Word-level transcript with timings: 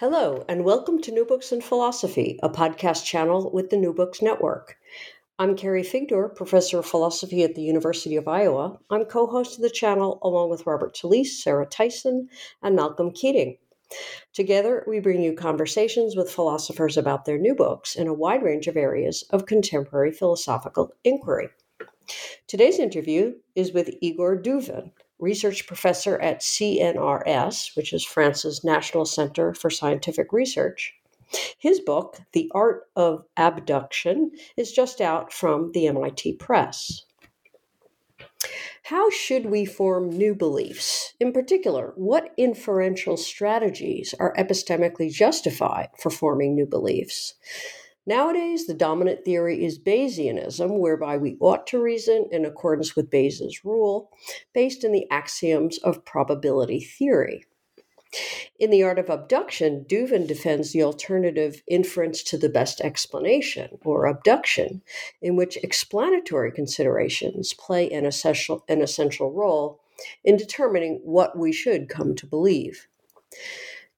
Hello, 0.00 0.44
and 0.48 0.64
welcome 0.64 1.02
to 1.02 1.10
New 1.10 1.24
Books 1.24 1.50
in 1.50 1.60
Philosophy, 1.60 2.38
a 2.40 2.48
podcast 2.48 3.04
channel 3.04 3.50
with 3.50 3.70
the 3.70 3.76
New 3.76 3.92
Books 3.92 4.22
Network. 4.22 4.76
I'm 5.40 5.56
Carrie 5.56 5.82
Figdor, 5.82 6.36
professor 6.36 6.78
of 6.78 6.86
philosophy 6.86 7.42
at 7.42 7.56
the 7.56 7.62
University 7.62 8.14
of 8.14 8.28
Iowa. 8.28 8.78
I'm 8.90 9.06
co 9.06 9.26
host 9.26 9.56
of 9.56 9.62
the 9.62 9.70
channel 9.70 10.20
along 10.22 10.50
with 10.50 10.66
Robert 10.66 10.94
Talisse, 10.94 11.42
Sarah 11.42 11.66
Tyson, 11.66 12.28
and 12.62 12.76
Malcolm 12.76 13.10
Keating. 13.10 13.58
Together, 14.32 14.84
we 14.86 15.00
bring 15.00 15.20
you 15.20 15.32
conversations 15.32 16.14
with 16.14 16.30
philosophers 16.30 16.96
about 16.96 17.24
their 17.24 17.36
new 17.36 17.56
books 17.56 17.96
in 17.96 18.06
a 18.06 18.14
wide 18.14 18.44
range 18.44 18.68
of 18.68 18.76
areas 18.76 19.24
of 19.30 19.46
contemporary 19.46 20.12
philosophical 20.12 20.92
inquiry. 21.02 21.48
Today's 22.46 22.78
interview 22.78 23.34
is 23.56 23.72
with 23.72 23.90
Igor 24.00 24.40
Douven, 24.40 24.92
research 25.18 25.66
professor 25.66 26.20
at 26.20 26.40
CNRS, 26.40 27.76
which 27.76 27.92
is 27.92 28.04
France's 28.04 28.64
National 28.64 29.04
Center 29.04 29.54
for 29.54 29.70
Scientific 29.70 30.32
Research. 30.32 30.94
His 31.58 31.80
book, 31.80 32.20
The 32.32 32.50
Art 32.54 32.84
of 32.96 33.24
Abduction, 33.36 34.30
is 34.56 34.72
just 34.72 35.00
out 35.00 35.32
from 35.32 35.72
the 35.72 35.86
MIT 35.86 36.34
Press. 36.34 37.04
How 38.84 39.10
should 39.10 39.46
we 39.46 39.66
form 39.66 40.08
new 40.08 40.34
beliefs? 40.34 41.12
In 41.20 41.32
particular, 41.32 41.92
what 41.96 42.32
inferential 42.38 43.18
strategies 43.18 44.14
are 44.18 44.34
epistemically 44.36 45.12
justified 45.12 45.88
for 46.00 46.08
forming 46.08 46.54
new 46.54 46.64
beliefs? 46.64 47.34
Nowadays, 48.08 48.66
the 48.66 48.72
dominant 48.72 49.22
theory 49.22 49.62
is 49.62 49.78
Bayesianism, 49.78 50.78
whereby 50.78 51.18
we 51.18 51.36
ought 51.40 51.66
to 51.66 51.78
reason 51.78 52.26
in 52.32 52.46
accordance 52.46 52.96
with 52.96 53.10
Bayes' 53.10 53.60
rule, 53.62 54.10
based 54.54 54.82
in 54.82 54.92
the 54.92 55.06
axioms 55.10 55.76
of 55.76 56.06
probability 56.06 56.80
theory. 56.80 57.44
In 58.58 58.70
The 58.70 58.82
Art 58.82 58.98
of 58.98 59.10
Abduction, 59.10 59.84
Douven 59.86 60.26
defends 60.26 60.72
the 60.72 60.82
alternative 60.82 61.62
inference 61.68 62.22
to 62.22 62.38
the 62.38 62.48
best 62.48 62.80
explanation, 62.80 63.76
or 63.84 64.06
abduction, 64.06 64.80
in 65.20 65.36
which 65.36 65.58
explanatory 65.58 66.50
considerations 66.50 67.52
play 67.52 67.90
an 67.90 68.06
essential, 68.06 68.64
an 68.70 68.80
essential 68.80 69.30
role 69.30 69.82
in 70.24 70.38
determining 70.38 71.02
what 71.04 71.36
we 71.36 71.52
should 71.52 71.90
come 71.90 72.14
to 72.14 72.26
believe. 72.26 72.88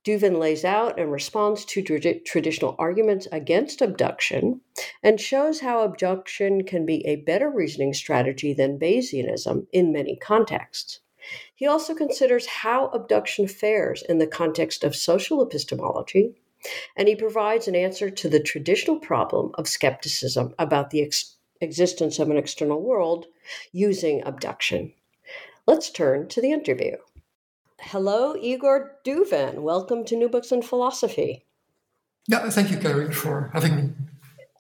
Douven 0.03 0.39
lays 0.39 0.65
out 0.65 0.99
and 0.99 1.13
responds 1.13 1.65
to 1.67 1.83
tra- 1.83 2.21
traditional 2.21 2.75
arguments 2.79 3.29
against 3.31 3.83
abduction 3.83 4.63
and 5.03 5.21
shows 5.21 5.61
how 5.61 5.83
abduction 5.83 6.65
can 6.65 6.87
be 6.87 7.07
a 7.07 7.17
better 7.17 7.51
reasoning 7.51 7.93
strategy 7.93 8.55
than 8.55 8.79
Bayesianism 8.79 9.67
in 9.73 9.93
many 9.93 10.17
contexts. 10.17 11.01
He 11.55 11.67
also 11.67 11.95
considers 11.95 12.47
how 12.47 12.87
abduction 12.89 13.47
fares 13.47 14.03
in 14.09 14.17
the 14.17 14.27
context 14.27 14.85
of 14.85 14.97
social 14.97 15.43
epistemology, 15.43 16.35
and 16.97 17.09
he 17.09 17.15
provides 17.15 17.69
an 17.69 17.77
answer 17.77 18.09
to 18.09 18.29
the 18.29 18.41
traditional 18.41 18.99
problem 18.99 19.51
of 19.55 19.69
skepticism 19.69 20.55
about 20.59 20.89
the 20.91 21.03
ex- 21.03 21.37
existence 21.61 22.19
of 22.19 22.31
an 22.31 22.39
external 22.39 22.81
world 22.81 23.27
using 23.73 24.23
abduction. 24.25 24.95
Let's 25.67 25.91
turn 25.91 26.29
to 26.29 26.41
the 26.41 26.53
interview. 26.53 26.97
Hello, 27.83 28.37
Igor 28.37 28.99
Douven. 29.05 29.61
Welcome 29.61 30.05
to 30.05 30.17
New 30.17 30.29
Books 30.29 30.53
in 30.53 30.61
Philosophy. 30.63 31.47
Yeah, 32.29 32.49
thank 32.51 32.71
you, 32.71 32.77
Carrie, 32.77 33.13
for 33.13 33.51
having 33.55 33.75
me. 33.75 33.93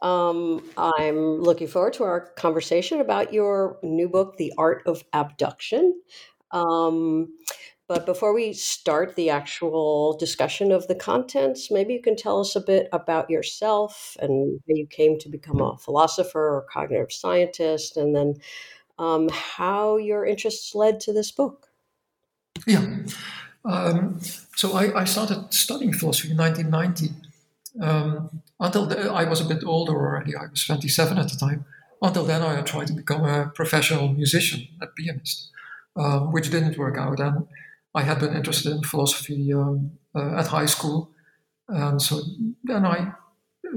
Um, 0.02 0.64
I'm 0.78 1.40
looking 1.40 1.68
forward 1.68 1.92
to 1.94 2.04
our 2.04 2.20
conversation 2.36 3.00
about 3.00 3.34
your 3.34 3.78
new 3.82 4.08
book, 4.08 4.38
The 4.38 4.54
Art 4.56 4.82
of 4.86 5.04
Abduction. 5.12 6.00
Um, 6.50 7.28
but 7.86 8.06
before 8.06 8.32
we 8.32 8.54
start 8.54 9.16
the 9.16 9.30
actual 9.30 10.16
discussion 10.16 10.72
of 10.72 10.88
the 10.88 10.94
contents, 10.94 11.70
maybe 11.70 11.92
you 11.92 12.00
can 12.00 12.16
tell 12.16 12.40
us 12.40 12.56
a 12.56 12.60
bit 12.60 12.88
about 12.92 13.28
yourself 13.28 14.16
and 14.20 14.60
how 14.60 14.74
you 14.74 14.86
came 14.86 15.18
to 15.18 15.28
become 15.28 15.60
a 15.60 15.76
philosopher 15.76 16.56
or 16.56 16.66
cognitive 16.72 17.12
scientist, 17.12 17.96
and 17.96 18.16
then 18.16 18.34
um, 18.98 19.28
how 19.28 19.98
your 19.98 20.24
interests 20.24 20.74
led 20.74 21.00
to 21.00 21.12
this 21.12 21.30
book. 21.30 21.69
Yeah. 22.66 22.96
Um, 23.64 24.20
so 24.56 24.72
I, 24.72 25.00
I, 25.00 25.04
started 25.04 25.52
studying 25.52 25.92
philosophy 25.92 26.30
in 26.30 26.36
1990. 26.36 27.14
Um, 27.80 28.42
until 28.58 28.86
the, 28.86 29.12
I 29.12 29.24
was 29.24 29.40
a 29.40 29.44
bit 29.44 29.64
older 29.64 29.92
already, 29.92 30.34
I 30.34 30.46
was 30.50 30.64
27 30.64 31.18
at 31.18 31.28
the 31.28 31.36
time. 31.36 31.64
Until 32.02 32.24
then, 32.24 32.42
I 32.42 32.62
tried 32.62 32.86
to 32.86 32.94
become 32.94 33.24
a 33.24 33.50
professional 33.54 34.08
musician, 34.08 34.66
a 34.80 34.86
pianist, 34.86 35.50
um, 35.96 36.32
which 36.32 36.50
didn't 36.50 36.78
work 36.78 36.96
out. 36.96 37.20
And 37.20 37.46
I 37.94 38.02
had 38.02 38.18
been 38.18 38.34
interested 38.34 38.72
in 38.72 38.82
philosophy 38.82 39.52
um, 39.52 39.92
uh, 40.14 40.36
at 40.36 40.46
high 40.46 40.66
school. 40.66 41.10
And 41.68 42.00
so 42.00 42.22
then 42.64 42.86
I 42.86 43.12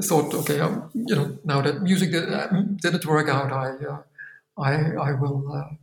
thought, 0.01 0.33
okay, 0.33 0.59
um, 0.61 0.89
you 0.93 1.15
know, 1.15 1.37
now 1.43 1.61
that 1.61 1.81
music 1.81 2.11
did, 2.11 2.29
not 2.29 3.05
work 3.05 3.27
out, 3.27 3.51
I, 3.51 3.85
uh, 3.85 4.01
I, 4.57 4.73
I 4.95 5.11
will 5.13 5.51
uh, 5.51 5.75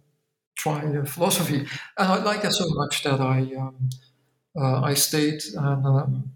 try 0.62 1.04
philosophy. 1.04 1.60
And 1.98 2.08
I 2.14 2.16
liked 2.22 2.42
that 2.42 2.52
so 2.52 2.66
much 2.80 3.02
that 3.04 3.20
I 3.20 3.38
um, 3.62 3.76
uh, 4.60 4.80
I 4.90 4.94
stayed 4.94 5.42
and 5.54 5.86
um, 5.86 6.30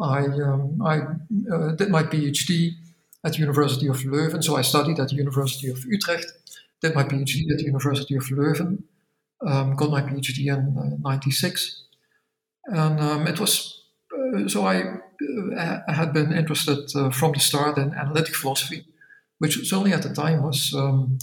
I 0.00 0.20
um, 0.48 0.62
I 0.92 0.96
uh, 1.52 1.72
did 1.80 1.90
my 1.90 2.04
PhD 2.04 2.72
at 3.24 3.32
the 3.32 3.38
University 3.38 3.88
of 3.88 3.98
Leuven. 4.12 4.42
So 4.42 4.56
I 4.56 4.62
studied 4.62 4.98
at 5.00 5.08
the 5.08 5.16
University 5.16 5.68
of 5.70 5.84
Utrecht. 5.84 6.26
Did 6.80 6.94
my 6.94 7.04
PhD 7.04 7.50
at 7.52 7.58
the 7.58 7.64
University 7.64 8.16
of 8.16 8.24
Leuven. 8.24 8.82
Um, 9.46 9.74
got 9.76 9.90
my 9.90 10.02
PhD 10.02 10.38
in 10.54 11.00
'96, 11.02 11.82
uh, 12.70 12.76
and 12.76 13.00
um, 13.00 13.26
it 13.26 13.40
was 13.40 13.82
uh, 14.16 14.48
so 14.48 14.64
I, 14.64 14.76
uh, 15.56 15.78
I 15.88 15.92
had 15.92 16.12
been 16.12 16.32
interested 16.32 16.78
uh, 16.94 17.10
from 17.10 17.32
the 17.32 17.40
start 17.40 17.76
in 17.78 17.92
analytic 17.94 18.34
philosophy, 18.36 18.84
which 19.38 19.54
certainly 19.68 19.92
at 19.92 20.02
the 20.02 20.14
time 20.14 20.42
was 20.42 20.72
um, 20.74 21.18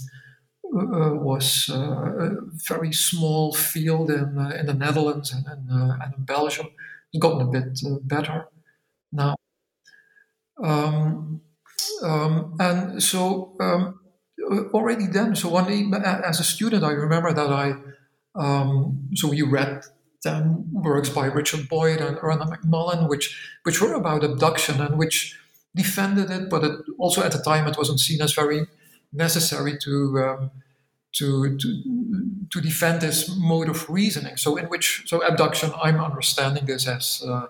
uh, 0.72 1.14
was 1.14 1.68
uh, 1.72 1.76
a 1.76 2.30
very 2.68 2.92
small 2.92 3.52
field 3.52 4.10
in, 4.10 4.38
uh, 4.38 4.50
in 4.58 4.66
the 4.66 4.74
Netherlands 4.74 5.32
and, 5.32 5.46
and, 5.46 5.68
and, 5.68 6.14
in 6.14 6.24
Belgium. 6.24 6.68
It's 7.12 7.20
gotten 7.20 7.48
a 7.48 7.50
bit 7.50 7.80
better 8.02 8.46
now. 9.12 9.36
Um, 10.62 11.40
um, 12.02 12.56
and 12.60 13.02
so 13.02 13.56
um, 13.60 14.00
already 14.72 15.06
then, 15.06 15.34
so 15.34 15.48
one 15.48 15.92
as 15.94 16.38
a 16.40 16.44
student, 16.44 16.84
I 16.84 16.92
remember 16.92 17.32
that 17.32 17.50
I, 17.50 17.74
um, 18.34 19.08
so 19.14 19.28
we 19.28 19.42
read 19.42 19.82
then 20.22 20.68
works 20.72 21.08
by 21.08 21.26
Richard 21.26 21.68
Boyd 21.68 22.00
and 22.00 22.18
Ernan 22.18 22.50
McMullin, 22.50 23.08
which 23.08 23.36
which 23.62 23.80
were 23.80 23.94
about 23.94 24.22
abduction 24.22 24.80
and 24.80 24.98
which 24.98 25.38
defended 25.74 26.30
it, 26.30 26.50
but 26.50 26.62
it, 26.62 26.78
also 26.98 27.22
at 27.22 27.32
the 27.32 27.42
time 27.42 27.66
it 27.66 27.78
wasn't 27.78 28.00
seen 28.00 28.20
as 28.20 28.34
very 28.34 28.66
necessary 29.12 29.78
to 29.78 30.18
um, 30.18 30.50
to, 31.12 31.58
to 31.58 31.82
to 32.52 32.60
defend 32.60 33.00
this 33.00 33.34
mode 33.36 33.68
of 33.68 33.88
reasoning. 33.90 34.36
So 34.36 34.56
in 34.56 34.66
which 34.66 35.02
so 35.06 35.24
abduction, 35.24 35.72
I'm 35.82 36.00
understanding 36.00 36.66
this 36.66 36.86
as 36.86 37.22
uh, 37.26 37.46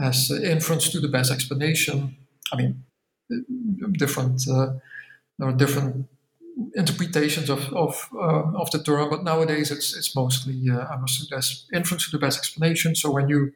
as 0.00 0.30
inference 0.30 0.90
to 0.90 1.00
the 1.00 1.08
best 1.08 1.32
explanation. 1.32 2.16
I 2.52 2.56
mean, 2.56 2.84
different 3.98 4.46
uh, 4.48 4.74
there 5.38 5.48
are 5.48 5.52
different 5.52 6.08
interpretations 6.74 7.50
of 7.50 7.72
of, 7.72 8.08
uh, 8.14 8.52
of 8.54 8.70
the 8.70 8.82
term, 8.82 9.10
but 9.10 9.24
nowadays 9.24 9.70
it's 9.70 9.96
it's 9.96 10.14
mostly 10.14 10.70
uh, 10.70 10.92
understood 10.92 11.36
as 11.36 11.66
inference 11.72 12.04
to 12.06 12.16
the 12.16 12.24
best 12.24 12.38
explanation. 12.38 12.94
So 12.94 13.10
when 13.10 13.28
you 13.28 13.52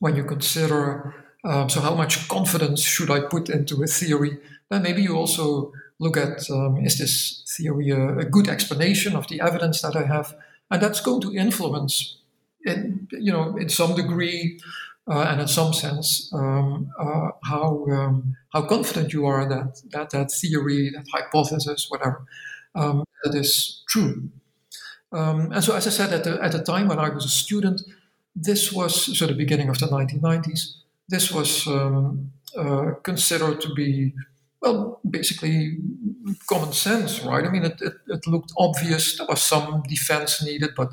when 0.00 0.16
you 0.16 0.24
consider 0.24 1.14
um, 1.48 1.70
so 1.70 1.80
how 1.80 1.94
much 1.94 2.28
confidence 2.28 2.82
should 2.82 3.10
I 3.10 3.20
put 3.20 3.48
into 3.48 3.82
a 3.82 3.86
theory, 3.86 4.38
then 4.68 4.82
maybe 4.82 5.02
you 5.02 5.16
also 5.16 5.72
look 5.98 6.16
at 6.18 6.48
um, 6.50 6.76
is 6.84 6.98
this 6.98 7.42
theory 7.56 7.90
a, 7.90 8.18
a, 8.18 8.24
good 8.24 8.48
explanation 8.48 9.16
of 9.16 9.26
the 9.28 9.40
evidence 9.40 9.80
that 9.80 9.96
I 9.96 10.04
have, 10.04 10.36
and 10.70 10.82
that's 10.82 11.00
going 11.00 11.22
to 11.22 11.34
influence, 11.34 12.18
in 12.66 13.08
you 13.12 13.32
know, 13.32 13.56
in 13.56 13.70
some 13.70 13.96
degree, 13.96 14.60
uh, 15.10 15.22
and 15.22 15.40
in 15.40 15.48
some 15.48 15.72
sense, 15.72 16.30
um, 16.34 16.90
uh, 17.00 17.30
how 17.44 17.86
um, 17.92 18.36
how 18.52 18.62
confident 18.66 19.14
you 19.14 19.24
are 19.24 19.48
that 19.48 19.80
that 19.90 20.10
that 20.10 20.30
theory, 20.30 20.90
that 20.90 21.06
hypothesis, 21.10 21.86
whatever, 21.88 22.26
um, 22.74 23.04
that 23.24 23.34
is 23.34 23.82
true. 23.88 24.28
Um, 25.12 25.50
and 25.52 25.64
so, 25.64 25.74
as 25.74 25.86
I 25.86 25.90
said 25.90 26.12
at 26.12 26.24
the 26.24 26.38
at 26.42 26.52
the 26.52 26.62
time 26.62 26.88
when 26.88 26.98
I 26.98 27.08
was 27.08 27.24
a 27.24 27.30
student, 27.30 27.80
this 28.36 28.70
was 28.70 29.18
so 29.18 29.26
the 29.26 29.32
beginning 29.32 29.70
of 29.70 29.78
the 29.78 29.86
1990s. 29.86 30.74
This 31.08 31.32
was 31.32 31.66
um, 31.66 32.32
uh, 32.56 32.92
considered 33.02 33.60
to 33.62 33.74
be 33.74 34.12
well, 34.60 35.00
basically 35.08 35.78
common 36.48 36.72
sense, 36.72 37.20
right? 37.24 37.44
I 37.44 37.50
mean, 37.50 37.64
it, 37.64 37.80
it, 37.80 37.94
it, 38.08 38.26
looked 38.26 38.52
obvious. 38.58 39.16
There 39.16 39.26
was 39.26 39.42
some 39.42 39.82
defense 39.88 40.44
needed, 40.44 40.70
but 40.76 40.90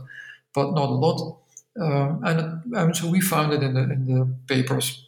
but 0.54 0.72
not 0.74 0.90
a 0.90 0.94
lot. 0.94 1.40
Um, 1.82 2.22
and, 2.24 2.76
and 2.76 2.96
so 2.96 3.10
we 3.10 3.20
found 3.20 3.54
it 3.54 3.64
in 3.64 3.74
the 3.74 3.82
in 3.82 4.06
the 4.06 4.28
papers 4.48 5.08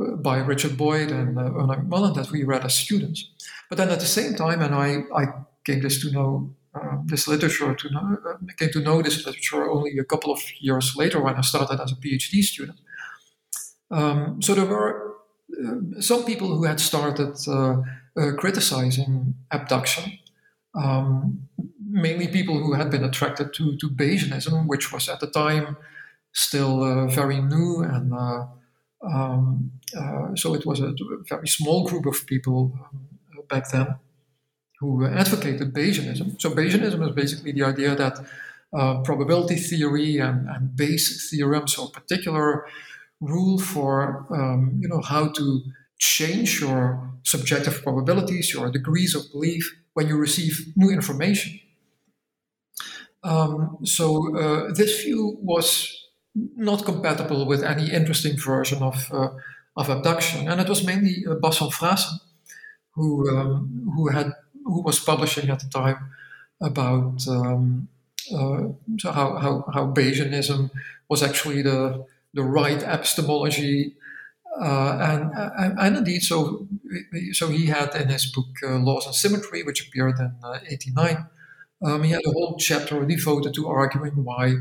uh, 0.00 0.16
by 0.16 0.38
Richard 0.38 0.76
Boyd 0.76 1.10
and 1.10 1.38
uh, 1.38 1.42
Ernan 1.42 1.88
McMullin 1.88 2.14
that 2.14 2.30
we 2.30 2.44
read 2.44 2.64
as 2.64 2.74
students. 2.74 3.30
But 3.68 3.78
then 3.78 3.90
at 3.90 4.00
the 4.00 4.06
same 4.06 4.34
time, 4.34 4.60
and 4.60 4.74
I 4.74 5.04
I 5.14 5.24
came 5.64 5.80
this 5.80 6.00
to 6.02 6.12
know 6.12 6.54
uh, 6.74 6.98
this 7.06 7.26
literature 7.26 7.74
to 7.74 7.90
know 7.90 8.18
uh, 8.28 8.36
came 8.58 8.70
to 8.72 8.80
know 8.80 9.02
this 9.02 9.24
literature 9.26 9.68
only 9.70 9.98
a 9.98 10.04
couple 10.04 10.32
of 10.32 10.40
years 10.60 10.94
later 10.94 11.20
when 11.20 11.36
I 11.36 11.40
started 11.40 11.80
as 11.80 11.92
a 11.92 11.96
PhD 11.96 12.42
student. 12.42 12.78
Um, 13.90 14.42
so 14.42 14.54
there 14.54 14.66
were 14.66 15.14
uh, 15.52 16.00
some 16.00 16.24
people 16.24 16.48
who 16.48 16.64
had 16.64 16.80
started 16.80 17.36
uh, 17.48 17.80
uh, 18.16 18.32
criticizing 18.36 19.34
abduction, 19.50 20.18
um, 20.74 21.48
mainly 21.88 22.28
people 22.28 22.58
who 22.58 22.74
had 22.74 22.90
been 22.90 23.04
attracted 23.04 23.54
to, 23.54 23.76
to 23.76 23.88
Bayesianism, 23.88 24.66
which 24.66 24.92
was 24.92 25.08
at 25.08 25.20
the 25.20 25.26
time 25.26 25.76
still 26.32 26.82
uh, 26.82 27.06
very 27.06 27.40
new. 27.40 27.82
And 27.82 28.12
uh, 28.12 28.46
um, 29.06 29.72
uh, 29.96 30.34
so 30.34 30.54
it 30.54 30.66
was 30.66 30.80
a, 30.80 30.94
very 31.28 31.48
small 31.48 31.86
group 31.88 32.06
of 32.06 32.26
people 32.26 32.72
um, 32.84 33.08
back 33.48 33.70
then 33.70 33.96
who 34.80 35.06
advocated 35.06 35.72
Bayesianism. 35.72 36.40
So 36.40 36.50
Bayesianism 36.50 37.08
is 37.08 37.14
basically 37.14 37.52
the 37.52 37.64
idea 37.64 37.96
that 37.96 38.20
probability 39.04 39.56
theory 39.56 40.18
and, 40.18 40.48
and 40.48 40.76
Bayes 40.76 41.30
theorems, 41.30 41.78
or 41.78 41.88
particular 41.90 42.66
rule 43.20 43.58
for 43.58 44.26
um, 44.30 44.78
you 44.80 44.88
know 44.88 45.00
how 45.00 45.28
to 45.28 45.62
change 45.98 46.60
your 46.60 47.10
subjective 47.24 47.82
probabilities, 47.82 48.52
your 48.52 48.70
degrees 48.70 49.14
of 49.14 49.30
belief 49.32 49.64
when 49.94 50.08
you 50.08 50.16
receive 50.16 50.72
new 50.76 50.90
information. 50.90 51.58
Um, 53.24 53.78
so 53.82 54.36
uh, 54.36 54.72
this 54.72 55.02
view 55.02 55.36
was 55.40 55.92
not 56.34 56.84
compatible 56.84 57.46
with 57.46 57.64
any 57.64 57.90
interesting 57.90 58.36
version 58.36 58.82
of 58.82 59.10
uh, 59.12 59.30
of 59.76 59.88
abduction, 59.88 60.48
and 60.48 60.60
it 60.60 60.68
was 60.68 60.84
mainly 60.84 61.24
uh, 61.28 61.34
Bas 61.34 61.58
van 61.58 61.70
Fraassen 61.70 62.20
who 62.98 63.30
um, 63.30 63.90
who 63.94 64.08
had 64.08 64.32
who 64.64 64.82
was 64.82 64.98
publishing 64.98 65.48
at 65.50 65.60
the 65.60 65.68
time 65.68 66.10
about 66.60 67.26
um, 67.28 67.88
uh, 68.34 68.62
so 68.98 69.12
how, 69.12 69.36
how 69.36 69.64
how 69.72 69.86
Bayesianism 69.86 70.70
was 71.08 71.22
actually 71.22 71.62
the 71.62 72.04
the 72.38 72.44
right 72.44 72.82
epistemology. 72.82 73.94
Uh, 74.60 74.98
and, 75.10 75.78
and, 75.78 75.96
indeed, 75.98 76.22
so 76.22 76.66
so 77.32 77.48
he 77.48 77.66
had 77.66 77.94
in 77.94 78.08
his 78.08 78.26
book 78.34 78.50
uh, 78.64 78.78
Laws 78.78 79.06
and 79.06 79.14
Symmetry, 79.14 79.62
which 79.62 79.86
appeared 79.86 80.18
in 80.18 80.32
'89, 80.68 81.16
uh, 81.16 81.86
um, 81.86 82.02
he 82.02 82.10
had 82.10 82.26
a 82.26 82.32
whole 82.36 82.56
chapter 82.58 83.04
devoted 83.04 83.54
to 83.54 83.68
arguing 83.68 84.24
why 84.24 84.54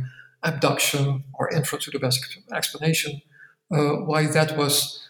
abduction 0.43 1.23
or 1.33 1.49
inference 1.51 1.85
to 1.85 1.91
the 1.91 1.99
best 1.99 2.19
explanation, 2.53 3.21
uh, 3.71 3.93
why 4.09 4.27
that 4.27 4.55
was, 4.55 5.07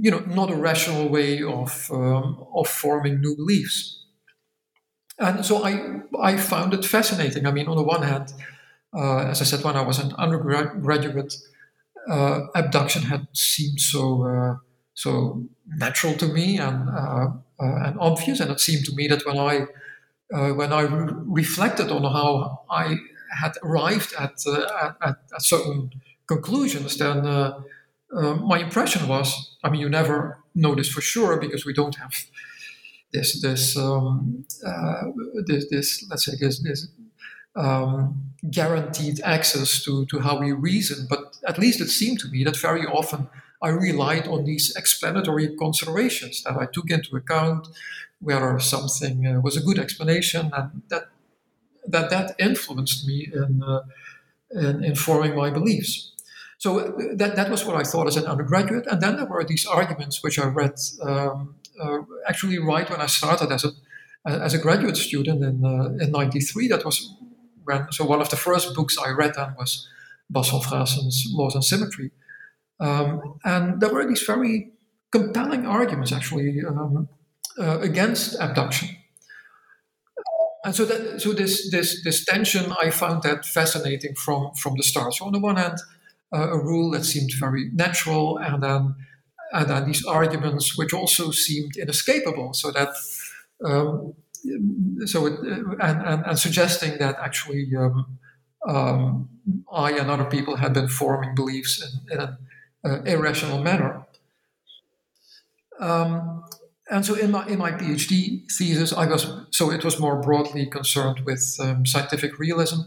you 0.00 0.10
know, 0.10 0.20
not 0.20 0.50
a 0.50 0.56
rational 0.70 1.08
way 1.08 1.42
of 1.42 1.90
um, 1.90 2.46
of 2.54 2.66
forming 2.68 3.20
new 3.20 3.34
beliefs. 3.36 3.78
And 5.18 5.44
so 5.44 5.54
I 5.70 5.72
I 6.30 6.36
found 6.38 6.72
it 6.72 6.84
fascinating. 6.84 7.46
I 7.46 7.52
mean, 7.56 7.68
on 7.68 7.76
the 7.76 7.88
one 7.94 8.02
hand, 8.02 8.32
uh, 8.96 9.30
as 9.32 9.40
I 9.40 9.44
said, 9.44 9.62
when 9.64 9.76
I 9.76 9.82
was 9.82 9.98
an 9.98 10.12
undergraduate, 10.18 11.34
uh, 12.08 12.46
abduction 12.54 13.02
had 13.02 13.26
seemed 13.32 13.80
so 13.80 14.24
uh, 14.24 14.56
so 14.94 15.44
natural 15.66 16.14
to 16.14 16.26
me 16.26 16.58
and 16.58 16.88
uh, 16.88 17.28
and 17.58 17.98
obvious, 17.98 18.40
and 18.40 18.50
it 18.50 18.60
seemed 18.60 18.84
to 18.86 18.94
me 18.94 19.08
that 19.08 19.24
when 19.26 19.38
I 19.38 19.66
when 20.52 20.72
I 20.72 20.82
re- 20.82 21.12
reflected 21.26 21.90
on 21.90 22.02
how 22.02 22.62
I 22.70 22.96
had 23.40 23.52
arrived 23.62 24.14
at 24.18 24.32
at, 24.46 25.16
at, 25.32 25.42
certain 25.42 25.90
conclusions, 26.26 26.96
then 26.96 27.26
uh, 27.26 28.34
my 28.34 28.58
impression 28.58 29.08
was, 29.08 29.56
I 29.62 29.70
mean, 29.70 29.80
you 29.80 29.88
never 29.88 30.38
know 30.54 30.74
this 30.74 30.88
for 30.88 31.00
sure 31.00 31.38
because 31.38 31.64
we 31.64 31.72
don't 31.72 31.96
have 31.96 32.12
this 33.12 33.40
this 33.40 33.76
um, 33.76 34.44
uh, 34.66 35.02
this, 35.46 35.68
this 35.70 36.06
let's 36.10 36.24
say 36.24 36.32
this 36.38 36.60
this 36.60 36.88
um, 37.56 38.32
guaranteed 38.50 39.20
access 39.22 39.82
to, 39.84 40.06
to 40.06 40.20
how 40.20 40.38
we 40.38 40.52
reason. 40.52 41.06
But 41.08 41.36
at 41.46 41.58
least 41.58 41.80
it 41.80 41.88
seemed 41.88 42.20
to 42.20 42.28
me 42.28 42.44
that 42.44 42.56
very 42.56 42.86
often 42.86 43.28
I 43.62 43.68
relied 43.68 44.26
on 44.26 44.44
these 44.44 44.74
explanatory 44.76 45.54
considerations 45.56 46.42
that 46.44 46.56
I 46.56 46.66
took 46.66 46.90
into 46.90 47.16
account 47.16 47.68
whether 48.20 48.58
something 48.58 49.26
uh, 49.26 49.40
was 49.40 49.56
a 49.56 49.62
good 49.62 49.78
explanation, 49.78 50.50
and 50.54 50.82
that 50.88 51.08
that 51.86 52.10
that 52.10 52.34
influenced 52.38 53.06
me 53.06 53.30
in, 53.32 53.62
uh, 53.62 53.80
in, 54.50 54.84
in 54.84 54.94
forming 54.94 55.34
my 55.34 55.50
beliefs. 55.50 56.12
So 56.58 56.78
uh, 56.78 56.92
that, 57.14 57.36
that 57.36 57.50
was 57.50 57.64
what 57.64 57.76
I 57.76 57.82
thought 57.82 58.06
as 58.06 58.16
an 58.16 58.26
undergraduate. 58.26 58.86
And 58.86 59.00
then 59.00 59.16
there 59.16 59.24
were 59.24 59.44
these 59.44 59.66
arguments 59.66 60.22
which 60.22 60.38
I 60.38 60.46
read 60.46 60.74
um, 61.02 61.54
uh, 61.82 62.00
actually 62.28 62.58
right 62.58 62.88
when 62.90 63.00
I 63.00 63.06
started 63.06 63.50
as 63.50 63.64
a, 63.64 63.70
as 64.26 64.52
a 64.52 64.58
graduate 64.58 64.98
student 64.98 65.42
in, 65.42 65.64
uh, 65.64 66.04
in 66.04 66.12
93. 66.12 66.68
That 66.68 66.84
was 66.84 67.14
so 67.90 68.04
one 68.04 68.20
of 68.20 68.28
the 68.30 68.36
first 68.36 68.74
books 68.74 68.96
I 68.98 69.10
read 69.10 69.34
then 69.34 69.54
was 69.58 69.88
Bas 70.28 70.50
van 70.50 70.86
Laws 71.32 71.54
and 71.54 71.64
Symmetry. 71.64 72.10
Um, 72.78 73.38
and 73.44 73.80
there 73.80 73.92
were 73.92 74.06
these 74.06 74.22
very 74.22 74.72
compelling 75.12 75.66
arguments 75.66 76.12
actually 76.12 76.62
um, 76.66 77.08
uh, 77.58 77.78
against 77.80 78.40
abduction. 78.40 78.96
And 80.64 80.74
so 80.74 80.84
that 80.84 81.20
so 81.20 81.32
this 81.32 81.70
this 81.70 82.02
this 82.04 82.24
tension 82.24 82.72
I 82.82 82.90
found 82.90 83.22
that 83.22 83.46
fascinating 83.46 84.14
from 84.14 84.52
from 84.54 84.74
the 84.76 84.82
start. 84.82 85.14
So 85.14 85.24
on 85.24 85.32
the 85.32 85.38
one 85.38 85.56
hand, 85.56 85.78
uh, 86.32 86.50
a 86.50 86.58
rule 86.58 86.90
that 86.90 87.04
seemed 87.04 87.30
very 87.40 87.70
natural, 87.72 88.36
and 88.38 88.62
then 88.62 88.94
and 89.52 89.70
then 89.70 89.86
these 89.86 90.04
arguments 90.04 90.76
which 90.76 90.92
also 90.92 91.30
seemed 91.30 91.76
inescapable. 91.76 92.52
So 92.52 92.70
that 92.72 92.90
um, 93.64 94.14
so 95.06 95.26
it, 95.26 95.34
uh, 95.34 95.76
and, 95.80 96.02
and, 96.02 96.26
and, 96.26 96.38
suggesting 96.38 96.98
that 96.98 97.16
actually 97.18 97.70
um, 97.76 98.18
um, 98.66 99.28
I 99.72 99.92
and 99.92 100.10
other 100.10 100.24
people 100.24 100.56
had 100.56 100.72
been 100.72 100.88
forming 100.88 101.34
beliefs 101.34 101.82
in, 101.82 102.12
in 102.12 102.20
an 102.20 102.38
uh, 102.84 103.02
irrational 103.02 103.62
manner. 103.62 104.06
Um, 105.78 106.44
and 106.90 107.06
so 107.06 107.14
in 107.14 107.30
my 107.30 107.46
in 107.46 107.58
my 107.58 107.72
PhD 107.72 108.50
thesis, 108.50 108.92
I 108.92 109.06
was 109.06 109.26
so 109.50 109.70
it 109.70 109.84
was 109.84 109.98
more 109.98 110.20
broadly 110.20 110.66
concerned 110.66 111.20
with 111.20 111.56
um, 111.60 111.86
scientific 111.86 112.38
realism. 112.38 112.80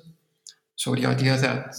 So 0.76 0.96
the 0.96 1.06
idea 1.06 1.38
that 1.38 1.76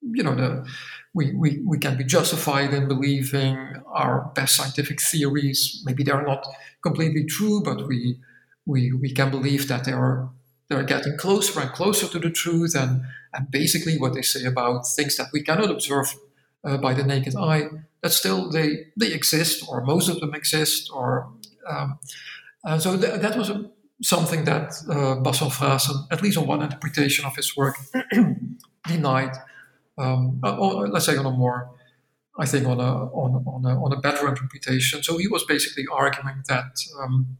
you 0.00 0.22
know 0.22 0.34
the 0.34 0.66
we, 1.14 1.32
we, 1.32 1.62
we 1.64 1.78
can 1.78 1.96
be 1.96 2.04
justified 2.04 2.74
in 2.74 2.88
believing 2.88 3.56
our 3.86 4.32
best 4.34 4.56
scientific 4.56 5.00
theories. 5.00 5.80
Maybe 5.86 6.02
they're 6.02 6.26
not 6.26 6.44
completely 6.82 7.24
true, 7.24 7.62
but 7.62 7.86
we 7.86 8.18
we, 8.66 8.92
we 8.92 9.12
can 9.12 9.30
believe 9.30 9.68
that 9.68 9.84
they 9.84 9.92
are 9.92 10.30
they're 10.68 10.82
getting 10.82 11.16
closer 11.18 11.60
and 11.60 11.70
closer 11.72 12.08
to 12.08 12.18
the 12.18 12.30
truth 12.30 12.74
and, 12.74 13.02
and 13.34 13.50
basically 13.50 13.98
what 13.98 14.14
they 14.14 14.22
say 14.22 14.46
about 14.46 14.86
things 14.86 15.16
that 15.18 15.28
we 15.32 15.42
cannot 15.42 15.70
observe 15.70 16.14
uh, 16.64 16.78
by 16.78 16.94
the 16.94 17.04
naked 17.04 17.36
eye 17.36 17.68
that 18.02 18.12
still 18.12 18.50
they 18.50 18.86
they 18.96 19.12
exist 19.12 19.64
or 19.68 19.82
most 19.82 20.08
of 20.08 20.20
them 20.20 20.34
exist 20.34 20.90
or 20.92 21.28
um, 21.68 21.98
uh, 22.64 22.78
so 22.78 22.98
th- 22.98 23.20
that 23.20 23.36
was 23.36 23.50
a, 23.50 23.70
something 24.02 24.44
that 24.44 24.72
uh, 24.88 25.16
Bas 25.16 25.40
van 25.40 25.78
at 26.10 26.22
least 26.22 26.38
on 26.38 26.46
one 26.46 26.62
interpretation 26.62 27.24
of 27.24 27.36
his 27.36 27.56
work, 27.56 27.76
denied. 28.86 29.36
Um, 29.96 30.40
or 30.42 30.88
let's 30.88 31.06
say 31.06 31.16
on 31.16 31.26
a 31.26 31.30
more, 31.30 31.70
I 32.38 32.46
think 32.46 32.66
on 32.66 32.80
a 32.80 32.92
on, 33.22 33.44
on 33.46 33.64
a 33.64 33.84
on 33.84 33.92
a 33.92 34.00
better 34.00 34.26
interpretation. 34.28 35.02
So 35.02 35.18
he 35.18 35.28
was 35.28 35.44
basically 35.44 35.84
arguing 35.92 36.42
that 36.48 36.72
um, 37.00 37.38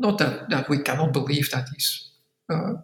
not 0.00 0.18
that, 0.18 0.48
that 0.50 0.68
we 0.68 0.78
cannot 0.78 1.12
believe 1.12 1.50
that 1.50 1.68
these 1.70 2.10
uh, 2.50 2.74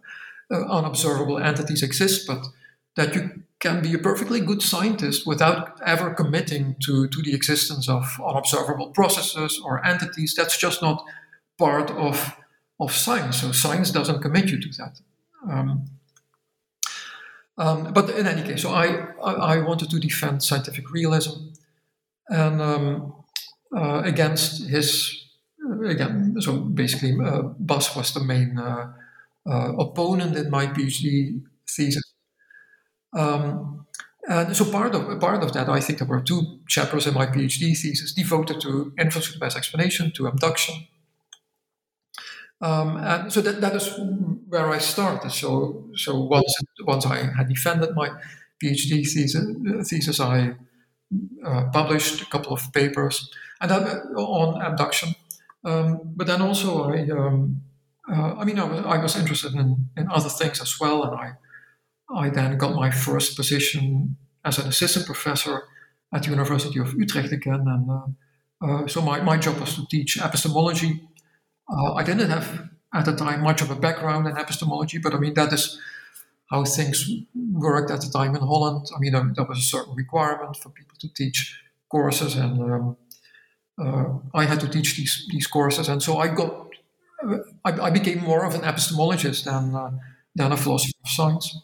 uh, 0.51 0.65
unobservable 0.69 1.39
entities 1.39 1.83
exist, 1.83 2.27
but 2.27 2.45
that 2.95 3.13
you 3.15 3.43
can 3.59 3.81
be 3.81 3.93
a 3.93 3.97
perfectly 3.97 4.39
good 4.39 4.61
scientist 4.61 5.25
without 5.25 5.81
ever 5.85 6.13
committing 6.13 6.75
to, 6.85 7.07
to 7.07 7.21
the 7.23 7.33
existence 7.33 7.89
of 7.89 8.19
unobservable 8.25 8.91
processes 8.91 9.59
or 9.63 9.83
entities. 9.85 10.35
That's 10.35 10.57
just 10.57 10.81
not 10.81 11.03
part 11.57 11.89
of, 11.91 12.35
of 12.79 12.93
science. 12.93 13.41
So 13.41 13.51
science 13.51 13.91
doesn't 13.91 14.21
commit 14.21 14.49
you 14.49 14.61
to 14.61 14.69
that. 14.77 15.01
Um, 15.49 15.85
um, 17.57 17.91
but 17.93 18.11
in 18.11 18.27
any 18.27 18.43
case, 18.43 18.61
so 18.61 18.69
I, 18.69 19.07
I, 19.23 19.33
I, 19.33 19.57
wanted 19.59 19.89
to 19.89 19.99
defend 19.99 20.43
scientific 20.43 20.91
realism 20.91 21.53
and 22.29 22.61
um, 22.61 23.13
uh, 23.75 24.03
against 24.05 24.67
his 24.67 25.26
again, 25.89 26.35
so 26.39 26.57
basically, 26.57 27.13
uh, 27.23 27.41
Bas 27.59 27.95
was 27.95 28.13
the 28.13 28.23
main 28.23 28.57
uh, 28.57 28.93
uh, 29.45 29.73
opponent 29.77 30.35
in 30.37 30.49
my 30.49 30.67
PhD 30.67 31.41
thesis. 31.67 32.03
Um, 33.13 33.73
And 34.29 34.55
so 34.55 34.65
part 34.65 34.93
of 34.95 35.19
part 35.19 35.41
of 35.43 35.51
that, 35.53 35.69
I 35.69 35.79
think 35.79 35.99
there 35.99 36.07
were 36.07 36.21
two 36.21 36.59
chapters 36.67 37.07
in 37.07 37.13
my 37.13 37.27
PhD 37.27 37.73
thesis 37.81 38.13
devoted 38.13 38.59
to 38.61 38.91
inference 38.99 39.29
with 39.31 39.39
best 39.39 39.55
explanation, 39.57 40.11
to 40.11 40.27
abduction. 40.27 40.75
Um, 42.59 42.97
and 42.97 43.31
so 43.31 43.41
that, 43.41 43.61
that 43.61 43.75
is 43.75 43.99
where 44.49 44.67
I 44.69 44.79
started. 44.79 45.31
So 45.31 45.85
so 45.95 46.19
once 46.19 46.53
once 46.85 47.05
I 47.05 47.17
had 47.37 47.47
defended 47.49 47.95
my 47.95 48.09
PhD 48.63 49.05
thesis, 49.05 49.35
thesis 49.89 50.19
I 50.19 50.55
uh, 51.45 51.63
published 51.71 52.21
a 52.21 52.25
couple 52.25 52.53
of 52.53 52.71
papers 52.73 53.29
and 53.61 53.71
on 53.71 54.61
abduction. 54.61 55.15
Um, 55.67 55.99
but 56.15 56.27
then 56.27 56.41
also 56.41 56.69
I 56.91 57.09
um, 57.09 57.61
uh, 58.09 58.35
I 58.39 58.45
mean 58.45 58.57
I 58.57 58.63
was, 58.63 58.85
I 58.85 58.97
was 58.97 59.15
interested 59.17 59.53
in, 59.53 59.89
in 59.97 60.09
other 60.09 60.29
things 60.29 60.61
as 60.61 60.79
well, 60.79 61.03
and 61.03 61.13
I 61.25 61.27
I 62.09 62.29
then 62.29 62.57
got 62.57 62.75
my 62.75 62.89
first 62.89 63.35
position 63.35 64.15
as 64.45 64.57
an 64.59 64.67
assistant 64.67 65.05
professor 65.05 65.63
at 66.13 66.23
the 66.23 66.29
University 66.29 66.79
of 66.79 66.93
Utrecht 66.93 67.33
again. 67.33 67.65
And 67.67 67.89
uh, 67.91 68.07
uh, 68.65 68.87
so 68.87 69.01
my, 69.01 69.19
my 69.21 69.37
job 69.37 69.59
was 69.59 69.75
to 69.75 69.85
teach 69.87 70.17
epistemology. 70.17 71.01
Uh, 71.69 71.93
I 71.93 72.03
didn't 72.03 72.29
have 72.29 72.69
at 72.93 73.05
the 73.05 73.15
time 73.15 73.43
much 73.43 73.61
of 73.61 73.69
a 73.69 73.75
background 73.75 74.27
in 74.27 74.37
epistemology, 74.37 74.99
but 74.99 75.13
I 75.13 75.17
mean, 75.17 75.33
that 75.33 75.51
is 75.51 75.79
how 76.49 76.63
things 76.63 77.09
worked 77.51 77.91
at 77.91 78.01
the 78.01 78.09
time 78.09 78.35
in 78.35 78.41
Holland. 78.41 78.87
I 78.95 78.99
mean, 78.99 79.11
there, 79.11 79.29
there 79.35 79.45
was 79.45 79.59
a 79.59 79.61
certain 79.61 79.95
requirement 79.95 80.55
for 80.55 80.69
people 80.69 80.95
to 81.01 81.13
teach 81.13 81.59
courses, 81.89 82.35
and 82.35 82.61
um, 82.61 82.97
I 83.79 84.45
had 84.45 84.59
to 84.61 84.67
teach 84.67 84.97
these, 84.97 85.27
these 85.31 85.47
courses. 85.47 85.89
And 85.89 86.01
so 86.01 86.17
I 86.17 86.27
got, 86.27 86.69
I, 87.63 87.71
I 87.71 87.89
became 87.89 88.21
more 88.23 88.45
of 88.45 88.55
an 88.55 88.61
epistemologist 88.61 89.43
than, 89.45 89.75
uh, 89.75 89.91
than 90.35 90.51
a 90.51 90.57
philosopher 90.57 90.97
of 91.03 91.09
science. 91.09 91.57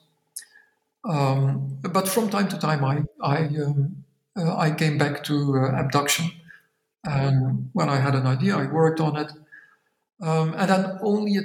Um, 1.05 1.79
but 1.81 2.07
from 2.07 2.29
time 2.29 2.47
to 2.49 2.57
time, 2.57 2.83
I 2.85 3.03
I, 3.21 3.45
um, 3.45 4.05
uh, 4.37 4.55
I 4.55 4.71
came 4.71 4.97
back 4.97 5.23
to 5.25 5.57
uh, 5.57 5.79
abduction, 5.79 6.31
and 7.03 7.69
when 7.73 7.89
I 7.89 7.97
had 7.97 8.15
an 8.15 8.25
idea, 8.25 8.55
I 8.55 8.71
worked 8.71 9.01
on 9.01 9.17
it, 9.17 9.31
um, 10.21 10.53
and 10.57 10.69
then 10.69 10.99
only 11.01 11.37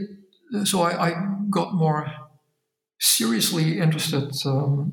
so 0.64 0.82
I, 0.82 1.08
I, 1.08 1.34
got 1.50 1.74
more 1.74 2.10
seriously 2.98 3.78
interested 3.78 4.30
um, 4.46 4.92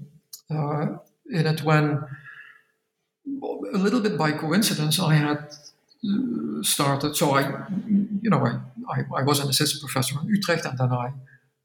uh, 0.49 0.97
in 1.29 1.45
it 1.45 1.63
when 1.63 2.01
a 3.75 3.77
little 3.77 4.01
bit 4.01 4.17
by 4.17 4.31
coincidence 4.31 4.99
I 4.99 5.13
had 5.15 5.37
uh, 5.37 6.63
started. 6.63 7.15
So 7.15 7.31
I, 7.31 7.41
you 8.21 8.29
know, 8.29 8.41
I, 8.45 8.59
I, 8.93 9.19
I 9.19 9.23
was 9.23 9.39
an 9.39 9.49
assistant 9.49 9.81
professor 9.81 10.19
in 10.19 10.27
Utrecht, 10.27 10.65
and 10.65 10.77
then 10.77 10.91
I 10.91 11.11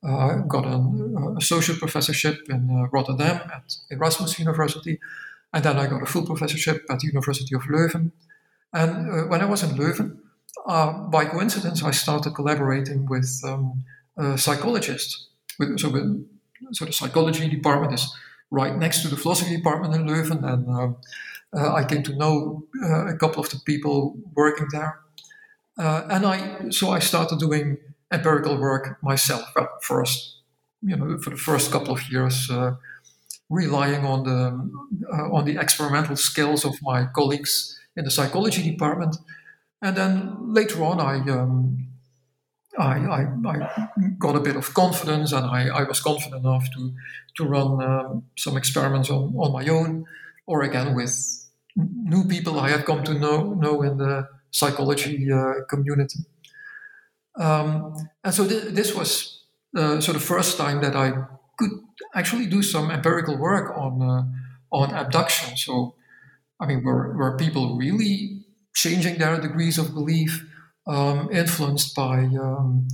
uh, 0.03 0.37
got 0.49 0.65
an 0.67 1.15
uh, 1.17 1.37
associate 1.37 1.79
professorship 1.79 2.49
in 2.49 2.71
uh, 2.71 2.89
Rotterdam 2.89 3.37
at 3.55 3.75
Erasmus 3.91 4.39
University. 4.39 4.99
And 5.53 5.65
then 5.65 5.79
I 5.79 5.87
got 5.87 6.03
a 6.03 6.07
full 6.07 6.25
professorship 6.25 6.85
at 6.89 7.01
the 7.01 7.09
University 7.09 7.55
of 7.55 7.63
Leuven. 7.63 8.13
And 8.73 9.11
uh, 9.11 9.29
when 9.29 9.41
I 9.41 9.47
was 9.47 9.63
in 9.63 9.71
Leuven, 9.71 10.19
uh, 10.67 10.93
by 10.93 11.25
coincidence, 11.25 11.83
I 11.83 11.91
started 11.91 12.35
collaborating 12.35 13.07
with 13.07 13.43
um, 13.45 13.85
a 14.17 14.39
psychologist. 14.39 15.29
With, 15.59 15.79
so, 15.79 15.91
with, 15.91 16.27
so 16.73 16.85
the 16.85 16.93
psychology 16.93 17.49
department 17.49 17.93
is 17.95 18.15
right 18.51 18.77
next 18.77 19.03
to 19.03 19.09
the 19.09 19.17
philosophy 19.17 19.57
department 19.57 19.95
in 19.95 20.07
Leuven. 20.07 20.45
And 20.45 20.69
um, 20.69 20.97
uh, 21.57 21.73
I 21.75 21.85
came 21.85 22.03
to 22.05 22.17
know 22.17 22.65
a 22.83 23.17
couple 23.17 23.43
of 23.43 23.51
the 23.51 23.61
people 23.65 24.17
working 24.35 24.69
there. 24.73 25.01
and 25.77 26.27
I, 26.27 26.71
so 26.71 26.91
I 26.91 27.01
started 27.01 27.39
doing 27.39 27.79
empirical 28.11 28.57
work 28.57 29.03
myself. 29.03 29.51
Well, 29.55 29.69
first, 29.83 30.37
you 30.83 30.97
know, 30.97 31.19
for 31.19 31.31
the 31.31 31.37
first 31.37 31.71
couple 31.71 31.95
of 31.95 32.11
years, 32.11 32.51
uh, 32.51 32.75
relying 33.49 34.05
on 34.05 34.25
the 34.25 34.71
uh, 35.13 35.33
on 35.33 35.45
the 35.45 35.57
experimental 35.59 36.17
skills 36.17 36.65
of 36.65 36.75
my 36.83 37.07
colleagues 37.07 37.79
in 37.97 38.05
the 38.05 38.11
psychology 38.11 38.63
department, 38.63 39.17
and 39.83 39.97
then 39.97 40.53
later 40.55 40.83
on, 40.85 41.01
I. 41.01 41.17
Um, 41.31 41.87
I, 42.79 42.99
I, 42.99 43.27
I, 43.47 43.89
got 44.19 44.37
a 44.37 44.41
bit 44.41 44.55
of 44.55 44.73
confidence 44.75 45.33
and 45.33 45.45
I, 45.45 45.67
I 45.67 45.83
was 45.83 46.01
confident 46.01 46.45
enough 46.45 46.71
to, 46.77 46.95
to 47.37 47.45
run 47.45 47.83
um, 47.83 48.23
some 48.39 48.57
experiments 48.57 49.11
on, 49.11 49.35
on 49.37 49.53
my 49.53 49.67
own 49.67 50.07
or 50.47 50.63
again 50.63 50.95
with 50.95 51.40
new 51.77 52.25
people 52.25 52.59
I 52.59 52.71
had 52.71 52.85
come 52.85 53.05
to 53.05 53.15
know, 53.15 53.55
know 53.55 53.83
in 53.83 53.99
the 53.99 54.29
psychology 54.51 55.31
uh, 55.33 55.65
community. 55.69 56.21
Um, 57.39 57.95
and 58.25 58.35
so 58.35 58.47
th- 58.47 58.75
this 58.75 58.95
was 58.95 59.45
uh, 59.77 60.01
so 60.01 60.13
the 60.13 60.21
first 60.21 60.57
time 60.59 60.81
that 60.81 60.97
I 60.97 61.13
could 61.57 61.71
actually 62.15 62.47
do 62.47 62.63
some 62.63 62.91
empirical 62.91 63.39
work 63.39 63.77
on 63.77 64.03
uh, 64.03 64.25
on 64.73 64.95
abduction. 64.95 65.57
So, 65.57 65.95
I 66.61 66.67
mean, 66.67 66.85
were, 66.85 67.17
were 67.17 67.37
people 67.37 67.77
really 67.77 68.45
changing 68.75 69.19
their 69.19 69.41
degrees 69.41 69.79
of 69.79 69.95
belief, 69.95 70.47
um, 70.87 71.29
influenced 71.33 71.95
by 71.95 72.19
um, 72.41 72.89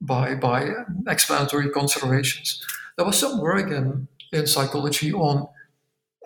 by 0.00 0.34
by 0.34 0.70
explanatory 1.08 1.70
considerations? 1.70 2.64
There 2.96 3.06
was 3.06 3.18
some 3.18 3.40
work 3.40 3.70
in 3.70 4.08
in 4.32 4.46
psychology 4.46 5.12
on 5.12 5.48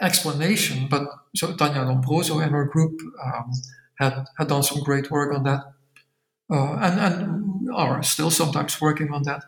explanation, 0.00 0.88
but 0.88 1.08
so 1.34 1.54
Tania 1.54 1.82
Lombrozo 1.82 2.42
and 2.42 2.52
her 2.52 2.64
group 2.64 2.98
um, 3.24 3.50
had 3.98 4.24
had 4.36 4.48
done 4.48 4.62
some 4.62 4.82
great 4.82 5.10
work 5.10 5.34
on 5.34 5.44
that 5.44 5.74
uh, 6.50 6.74
and, 6.80 7.00
and 7.00 7.70
are 7.74 8.02
still 8.02 8.30
sometimes 8.30 8.80
working 8.80 9.12
on 9.12 9.22
that. 9.24 9.44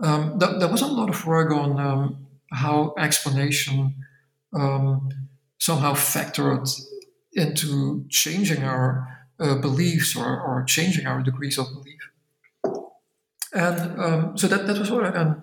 Um, 0.00 0.38
th- 0.38 0.58
there 0.58 0.68
was 0.68 0.82
a 0.82 0.86
lot 0.86 1.10
of 1.10 1.26
work 1.26 1.52
on 1.52 1.78
um, 1.78 2.26
how 2.50 2.94
explanation 2.98 3.94
um, 4.52 5.08
somehow 5.58 5.94
factored 5.94 6.68
into 7.32 8.04
changing 8.10 8.62
our 8.64 9.08
uh, 9.38 9.54
beliefs 9.56 10.16
or, 10.16 10.40
or, 10.40 10.62
changing 10.64 11.06
our 11.06 11.22
degrees 11.22 11.58
of 11.58 11.66
belief. 11.72 12.10
And 13.54 14.00
um, 14.00 14.38
so 14.38 14.46
that, 14.48 14.66
that 14.66 14.78
was 14.78 14.90
what 14.90 15.04
I 15.04 15.10
then 15.10 15.42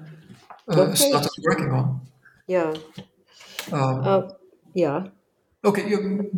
uh, 0.68 0.94
started 0.94 1.32
working 1.44 1.72
on. 1.72 2.02
Yeah. 2.48 2.76
Um, 3.72 4.02
uh, 4.04 4.22
yeah. 4.74 5.08
Okay, 5.64 5.90
you, 5.90 6.32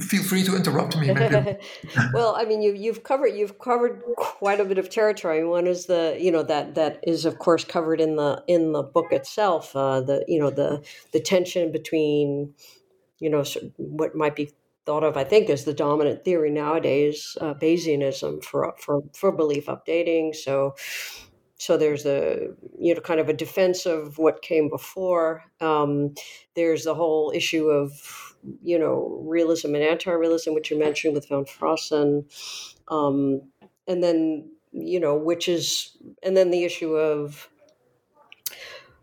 feel 0.00 0.22
free 0.22 0.42
to 0.44 0.56
interrupt 0.56 0.96
me. 0.96 1.10
well, 2.14 2.34
I 2.36 2.44
mean, 2.44 2.62
you, 2.62 2.72
you've 2.72 3.02
covered 3.02 3.28
you've 3.28 3.58
covered 3.58 4.02
quite 4.16 4.60
a 4.60 4.64
bit 4.64 4.78
of 4.78 4.88
territory. 4.88 5.44
One 5.44 5.66
is 5.66 5.86
the 5.86 6.16
you 6.18 6.32
know 6.32 6.42
that 6.42 6.74
that 6.74 7.00
is 7.02 7.24
of 7.24 7.38
course 7.38 7.64
covered 7.64 8.00
in 8.00 8.16
the 8.16 8.42
in 8.46 8.72
the 8.72 8.82
book 8.82 9.12
itself. 9.12 9.76
Uh, 9.76 10.00
the 10.00 10.24
you 10.26 10.40
know 10.40 10.50
the 10.50 10.84
the 11.12 11.20
tension 11.20 11.72
between 11.72 12.54
you 13.18 13.30
know 13.30 13.44
what 13.76 14.14
might 14.14 14.36
be 14.36 14.50
thought 14.86 15.02
of, 15.02 15.16
I 15.16 15.24
think, 15.24 15.50
as 15.50 15.64
the 15.64 15.74
dominant 15.74 16.24
theory 16.24 16.50
nowadays, 16.50 17.36
uh, 17.40 17.54
Bayesianism 17.54 18.42
for 18.42 18.74
for 18.78 19.02
for 19.12 19.32
belief 19.32 19.66
updating. 19.66 20.34
So 20.34 20.76
so 21.58 21.76
there's 21.76 22.04
a 22.04 22.48
you 22.78 22.94
know 22.94 23.00
kind 23.00 23.20
of 23.20 23.28
a 23.28 23.32
defense 23.32 23.86
of 23.86 24.18
what 24.18 24.42
came 24.42 24.68
before. 24.68 25.44
Um, 25.60 26.14
there's 26.54 26.84
the 26.84 26.94
whole 26.94 27.32
issue 27.34 27.68
of 27.68 28.36
you 28.62 28.78
know 28.78 29.22
realism 29.24 29.74
and 29.74 29.84
anti-realism, 29.84 30.52
which 30.52 30.70
you 30.70 30.78
mentioned 30.78 31.14
with 31.14 31.28
von 31.28 31.44
Fraassen, 31.44 32.24
um, 32.88 33.42
and 33.86 34.02
then 34.02 34.50
you 34.72 35.00
know 35.00 35.16
which 35.16 35.48
is 35.48 35.96
and 36.22 36.36
then 36.36 36.50
the 36.50 36.64
issue 36.64 36.94
of 36.94 37.48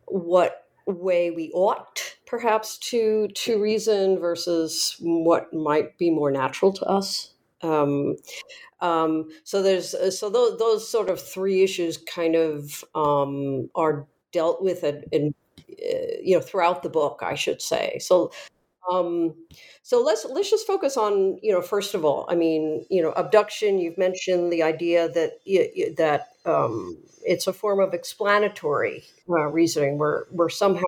what 0.06 0.68
way 0.86 1.32
we 1.32 1.50
ought 1.54 2.18
perhaps 2.26 2.78
to 2.78 3.28
to 3.30 3.62
reason 3.62 4.20
versus 4.20 4.96
what 5.00 5.54
might 5.54 5.98
be 5.98 6.12
more 6.12 6.32
natural 6.32 6.72
to 6.74 6.86
us. 6.86 7.33
Um, 7.64 8.18
um, 8.82 9.30
so 9.44 9.62
there's 9.62 9.94
uh, 9.94 10.12
so 10.12 10.30
those, 10.30 10.60
those 10.60 10.88
sort 10.88 11.10
of 11.10 11.22
three 11.22 11.64
issues 11.64 11.98
kind 11.98 12.36
of 12.36 12.84
um, 12.94 13.70
are 13.76 14.06
dealt 14.32 14.62
with 14.62 14.84
in, 14.84 15.04
in 15.12 15.34
uh, 15.70 16.20
you 16.22 16.36
know 16.36 16.42
throughout 16.42 16.84
the 16.84 16.90
book, 16.90 17.22
I 17.24 17.36
should 17.36 17.62
say. 17.62 17.98
So 18.00 18.32
um, 18.92 19.34
so 19.84 20.02
let's 20.02 20.26
let's 20.26 20.50
just 20.50 20.68
focus 20.68 20.98
on 20.98 21.40
you 21.42 21.52
know 21.54 21.62
first 21.62 21.96
of 21.96 22.04
all, 22.04 22.26
I 22.30 22.36
mean 22.36 22.86
you 22.90 23.02
know 23.02 23.12
abduction. 23.12 23.80
You've 23.80 23.98
mentioned 23.98 24.52
the 24.52 24.64
idea 24.64 25.08
that 25.10 25.40
that 25.98 26.30
um, 26.46 26.98
it's 27.26 27.48
a 27.48 27.54
form 27.54 27.80
of 27.80 27.94
explanatory 27.94 29.06
uh, 29.30 29.48
reasoning, 29.48 29.98
where 29.98 30.26
where 30.32 30.50
somehow 30.50 30.84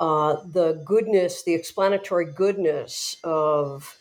uh, 0.00 0.36
the 0.44 0.80
goodness, 0.84 1.42
the 1.44 1.54
explanatory 1.54 2.26
goodness 2.32 3.16
of 3.24 3.96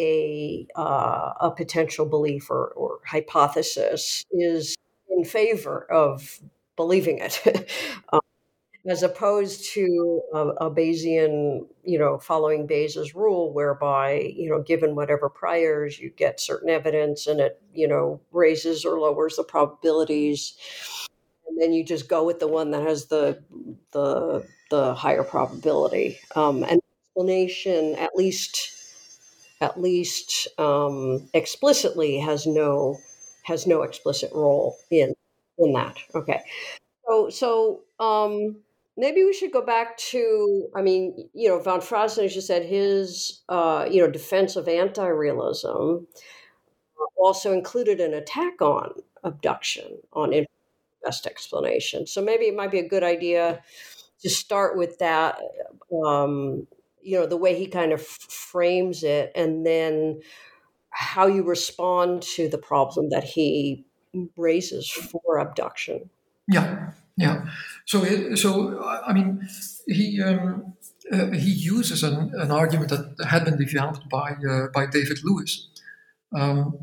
a 0.00 0.66
uh, 0.74 1.32
a 1.40 1.50
potential 1.50 2.06
belief 2.06 2.50
or, 2.50 2.68
or 2.68 3.00
hypothesis 3.06 4.24
is 4.32 4.74
in 5.10 5.24
favor 5.24 5.90
of 5.92 6.40
believing 6.76 7.18
it, 7.18 7.68
um, 8.12 8.20
as 8.88 9.02
opposed 9.02 9.70
to 9.74 10.22
a, 10.32 10.38
a, 10.38 10.70
Bayesian, 10.70 11.66
you 11.84 11.98
know, 11.98 12.18
following 12.18 12.66
Bayes' 12.66 13.14
rule, 13.14 13.52
whereby 13.52 14.32
you 14.34 14.48
know, 14.48 14.62
given 14.62 14.94
whatever 14.96 15.28
priors, 15.28 15.98
you 15.98 16.10
get 16.10 16.40
certain 16.40 16.70
evidence, 16.70 17.26
and 17.26 17.40
it 17.40 17.60
you 17.74 17.86
know 17.86 18.20
raises 18.32 18.84
or 18.84 18.98
lowers 18.98 19.36
the 19.36 19.44
probabilities, 19.44 20.54
and 21.46 21.60
then 21.60 21.72
you 21.74 21.84
just 21.84 22.08
go 22.08 22.24
with 22.24 22.40
the 22.40 22.48
one 22.48 22.70
that 22.70 22.82
has 22.82 23.06
the 23.06 23.42
the 23.92 24.46
the 24.70 24.94
higher 24.94 25.24
probability. 25.24 26.18
Um, 26.34 26.64
and 26.64 26.80
explanation, 27.10 27.94
at 27.96 28.14
least 28.14 28.79
at 29.60 29.80
least 29.80 30.48
um, 30.58 31.28
explicitly, 31.34 32.18
has 32.18 32.46
no 32.46 32.98
has 33.44 33.66
no 33.66 33.82
explicit 33.82 34.30
role 34.32 34.76
in 34.90 35.14
in 35.58 35.72
that. 35.72 35.96
Okay, 36.14 36.40
so 37.06 37.30
so 37.30 37.80
um, 37.98 38.56
maybe 38.96 39.24
we 39.24 39.32
should 39.32 39.52
go 39.52 39.64
back 39.64 39.96
to. 39.98 40.68
I 40.74 40.82
mean, 40.82 41.28
you 41.34 41.48
know, 41.48 41.60
von 41.60 41.80
Fraassen, 41.80 42.24
as 42.24 42.34
you 42.34 42.40
said, 42.40 42.64
his 42.64 43.42
uh, 43.48 43.86
you 43.90 44.00
know 44.00 44.10
defense 44.10 44.56
of 44.56 44.68
anti-realism 44.68 46.04
also 47.16 47.52
included 47.52 48.00
an 48.00 48.14
attack 48.14 48.60
on 48.62 48.92
abduction 49.24 49.98
on 50.12 50.32
best 51.04 51.26
explanation. 51.26 52.06
So 52.06 52.22
maybe 52.22 52.44
it 52.44 52.56
might 52.56 52.70
be 52.70 52.78
a 52.78 52.88
good 52.88 53.02
idea 53.02 53.62
to 54.22 54.30
start 54.30 54.76
with 54.76 54.98
that. 54.98 55.38
Um, 56.04 56.66
you 57.02 57.18
know, 57.18 57.26
the 57.26 57.36
way 57.36 57.58
he 57.58 57.66
kind 57.66 57.92
of 57.92 58.02
frames 58.02 59.02
it, 59.02 59.32
and 59.34 59.66
then 59.66 60.20
how 60.90 61.26
you 61.26 61.42
respond 61.42 62.22
to 62.22 62.48
the 62.48 62.58
problem 62.58 63.10
that 63.10 63.24
he 63.24 63.86
raises 64.36 64.90
for 64.90 65.38
abduction. 65.38 66.10
Yeah, 66.48 66.92
yeah. 67.16 67.46
So, 67.86 68.34
so 68.34 68.82
I 68.82 69.12
mean, 69.12 69.48
he 69.86 70.20
um, 70.22 70.74
uh, 71.12 71.30
he 71.30 71.50
uses 71.50 72.02
an, 72.02 72.32
an 72.34 72.50
argument 72.50 72.90
that 72.90 73.26
had 73.26 73.44
been 73.44 73.56
developed 73.56 74.08
by 74.08 74.36
uh, 74.48 74.68
by 74.74 74.86
David 74.86 75.20
Lewis. 75.24 75.68
Um, 76.32 76.78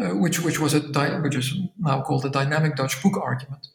uh, 0.00 0.10
which 0.14 0.40
which 0.40 0.58
was 0.58 0.72
a 0.72 0.80
di- 0.80 1.18
which 1.20 1.34
is 1.34 1.54
now 1.78 2.00
called 2.02 2.22
the 2.22 2.30
dynamic 2.30 2.76
Dutch 2.76 3.02
book 3.02 3.18
argument. 3.20 3.66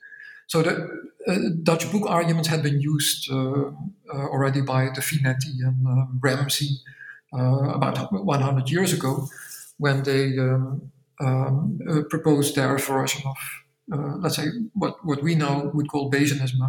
So 0.48 0.62
the 0.62 1.06
uh, 1.28 1.38
Dutch 1.64 1.92
book 1.92 2.04
arguments 2.08 2.50
had 2.50 2.62
been 2.62 2.80
used 2.80 3.32
uh, 3.32 3.72
uh 4.14 4.28
already 4.34 4.62
by 4.62 4.90
De 4.90 5.02
Finetti 5.02 5.54
and 5.68 5.86
um, 5.88 6.20
Ramsey 6.22 6.82
uh, 7.34 7.74
about 7.74 8.12
100 8.12 8.70
years 8.70 8.94
ago 8.94 9.28
when 9.78 10.04
they 10.04 10.38
um, 10.38 10.92
um, 11.20 11.80
proposed 12.10 12.56
their 12.56 12.78
version 12.78 13.24
of 13.26 13.38
let's 14.22 14.36
say 14.36 14.48
what 14.74 15.04
what 15.06 15.22
we 15.24 15.36
now 15.36 15.72
would 15.74 15.88
call 15.88 16.12
Bayesianism. 16.12 16.60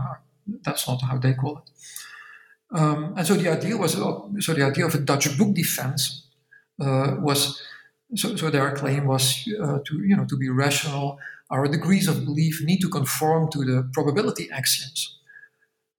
That's 0.64 0.86
not 0.88 1.02
how 1.02 1.18
they 1.18 1.34
call 1.34 1.58
it. 1.58 2.78
Um, 2.78 3.14
and 3.16 3.26
so 3.26 3.34
the 3.34 3.48
idea 3.48 3.76
was 3.76 3.92
so 3.92 4.54
the 4.54 4.64
idea 4.64 4.86
of 4.86 4.94
a 4.94 4.98
Dutch 4.98 5.36
book 5.38 5.54
defense 5.54 6.26
was 6.78 7.60
so, 8.14 8.36
so 8.36 8.50
their 8.50 8.70
claim 8.72 9.06
was 9.06 9.48
uh, 9.62 9.78
to 9.84 10.00
you 10.04 10.16
know 10.16 10.24
to 10.24 10.36
be 10.36 10.48
rational. 10.48 11.18
Our 11.50 11.68
degrees 11.68 12.08
of 12.08 12.24
belief 12.24 12.62
need 12.62 12.80
to 12.80 12.88
conform 12.88 13.50
to 13.52 13.64
the 13.64 13.88
probability 13.92 14.48
axioms, 14.50 15.18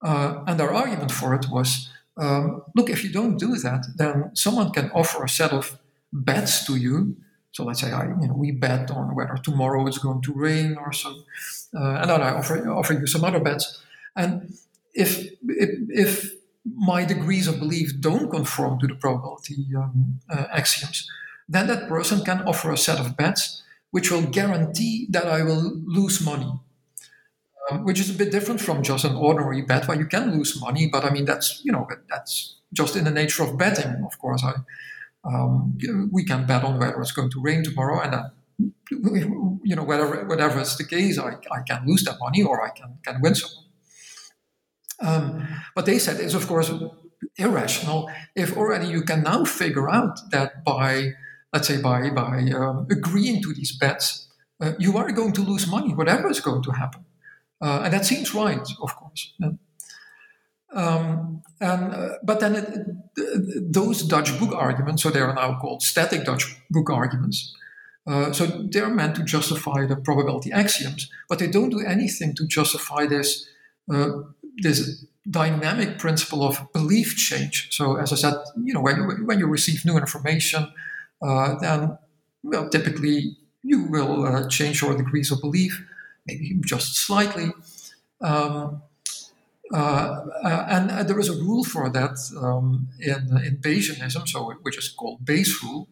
uh, 0.01 0.43
and 0.45 0.59
our 0.59 0.73
argument 0.73 1.11
for 1.11 1.33
it 1.35 1.47
was: 1.49 1.89
um, 2.17 2.63
look, 2.75 2.89
if 2.89 3.03
you 3.03 3.11
don't 3.11 3.39
do 3.39 3.55
that, 3.55 3.85
then 3.95 4.31
someone 4.33 4.71
can 4.71 4.91
offer 4.91 5.23
a 5.23 5.29
set 5.29 5.51
of 5.51 5.79
bets 6.11 6.65
to 6.65 6.75
you. 6.75 7.15
So 7.51 7.63
let's 7.63 7.79
say 7.81 7.91
I, 7.91 8.07
you 8.07 8.27
know, 8.27 8.35
we 8.35 8.51
bet 8.51 8.91
on 8.91 9.15
whether 9.15 9.37
tomorrow 9.37 9.87
it's 9.87 9.97
going 9.97 10.21
to 10.23 10.33
rain 10.33 10.77
or 10.77 10.91
so, 10.91 11.09
uh, 11.73 12.01
and 12.01 12.09
then 12.09 12.21
I 12.21 12.31
offer 12.31 12.69
offer 12.69 12.93
you 12.93 13.07
some 13.07 13.23
other 13.23 13.39
bets. 13.39 13.81
And 14.15 14.53
if 14.93 15.27
if, 15.47 15.69
if 15.89 16.33
my 16.75 17.05
degrees 17.05 17.47
of 17.47 17.59
belief 17.59 17.93
don't 18.01 18.29
conform 18.29 18.79
to 18.79 18.87
the 18.87 18.95
probability 18.95 19.65
um, 19.75 20.19
uh, 20.29 20.45
axioms, 20.51 21.09
then 21.47 21.67
that 21.67 21.87
person 21.87 22.23
can 22.25 22.41
offer 22.41 22.71
a 22.71 22.77
set 22.77 22.99
of 22.99 23.15
bets 23.15 23.63
which 23.91 24.11
will 24.11 24.23
guarantee 24.23 25.07
that 25.09 25.27
I 25.27 25.43
will 25.43 25.81
lose 25.85 26.23
money. 26.23 26.51
Um, 27.69 27.83
which 27.83 27.99
is 27.99 28.09
a 28.09 28.13
bit 28.13 28.31
different 28.31 28.61
from 28.61 28.81
just 28.81 29.03
an 29.03 29.15
ordinary 29.15 29.61
bet 29.61 29.89
where 29.89 29.99
you 29.99 30.05
can 30.05 30.37
lose 30.37 30.61
money, 30.61 30.87
but 30.89 31.03
I 31.03 31.09
mean 31.09 31.25
that's 31.25 31.61
you 31.65 31.71
know 31.73 31.85
that's 32.09 32.55
just 32.71 32.95
in 32.95 33.03
the 33.03 33.11
nature 33.11 33.43
of 33.43 33.57
betting. 33.57 34.05
Of 34.05 34.17
course, 34.19 34.41
I 34.41 34.53
um, 35.27 35.77
we 36.11 36.23
can 36.23 36.45
bet 36.45 36.63
on 36.63 36.79
whether 36.79 37.01
it's 37.01 37.11
going 37.11 37.29
to 37.31 37.41
rain 37.41 37.63
tomorrow, 37.63 37.99
and 37.99 38.13
then 38.13 38.73
you 39.63 39.75
know 39.75 39.83
whatever 39.83 40.25
whatever 40.25 40.61
is 40.61 40.77
the 40.77 40.85
case, 40.85 41.19
I, 41.19 41.33
I 41.51 41.61
can 41.67 41.85
lose 41.85 42.03
that 42.05 42.17
money 42.19 42.41
or 42.41 42.65
I 42.65 42.69
can 42.69 42.99
can 43.03 43.21
win 43.21 43.35
some. 43.35 43.51
Um, 44.99 45.47
but 45.75 45.85
they 45.85 45.99
said 45.99 46.19
it's 46.19 46.33
of 46.33 46.47
course 46.47 46.71
irrational 47.37 48.09
if 48.35 48.55
already 48.55 48.87
you 48.87 49.01
can 49.01 49.23
now 49.23 49.43
figure 49.43 49.89
out 49.89 50.19
that 50.31 50.63
by 50.63 51.13
let's 51.57 51.67
say 51.67 51.81
by 51.81 52.09
by 52.11 52.35
um, 52.59 52.85
agreeing 52.97 53.41
to 53.41 53.51
these 53.53 53.71
bets, 53.83 54.27
uh, 54.61 54.73
you 54.77 54.91
are 54.99 55.11
going 55.11 55.33
to 55.33 55.41
lose 55.41 55.65
money, 55.67 55.91
whatever 55.95 56.29
is 56.29 56.39
going 56.39 56.63
to 56.67 56.71
happen, 56.71 57.03
uh, 57.65 57.81
and 57.83 57.91
that 57.93 58.05
seems 58.05 58.35
right, 58.35 58.67
of 58.85 58.91
course. 58.95 59.33
Um, 60.81 61.41
and 61.59 61.83
uh, 61.95 62.09
but 62.29 62.39
then 62.39 62.53
it, 62.55 63.73
those 63.73 64.03
Dutch 64.03 64.31
book 64.39 64.53
arguments, 64.53 65.01
so 65.01 65.09
they 65.09 65.23
are 65.27 65.33
now 65.33 65.57
called 65.61 65.81
static 65.81 66.25
Dutch 66.25 66.45
book 66.69 66.89
arguments. 66.91 67.55
Uh, 68.05 68.31
so 68.31 68.45
they're 68.71 68.95
meant 69.01 69.15
to 69.15 69.23
justify 69.23 69.85
the 69.87 69.95
probability 69.95 70.51
axioms, 70.51 71.09
but 71.29 71.39
they 71.39 71.49
don't 71.55 71.71
do 71.71 71.81
anything 71.95 72.35
to 72.35 72.45
justify 72.57 73.07
this 73.07 73.49
uh, 73.93 74.09
this 74.63 74.77
dynamic 75.29 75.97
principle 75.97 76.41
of 76.43 76.71
belief 76.73 77.15
change. 77.15 77.55
So 77.77 77.97
as 78.03 78.13
I 78.13 78.17
said, 78.23 78.35
you 78.67 78.73
know, 78.73 78.83
when 78.87 79.25
when 79.27 79.39
you 79.39 79.47
receive 79.47 79.85
new 79.85 79.97
information, 79.97 80.61
uh, 81.21 81.55
then 81.59 81.97
well, 82.43 82.69
typically 82.69 83.37
you 83.63 83.83
will 83.83 84.25
uh, 84.25 84.47
change 84.47 84.81
your 84.81 84.95
degrees 84.95 85.31
of 85.31 85.41
belief, 85.41 85.85
maybe 86.25 86.59
just 86.65 86.95
slightly. 86.95 87.51
Um, 88.21 88.81
uh, 89.73 90.21
and 90.43 91.09
there 91.09 91.19
is 91.19 91.27
a 91.27 91.33
rule 91.33 91.65
for 91.65 91.89
that 91.89 92.17
um, 92.41 92.87
in, 92.99 93.37
in 93.45 93.57
Bayesianism, 93.57 94.27
so 94.27 94.53
which 94.61 94.77
is 94.77 94.87
called 94.87 95.25
Bayes 95.25 95.61
rule, 95.61 95.89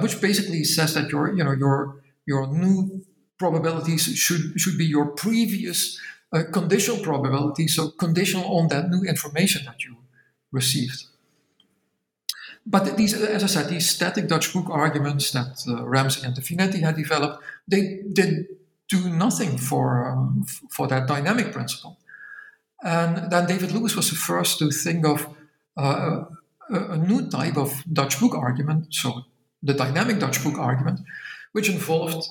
which 0.00 0.20
basically 0.20 0.62
says 0.62 0.94
that 0.94 1.10
your 1.10 1.34
you 1.34 1.42
know 1.42 1.52
your 1.52 2.00
your 2.26 2.46
new 2.46 3.04
probabilities 3.38 4.04
should 4.16 4.60
should 4.60 4.78
be 4.78 4.84
your 4.84 5.06
previous 5.06 5.98
uh, 6.32 6.44
conditional 6.52 7.02
probability, 7.02 7.66
so 7.66 7.90
conditional 7.90 8.44
on 8.56 8.68
that 8.68 8.88
new 8.88 9.02
information 9.02 9.64
that 9.64 9.82
you 9.84 9.96
received. 10.52 11.09
But 12.66 12.96
these, 12.96 13.14
as 13.14 13.42
I 13.42 13.46
said, 13.46 13.68
these 13.68 13.88
static 13.88 14.28
Dutch 14.28 14.52
book 14.52 14.66
arguments 14.68 15.30
that 15.32 15.64
uh, 15.66 15.84
Ramsey 15.86 16.26
and 16.26 16.34
De 16.34 16.40
Finetti 16.40 16.80
had 16.80 16.96
developed, 16.96 17.42
they 17.66 18.02
did 18.12 18.46
do 18.88 19.08
nothing 19.08 19.56
for, 19.56 20.10
um, 20.10 20.44
for 20.70 20.86
that 20.88 21.06
dynamic 21.06 21.52
principle. 21.52 21.98
And 22.82 23.30
then 23.30 23.46
David 23.46 23.72
Lewis 23.72 23.96
was 23.96 24.10
the 24.10 24.16
first 24.16 24.58
to 24.58 24.70
think 24.70 25.06
of 25.06 25.26
uh, 25.76 26.24
a, 26.70 26.78
a, 26.92 26.96
new 26.96 27.28
type 27.28 27.56
of 27.56 27.84
Dutch 27.92 28.18
book 28.20 28.34
argument, 28.34 28.86
so 28.90 29.22
the 29.62 29.74
dynamic 29.74 30.18
Dutch 30.18 30.42
book 30.42 30.58
argument, 30.58 31.00
which 31.52 31.68
involved, 31.68 32.26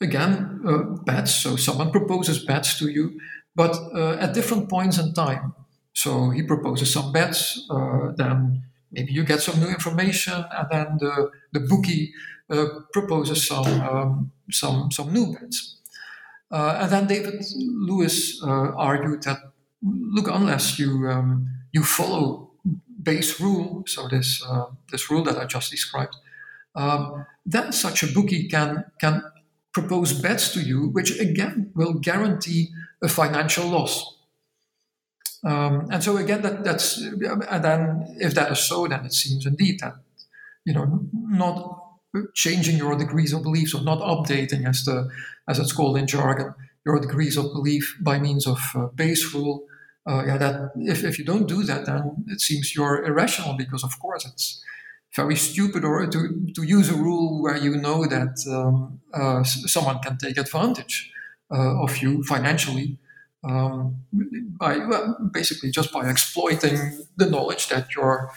again, 0.00 0.60
uh, 0.66 0.78
bets. 1.04 1.34
So 1.34 1.56
someone 1.56 1.90
proposes 1.90 2.44
bets 2.44 2.78
to 2.78 2.88
you, 2.88 3.20
but 3.54 3.76
uh, 3.94 4.14
at 4.14 4.34
different 4.34 4.68
points 4.68 4.98
in 4.98 5.12
time. 5.12 5.54
So 5.92 6.30
he 6.30 6.42
proposes 6.42 6.92
some 6.92 7.12
bets, 7.12 7.66
uh, 7.70 8.12
then 8.16 8.62
maybe 8.92 9.12
you 9.12 9.24
get 9.24 9.40
some 9.40 9.58
new 9.60 9.68
information, 9.68 10.44
and 10.56 10.68
then 10.70 10.98
the 10.98 11.30
the 11.52 11.60
bookie 11.60 12.12
uh, 12.50 12.66
proposes 12.92 13.46
some 13.46 13.80
um, 13.80 14.32
some 14.50 14.90
some 14.90 15.12
new 15.12 15.32
bets. 15.32 15.76
Uh, 16.50 16.78
and 16.80 16.90
then 16.90 17.06
David 17.06 17.42
Lewis 17.56 18.42
uh, 18.42 18.72
argued 18.76 19.22
that 19.22 19.38
look, 19.82 20.28
unless 20.28 20.78
you 20.78 21.08
um, 21.08 21.48
you 21.72 21.82
follow 21.82 22.50
Bayes 23.02 23.40
rule, 23.40 23.82
so 23.86 24.08
this 24.08 24.42
uh, 24.46 24.66
this 24.90 25.10
rule 25.10 25.24
that 25.24 25.38
I 25.38 25.46
just 25.46 25.70
described, 25.70 26.14
um, 26.74 27.26
then 27.46 27.72
such 27.72 28.02
a 28.02 28.06
bookie 28.06 28.48
can 28.48 28.84
can 29.00 29.22
propose 29.72 30.12
bets 30.12 30.52
to 30.52 30.60
you, 30.60 30.88
which 30.88 31.18
again 31.18 31.72
will 31.74 31.94
guarantee 31.94 32.70
a 33.02 33.08
financial 33.08 33.66
loss. 33.68 34.18
Um, 35.44 35.88
and 35.90 36.02
so 36.02 36.16
again, 36.16 36.42
that, 36.42 36.64
that's 36.64 36.98
and 36.98 37.64
then 37.64 38.16
if 38.20 38.34
that 38.34 38.52
is 38.52 38.60
so, 38.60 38.86
then 38.86 39.04
it 39.04 39.12
seems 39.12 39.44
indeed 39.44 39.80
that 39.80 39.94
you 40.64 40.72
know 40.72 41.00
not 41.12 41.78
changing 42.34 42.76
your 42.76 42.96
degrees 42.96 43.32
of 43.32 43.42
beliefs 43.42 43.74
or 43.74 43.82
not 43.82 43.98
updating 44.00 44.68
as 44.68 44.84
the 44.84 45.10
as 45.48 45.58
it's 45.58 45.72
called 45.72 45.96
in 45.96 46.06
jargon 46.06 46.54
your 46.84 46.98
degrees 47.00 47.36
of 47.36 47.52
belief 47.52 47.96
by 48.00 48.18
means 48.18 48.46
of 48.46 48.60
uh, 48.74 48.86
Bayes 48.86 49.32
rule. 49.34 49.66
Uh, 50.04 50.24
yeah, 50.26 50.36
that 50.36 50.72
if, 50.76 51.04
if 51.04 51.18
you 51.18 51.24
don't 51.24 51.46
do 51.46 51.62
that, 51.62 51.86
then 51.86 52.24
it 52.26 52.40
seems 52.40 52.74
you're 52.74 53.04
irrational 53.04 53.54
because 53.56 53.84
of 53.84 53.98
course 54.00 54.26
it's 54.26 54.62
very 55.14 55.36
stupid 55.36 55.84
or 55.84 56.06
to, 56.06 56.46
to 56.56 56.62
use 56.62 56.88
a 56.88 56.96
rule 56.96 57.40
where 57.40 57.56
you 57.56 57.76
know 57.76 58.04
that 58.06 58.34
um, 58.50 58.98
uh, 59.14 59.44
someone 59.44 60.00
can 60.00 60.16
take 60.16 60.38
advantage 60.38 61.12
uh, 61.52 61.82
of 61.82 61.98
you 61.98 62.22
financially 62.24 62.98
um, 63.44 63.96
by 64.58 64.78
well, 64.78 65.16
basically 65.32 65.70
just 65.70 65.92
by 65.92 66.08
exploiting 66.08 67.04
the 67.16 67.28
knowledge 67.28 67.68
that 67.68 67.94
you're 67.94 68.30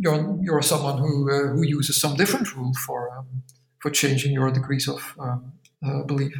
you're, 0.00 0.38
you're 0.42 0.62
someone 0.62 0.98
who 0.98 1.30
uh, 1.30 1.48
who 1.48 1.62
uses 1.62 2.00
some 2.00 2.16
different 2.16 2.54
rule 2.56 2.72
for 2.86 3.16
um, 3.16 3.42
for 3.78 3.90
changing 3.90 4.32
your 4.32 4.50
degrees 4.50 4.88
of 4.88 5.14
um, 5.18 5.52
uh, 5.84 6.02
belief. 6.02 6.34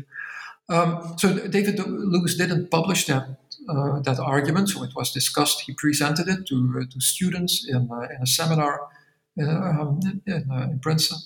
Um, 0.68 1.14
so 1.16 1.48
David 1.48 1.78
Lewis 1.78 2.36
didn't 2.36 2.70
publish 2.70 3.06
that 3.06 3.38
uh, 3.68 4.00
that 4.00 4.18
argument. 4.18 4.70
So 4.70 4.82
it 4.82 4.94
was 4.94 5.12
discussed. 5.12 5.62
He 5.62 5.74
presented 5.74 6.28
it 6.28 6.46
to, 6.46 6.80
uh, 6.80 6.84
to 6.90 7.00
students 7.00 7.66
in, 7.68 7.88
uh, 7.90 8.08
in 8.14 8.22
a 8.22 8.26
seminar 8.26 8.88
in, 9.36 9.48
um, 9.48 10.00
in, 10.26 10.50
in, 10.50 10.78
Princeton. 10.80 11.18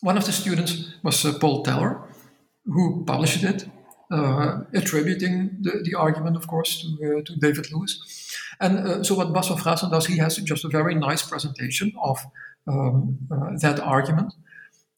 One 0.00 0.16
of 0.16 0.26
the 0.26 0.32
students 0.32 0.94
was 1.02 1.24
Paul 1.40 1.62
Teller, 1.62 2.02
who 2.66 3.04
published 3.04 3.42
it, 3.42 3.68
attributing 4.10 5.58
the, 5.60 5.82
the 5.84 5.94
argument, 5.94 6.36
of 6.36 6.46
course, 6.46 6.82
to, 6.82 7.22
to 7.22 7.36
David 7.36 7.70
Lewis. 7.72 8.00
And 8.60 9.06
so 9.06 9.14
what 9.14 9.32
Bas 9.32 9.48
van 9.48 9.90
does, 9.90 10.06
he 10.06 10.18
has 10.18 10.36
just 10.36 10.64
a 10.64 10.68
very 10.68 10.94
nice 10.94 11.22
presentation 11.22 11.92
of 12.02 12.18
um, 12.66 13.18
that 13.60 13.80
argument 13.80 14.32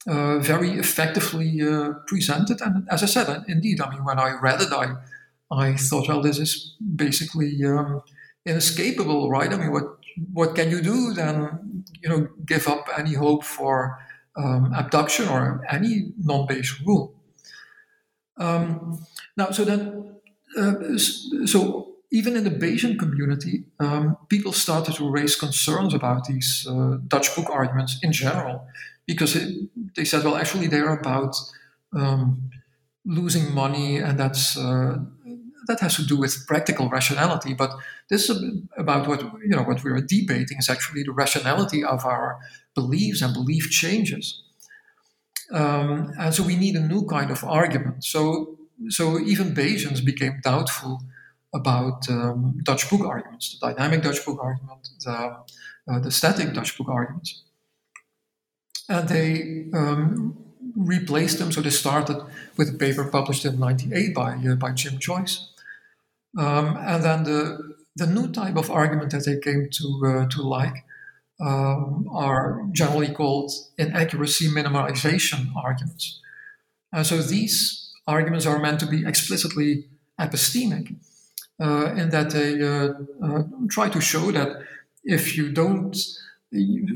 uh, 0.07 0.39
very 0.39 0.73
effectively 0.73 1.61
uh, 1.61 1.93
presented. 2.07 2.61
And 2.63 2.89
as 2.91 3.03
I 3.03 3.07
said, 3.07 3.29
uh, 3.29 3.41
indeed, 3.49 3.81
I 3.81 3.91
mean, 3.91 4.05
when 4.05 4.19
I 4.19 4.33
read 4.41 4.63
it, 4.63 4.73
I 4.73 4.95
I 5.53 5.77
thought, 5.77 6.09
well, 6.09 6.23
this 6.23 6.39
is 6.39 6.77
basically 6.97 7.65
um, 7.65 8.03
inescapable, 8.47 9.29
right? 9.29 9.53
I 9.53 9.57
mean, 9.57 9.73
what 9.73 9.99
what 10.33 10.55
can 10.55 10.71
you 10.71 10.81
do 10.81 11.13
then? 11.13 11.85
You 12.03 12.09
know, 12.09 12.29
give 12.47 12.67
up 12.69 12.89
any 12.97 13.15
hope 13.15 13.45
for 13.45 13.99
um, 14.37 14.73
abduction 14.75 15.29
or 15.29 15.65
any 15.69 16.13
non-Bayesian 16.19 16.87
rule. 16.87 17.15
Um, 18.41 19.05
now, 19.37 19.51
so 19.51 19.65
then, 19.65 20.17
uh, 20.57 20.99
so 20.99 21.95
even 22.11 22.37
in 22.37 22.45
the 22.45 22.51
Bayesian 22.51 22.99
community, 22.99 23.65
um, 23.79 24.17
people 24.29 24.53
started 24.53 24.95
to 24.97 25.09
raise 25.09 25.37
concerns 25.37 25.95
about 25.95 26.25
these 26.25 26.67
uh, 26.69 26.97
Dutch 27.07 27.35
book 27.37 27.49
arguments 27.51 28.01
in 28.03 28.13
general 28.13 28.67
because 29.07 29.37
it, 29.37 29.69
they 29.95 30.05
said, 30.05 30.25
well, 30.25 30.37
actually, 30.37 30.67
they're 30.67 30.93
about 30.93 31.37
um, 31.93 32.51
losing 33.05 33.55
money, 33.55 33.99
and 33.99 34.19
that's 34.19 34.57
uh, 34.57 34.99
that 35.67 35.81
has 35.81 35.97
to 35.97 36.07
do 36.07 36.17
with 36.17 36.47
practical 36.47 36.89
rationality. 36.89 37.55
But 37.55 37.73
this 38.09 38.29
is 38.31 38.43
about 38.77 39.07
what 39.07 39.21
you 39.23 39.49
know 39.49 39.63
what 39.63 39.83
we 39.85 39.91
are 39.91 40.01
debating 40.01 40.59
is 40.59 40.69
actually 40.69 41.03
the 41.05 41.13
rationality 41.13 41.85
of 41.85 42.05
our 42.05 42.39
beliefs 42.75 43.23
and 43.23 43.33
belief 43.35 43.71
changes. 43.71 44.43
Um, 45.53 46.13
and 46.19 46.35
so 46.35 46.43
we 46.43 46.57
need 46.57 46.77
a 46.77 46.81
new 46.81 47.07
kind 47.07 47.31
of 47.31 47.43
argument. 47.45 48.05
So 48.05 48.59
so 48.89 49.19
even 49.21 49.55
Bayesians 49.55 50.05
became 50.05 50.41
doubtful 50.43 51.03
about 51.55 52.09
um, 52.09 52.61
Dutch 52.63 52.89
book 52.89 53.05
arguments, 53.07 53.59
the 53.59 53.73
dynamic 53.73 54.03
Dutch 54.03 54.25
book 54.25 54.39
argument, 54.41 54.89
the, 55.05 55.37
uh, 55.91 55.99
the 55.99 56.11
static 56.11 56.55
Dutch 56.55 56.79
book 56.79 56.89
arguments 56.89 57.43
and 58.91 59.09
they 59.09 59.67
um, 59.73 60.37
replaced 60.77 61.39
them. 61.39 61.53
So 61.53 61.63
they 61.63 61.71
started 61.71 62.21
with 62.57 62.75
a 62.75 62.79
paper 62.79 63.05
published 63.05 63.45
in 63.47 63.59
'98 63.59 64.15
by 64.15 64.33
uh, 64.35 64.57
by 64.57 64.73
Jim 64.73 64.99
Joyce, 64.99 65.49
um, 66.37 66.77
and 66.77 67.03
then 67.03 67.23
the 67.25 67.75
the 67.97 68.07
new 68.07 68.31
type 68.31 68.57
of 68.57 68.71
argument 68.71 69.13
that 69.13 69.25
they 69.25 69.39
came 69.39 69.69
to 69.71 69.87
uh, 70.07 70.29
to 70.29 70.43
like 70.43 70.85
um, 71.41 72.09
are 72.13 72.67
generally 72.73 73.13
called 73.13 73.53
inaccuracy 73.79 74.49
minimization 74.49 75.47
arguments. 75.57 76.21
And 76.93 77.07
so 77.07 77.19
these 77.19 77.93
arguments 78.07 78.47
are 78.47 78.59
meant 78.59 78.81
to 78.81 78.87
be 78.87 79.07
explicitly 79.07 79.87
epistemic, 80.19 80.95
uh, 81.61 81.95
in 81.95 82.11
that 82.11 82.31
they 82.31 82.61
uh, 82.63 82.93
uh, 83.25 83.43
try 83.69 83.89
to 83.89 84.01
show 84.01 84.31
that 84.33 84.63
if 85.05 85.37
you 85.37 85.53
don't 85.53 85.97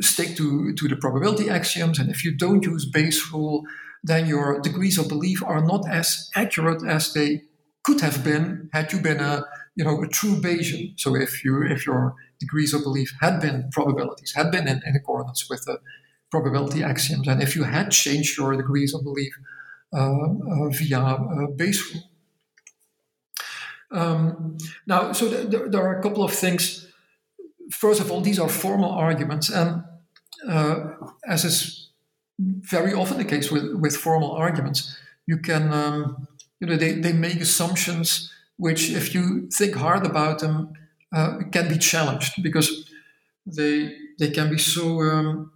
stick 0.00 0.36
to, 0.36 0.74
to 0.74 0.88
the 0.88 0.96
probability 0.96 1.48
axioms, 1.48 1.98
and 1.98 2.10
if 2.10 2.24
you 2.24 2.36
don't 2.36 2.64
use 2.64 2.84
Bayes 2.84 3.32
rule, 3.32 3.64
then 4.02 4.26
your 4.26 4.60
degrees 4.60 4.98
of 4.98 5.08
belief 5.08 5.42
are 5.42 5.64
not 5.64 5.88
as 5.88 6.30
accurate 6.34 6.82
as 6.86 7.12
they 7.12 7.42
could 7.82 8.00
have 8.00 8.24
been 8.24 8.70
had 8.72 8.92
you 8.92 9.00
been 9.00 9.20
a 9.20 9.44
you 9.76 9.84
know 9.84 10.02
a 10.02 10.08
true 10.08 10.36
Bayesian. 10.40 10.98
So 10.98 11.14
if 11.14 11.44
you 11.44 11.62
if 11.62 11.86
your 11.86 12.14
degrees 12.44 12.72
of 12.74 12.82
belief 12.82 13.10
had 13.20 13.40
been 13.40 13.58
probabilities, 13.70 14.32
had 14.40 14.48
been 14.50 14.66
in, 14.72 14.78
in 14.88 14.94
accordance 15.00 15.40
with 15.50 15.62
the 15.64 15.76
probability 16.30 16.82
axioms, 16.82 17.26
and 17.28 17.42
if 17.42 17.54
you 17.56 17.64
had 17.64 17.90
changed 17.90 18.36
your 18.38 18.56
degrees 18.56 18.94
of 18.94 19.00
belief 19.10 19.32
uh, 19.92 20.28
uh, 20.52 20.68
via 20.78 21.00
uh, 21.00 21.46
Bayes 21.58 21.80
rule. 21.86 22.04
Um, 24.00 24.58
now, 24.86 25.12
so 25.12 25.28
th- 25.28 25.50
th- 25.50 25.70
there 25.70 25.82
are 25.86 25.98
a 25.98 26.02
couple 26.02 26.24
of 26.24 26.32
things 26.32 26.84
first 27.70 28.00
of 28.00 28.10
all, 28.10 28.20
these 28.20 28.38
are 28.38 28.48
formal 28.48 28.90
arguments, 28.90 29.50
and 29.50 29.82
as 31.26 31.44
is 31.44 31.90
very 32.38 32.92
often 32.92 33.18
the 33.18 33.24
case 33.24 33.50
with, 33.50 33.74
with 33.74 33.96
formal 33.96 34.32
arguments, 34.32 34.96
you 35.26 35.38
can, 35.38 35.72
um, 35.72 36.26
you 36.60 36.66
know, 36.66 36.76
they, 36.76 36.92
they 36.92 37.12
make 37.12 37.40
assumptions 37.40 38.30
which, 38.56 38.90
if 38.90 39.14
you 39.14 39.48
think 39.50 39.74
hard 39.74 40.06
about 40.06 40.38
them, 40.38 40.72
uh, 41.14 41.38
can 41.52 41.68
be 41.68 41.78
challenged 41.78 42.42
because 42.42 42.90
they 43.46 43.96
they 44.18 44.30
can 44.30 44.50
be 44.50 44.58
so 44.58 45.00
um, 45.02 45.52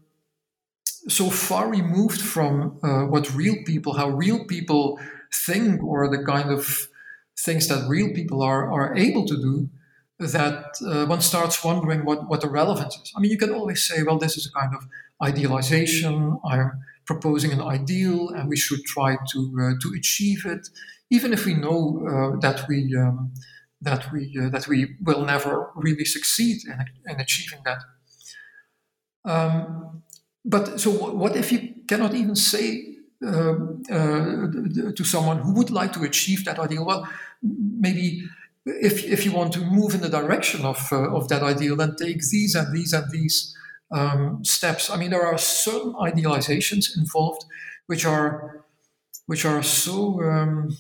so 1.09 1.31
far 1.31 1.69
removed 1.69 2.21
from 2.21 2.79
uh, 2.83 3.05
what 3.05 3.35
real 3.35 3.57
people, 3.65 3.95
how 3.95 4.09
real 4.11 4.45
people 4.45 4.99
think, 5.33 5.83
or 5.83 6.09
the 6.09 6.23
kind 6.25 6.51
of 6.51 6.89
things 7.39 7.69
that 7.69 7.89
real 7.89 8.13
people 8.15 8.43
are 8.43 8.71
are 8.71 8.97
able 8.97 9.25
to 9.27 9.37
do, 9.37 9.69
that 10.19 10.65
uh, 10.87 11.07
one 11.07 11.21
starts 11.21 11.65
wondering 11.65 12.05
what, 12.05 12.29
what 12.29 12.41
the 12.41 12.49
relevance 12.49 12.97
is. 12.97 13.13
I 13.17 13.21
mean, 13.21 13.31
you 13.31 13.39
can 13.39 13.53
always 13.53 13.83
say, 13.83 14.03
well, 14.03 14.19
this 14.19 14.37
is 14.37 14.47
a 14.47 14.53
kind 14.61 14.75
of 14.75 14.87
idealization. 15.23 16.39
I'm 16.45 16.73
proposing 17.05 17.53
an 17.53 17.63
ideal, 17.63 18.29
and 18.31 18.49
we 18.49 18.57
should 18.57 18.85
try 18.85 19.17
to 19.33 19.41
uh, 19.63 19.73
to 19.83 19.95
achieve 19.97 20.45
it, 20.45 20.69
even 21.11 21.33
if 21.33 21.47
we 21.47 21.55
know 21.55 21.81
uh, 22.07 22.41
that 22.41 22.69
we 22.69 22.95
um, 22.97 23.33
that 23.81 24.13
we 24.13 24.37
uh, 24.41 24.49
that 24.51 24.67
we 24.69 24.97
will 25.03 25.25
never 25.25 25.71
really 25.75 26.05
succeed 26.05 26.59
in, 26.67 26.85
in 27.13 27.21
achieving 27.21 27.61
that. 27.65 27.83
Um, 29.25 30.03
but 30.45 30.81
so, 30.81 30.91
what 30.91 31.37
if 31.37 31.53
you 31.53 31.75
cannot 31.87 32.15
even 32.15 32.35
say 32.37 32.97
um, 33.25 33.83
uh, 33.91 34.93
to 34.93 35.05
someone 35.05 35.39
who 35.39 35.53
would 35.55 35.71
like 35.71 35.93
to 35.95 36.03
achieve 36.05 36.45
that 36.45 36.59
ideal? 36.59 36.85
Well, 36.85 37.09
maybe 37.43 38.23
if, 38.65 39.05
if 39.05 39.25
you 39.25 39.33
want 39.33 39.53
to 39.55 39.61
move 39.61 39.95
in 39.95 40.01
the 40.01 40.09
direction 40.09 40.65
of, 40.65 40.89
uh, 40.93 41.15
of 41.15 41.29
that 41.29 41.43
ideal, 41.43 41.77
then 41.77 41.97
take 41.97 42.21
these 42.29 42.55
and 42.55 42.75
these 42.75 42.93
and 42.93 43.11
these 43.11 43.57
um, 43.91 44.45
steps. 44.45 44.91
I 44.91 44.97
mean, 44.97 45.11
there 45.11 45.27
are 45.27 45.39
certain 45.39 45.93
idealizations 45.95 46.97
involved 46.97 47.45
which 47.87 48.05
are 48.05 48.65
which 49.27 49.45
are 49.45 49.63
so 49.63 50.23
um, 50.23 50.77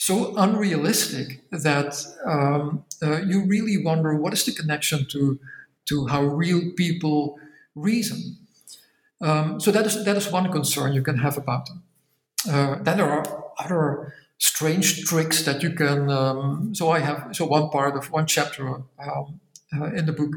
so 0.00 0.34
unrealistic 0.38 1.42
that 1.50 1.94
um, 2.24 2.84
uh, 3.02 3.20
you 3.20 3.44
really 3.44 3.76
wonder 3.76 4.16
what 4.16 4.32
is 4.32 4.46
the 4.46 4.52
connection 4.52 5.06
to 5.10 5.38
to 5.88 6.06
how 6.06 6.22
real 6.22 6.72
people 6.74 7.38
reason. 7.74 8.38
Um, 9.20 9.60
so 9.60 9.70
that 9.70 9.84
is 9.84 10.02
that 10.06 10.16
is 10.16 10.32
one 10.32 10.50
concern 10.50 10.94
you 10.94 11.02
can 11.02 11.18
have 11.18 11.36
about 11.36 11.66
them. 11.66 11.82
Uh, 12.48 12.82
then 12.82 12.96
there 12.96 13.10
are 13.10 13.44
other 13.58 14.14
strange 14.38 15.04
tricks 15.04 15.42
that 15.44 15.62
you 15.62 15.70
can. 15.74 16.08
Um, 16.08 16.74
so 16.74 16.88
I 16.88 17.00
have 17.00 17.36
so 17.36 17.44
one 17.44 17.68
part 17.68 17.94
of 17.94 18.10
one 18.10 18.26
chapter 18.26 18.68
um, 18.68 19.40
uh, 19.76 19.92
in 19.92 20.06
the 20.06 20.12
book 20.12 20.32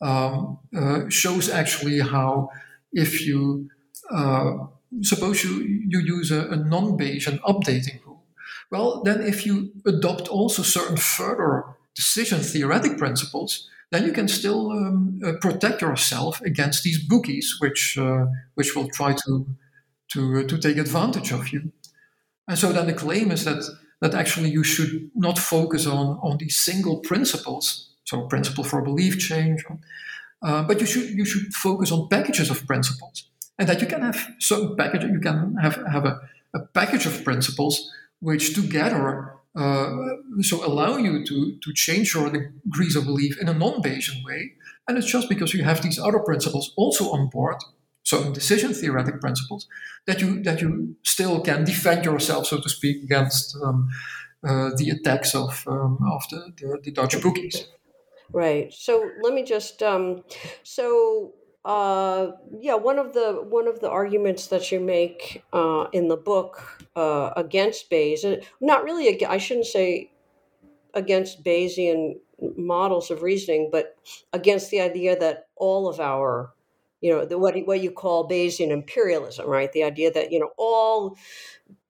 um, 0.00 0.58
uh, 0.76 1.08
shows 1.08 1.50
actually 1.50 1.98
how 1.98 2.50
if 2.92 3.26
you 3.26 3.68
uh, 4.12 4.58
suppose 5.00 5.42
you 5.42 5.58
you 5.88 5.98
use 5.98 6.30
a, 6.30 6.46
a 6.50 6.56
non-Bayesian 6.56 7.40
updating 7.40 7.98
well 8.72 9.02
then 9.04 9.20
if 9.20 9.46
you 9.46 9.70
adopt 9.86 10.26
also 10.28 10.62
certain 10.62 10.96
further 10.96 11.64
decision 11.94 12.40
theoretic 12.40 12.98
principles, 12.98 13.68
then 13.90 14.04
you 14.04 14.12
can 14.12 14.26
still 14.26 14.72
um, 14.72 15.20
uh, 15.24 15.32
protect 15.40 15.82
yourself 15.82 16.40
against 16.40 16.82
these 16.82 16.98
bookies, 16.98 17.56
which 17.60 17.98
uh, 17.98 18.26
which 18.54 18.74
will 18.74 18.88
try 18.88 19.12
to 19.12 19.46
to 20.12 20.40
uh, 20.40 20.48
to 20.48 20.58
take 20.58 20.78
advantage 20.78 21.32
of 21.32 21.52
you. 21.52 21.72
And 22.48 22.58
so 22.58 22.72
then 22.72 22.86
the 22.86 22.94
claim 22.94 23.30
is 23.30 23.44
that 23.44 23.62
that 24.00 24.14
actually 24.14 24.50
you 24.50 24.64
should 24.64 25.10
not 25.14 25.38
focus 25.38 25.86
on 25.86 26.18
on 26.22 26.38
these 26.38 26.56
single 26.56 27.00
principles, 27.00 27.90
so 28.04 28.26
principle 28.26 28.64
for 28.64 28.82
belief 28.82 29.18
change, 29.18 29.62
uh, 30.42 30.62
but 30.62 30.80
you 30.80 30.86
should 30.86 31.10
you 31.10 31.26
should 31.26 31.54
focus 31.54 31.92
on 31.92 32.08
packages 32.08 32.50
of 32.50 32.66
principles, 32.66 33.28
and 33.58 33.68
that 33.68 33.80
you 33.80 33.86
can 33.86 34.00
have 34.00 34.18
certain 34.38 34.74
package 34.76 35.04
you 35.04 35.20
can 35.20 35.56
have 35.56 35.76
have 35.86 36.06
a, 36.06 36.20
a 36.54 36.60
package 36.72 37.06
of 37.06 37.22
principles 37.24 37.90
which 38.22 38.54
together 38.54 39.34
uh, 39.54 39.90
so 40.40 40.64
allow 40.64 40.96
you 40.96 41.24
to 41.26 41.58
to 41.64 41.72
change 41.74 42.14
your 42.14 42.30
degrees 42.30 42.96
of 42.96 43.04
belief 43.04 43.38
in 43.38 43.48
a 43.48 43.54
non-Bayesian 43.54 44.24
way, 44.24 44.52
and 44.88 44.96
it's 44.96 45.12
just 45.12 45.28
because 45.28 45.52
you 45.52 45.62
have 45.62 45.82
these 45.82 45.98
other 45.98 46.20
principles 46.20 46.72
also 46.76 47.10
on 47.10 47.28
board 47.28 47.56
certain 48.04 48.32
decision 48.32 48.72
theoretic 48.74 49.20
principles 49.20 49.68
that 50.06 50.20
you 50.20 50.42
that 50.42 50.60
you 50.60 50.96
still 51.02 51.40
can 51.40 51.64
defend 51.64 52.04
yourself, 52.04 52.46
so 52.46 52.60
to 52.60 52.68
speak, 52.68 53.02
against 53.02 53.56
um, 53.62 53.88
uh, 54.42 54.70
the 54.76 54.90
attacks 54.90 55.34
of 55.34 55.64
um, 55.66 55.98
of 56.10 56.22
the, 56.30 56.52
the, 56.58 56.78
the, 56.84 56.90
Dutch 56.90 57.20
bookies. 57.22 57.66
Right. 58.32 58.72
So 58.72 59.10
let 59.22 59.34
me 59.34 59.44
just 59.44 59.82
um, 59.82 60.24
so 60.62 61.34
uh, 61.64 62.32
yeah, 62.58 62.74
one 62.74 62.98
of 62.98 63.12
the 63.14 63.44
one 63.48 63.68
of 63.68 63.80
the 63.80 63.90
arguments 63.90 64.48
that 64.48 64.72
you 64.72 64.80
make 64.80 65.44
uh, 65.52 65.86
in 65.92 66.08
the 66.08 66.16
book 66.16 66.82
uh, 66.96 67.30
against 67.36 67.88
Bayes, 67.88 68.24
not 68.60 68.84
really. 68.84 69.24
I 69.24 69.38
shouldn't 69.38 69.66
say 69.66 70.10
against 70.94 71.44
Bayesian 71.44 72.14
models 72.56 73.10
of 73.10 73.22
reasoning, 73.22 73.68
but 73.70 73.96
against 74.32 74.70
the 74.70 74.80
idea 74.80 75.18
that 75.18 75.46
all 75.56 75.88
of 75.88 76.00
our, 76.00 76.52
you 77.00 77.12
know, 77.12 77.24
the, 77.24 77.38
what 77.38 77.56
what 77.66 77.80
you 77.80 77.92
call 77.92 78.28
Bayesian 78.28 78.70
imperialism, 78.70 79.46
right? 79.46 79.72
The 79.72 79.84
idea 79.84 80.12
that 80.12 80.32
you 80.32 80.40
know 80.40 80.50
all 80.58 81.16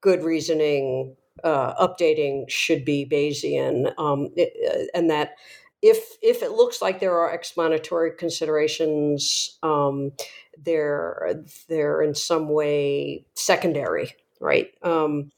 good 0.01 0.23
reasoning 0.23 1.17
uh, 1.45 1.75
updating 1.87 2.49
should 2.49 2.85
be 2.85 3.07
Bayesian, 3.11 3.93
um, 3.99 4.29
it, 4.37 4.53
uh, 4.69 4.99
and 4.99 5.11
that 5.11 5.37
if 5.83 6.17
if 6.23 6.43
it 6.43 6.53
looks 6.53 6.81
like 6.81 7.01
there 7.01 7.19
are 7.19 7.35
explanatory 7.35 8.13
considerations, 8.17 9.59
um, 9.63 10.13
they're 10.57 11.43
they're 11.69 12.03
in 12.03 12.15
some 12.15 12.49
way 12.49 13.27
secondary, 13.35 14.15
right? 14.41 14.73
Um, 14.83 15.33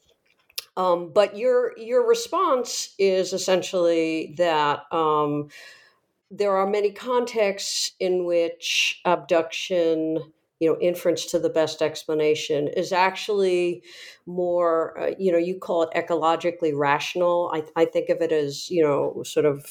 um, 0.77 1.11
but 1.13 1.35
your 1.35 1.77
your 1.77 2.07
response 2.07 2.93
is 2.99 3.33
essentially 3.33 4.35
that 4.37 4.83
um, 4.91 5.49
there 6.29 6.55
are 6.55 6.67
many 6.67 6.91
contexts 6.91 7.91
in 7.99 8.25
which 8.25 9.01
abduction, 9.05 10.19
you 10.59 10.69
know, 10.69 10.77
inference 10.79 11.25
to 11.27 11.39
the 11.39 11.49
best 11.49 11.81
explanation 11.81 12.67
is 12.67 12.91
actually 12.91 13.83
more, 14.25 14.99
uh, 14.99 15.11
you 15.17 15.31
know, 15.31 15.37
you 15.37 15.57
call 15.57 15.83
it 15.83 15.89
ecologically 15.95 16.71
rational. 16.75 17.51
I, 17.53 17.63
I 17.75 17.85
think 17.85 18.09
of 18.09 18.21
it 18.21 18.31
as, 18.31 18.69
you 18.69 18.83
know, 18.83 19.23
sort 19.23 19.45
of 19.45 19.65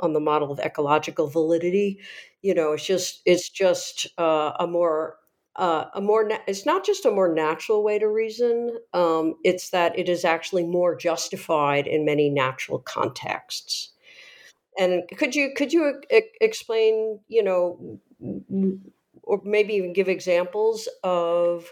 on 0.00 0.12
the 0.12 0.20
model 0.20 0.50
of 0.50 0.58
ecological 0.60 1.28
validity. 1.28 1.98
You 2.42 2.54
know, 2.54 2.72
it's 2.72 2.86
just 2.86 3.22
it's 3.24 3.48
just 3.48 4.06
uh, 4.18 4.52
a 4.58 4.66
more 4.66 5.16
uh, 5.56 5.86
a 5.94 6.00
more 6.00 6.26
na- 6.26 6.38
it's 6.46 6.64
not 6.64 6.84
just 6.84 7.04
a 7.04 7.10
more 7.10 7.32
natural 7.32 7.82
way 7.82 7.98
to 7.98 8.08
reason 8.08 8.78
um, 8.94 9.34
it's 9.44 9.70
that 9.70 9.98
it 9.98 10.08
is 10.08 10.24
actually 10.24 10.64
more 10.64 10.96
justified 10.96 11.86
in 11.86 12.04
many 12.04 12.30
natural 12.30 12.78
contexts 12.78 13.90
and 14.78 15.02
could 15.16 15.34
you 15.34 15.52
could 15.56 15.72
you 15.72 16.00
explain 16.40 17.20
you 17.28 17.42
know 17.42 17.98
or 19.22 19.40
maybe 19.44 19.74
even 19.74 19.92
give 19.92 20.08
examples 20.08 20.88
of 21.02 21.70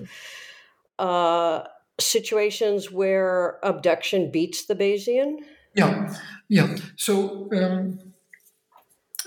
uh, 0.98 1.62
situations 2.00 2.90
where 2.90 3.58
abduction 3.64 4.30
beats 4.30 4.66
the 4.66 4.74
bayesian 4.74 5.36
yeah 5.74 6.14
yeah 6.48 6.76
so 6.96 7.48
um, 7.52 8.07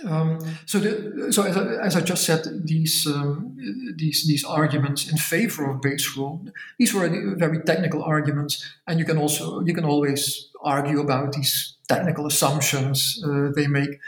um, 0.05 0.39
so, 0.65 0.79
the, 0.79 1.31
so 1.31 1.43
as 1.43 1.57
I, 1.57 1.63
as 1.85 1.95
I, 1.95 2.01
just 2.01 2.25
said, 2.25 2.45
these 2.63 3.07
um, 3.07 3.55
these 3.97 4.25
these 4.27 4.43
arguments 4.43 5.09
in 5.09 5.17
favor 5.17 5.69
of 5.69 5.81
Bayes 5.81 6.15
rule, 6.17 6.45
these 6.79 6.93
were 6.93 7.07
very 7.37 7.59
technical 7.59 8.03
arguments, 8.03 8.65
and 8.87 8.99
you 8.99 9.05
can 9.05 9.17
also 9.17 9.61
you 9.61 9.73
can 9.73 9.85
always 9.85 10.49
argue 10.63 10.99
about 10.99 11.33
these 11.33 11.77
technical 11.87 12.25
assumptions 12.25 13.21
uh, 13.25 13.49
they 13.55 13.67
make. 13.67 13.99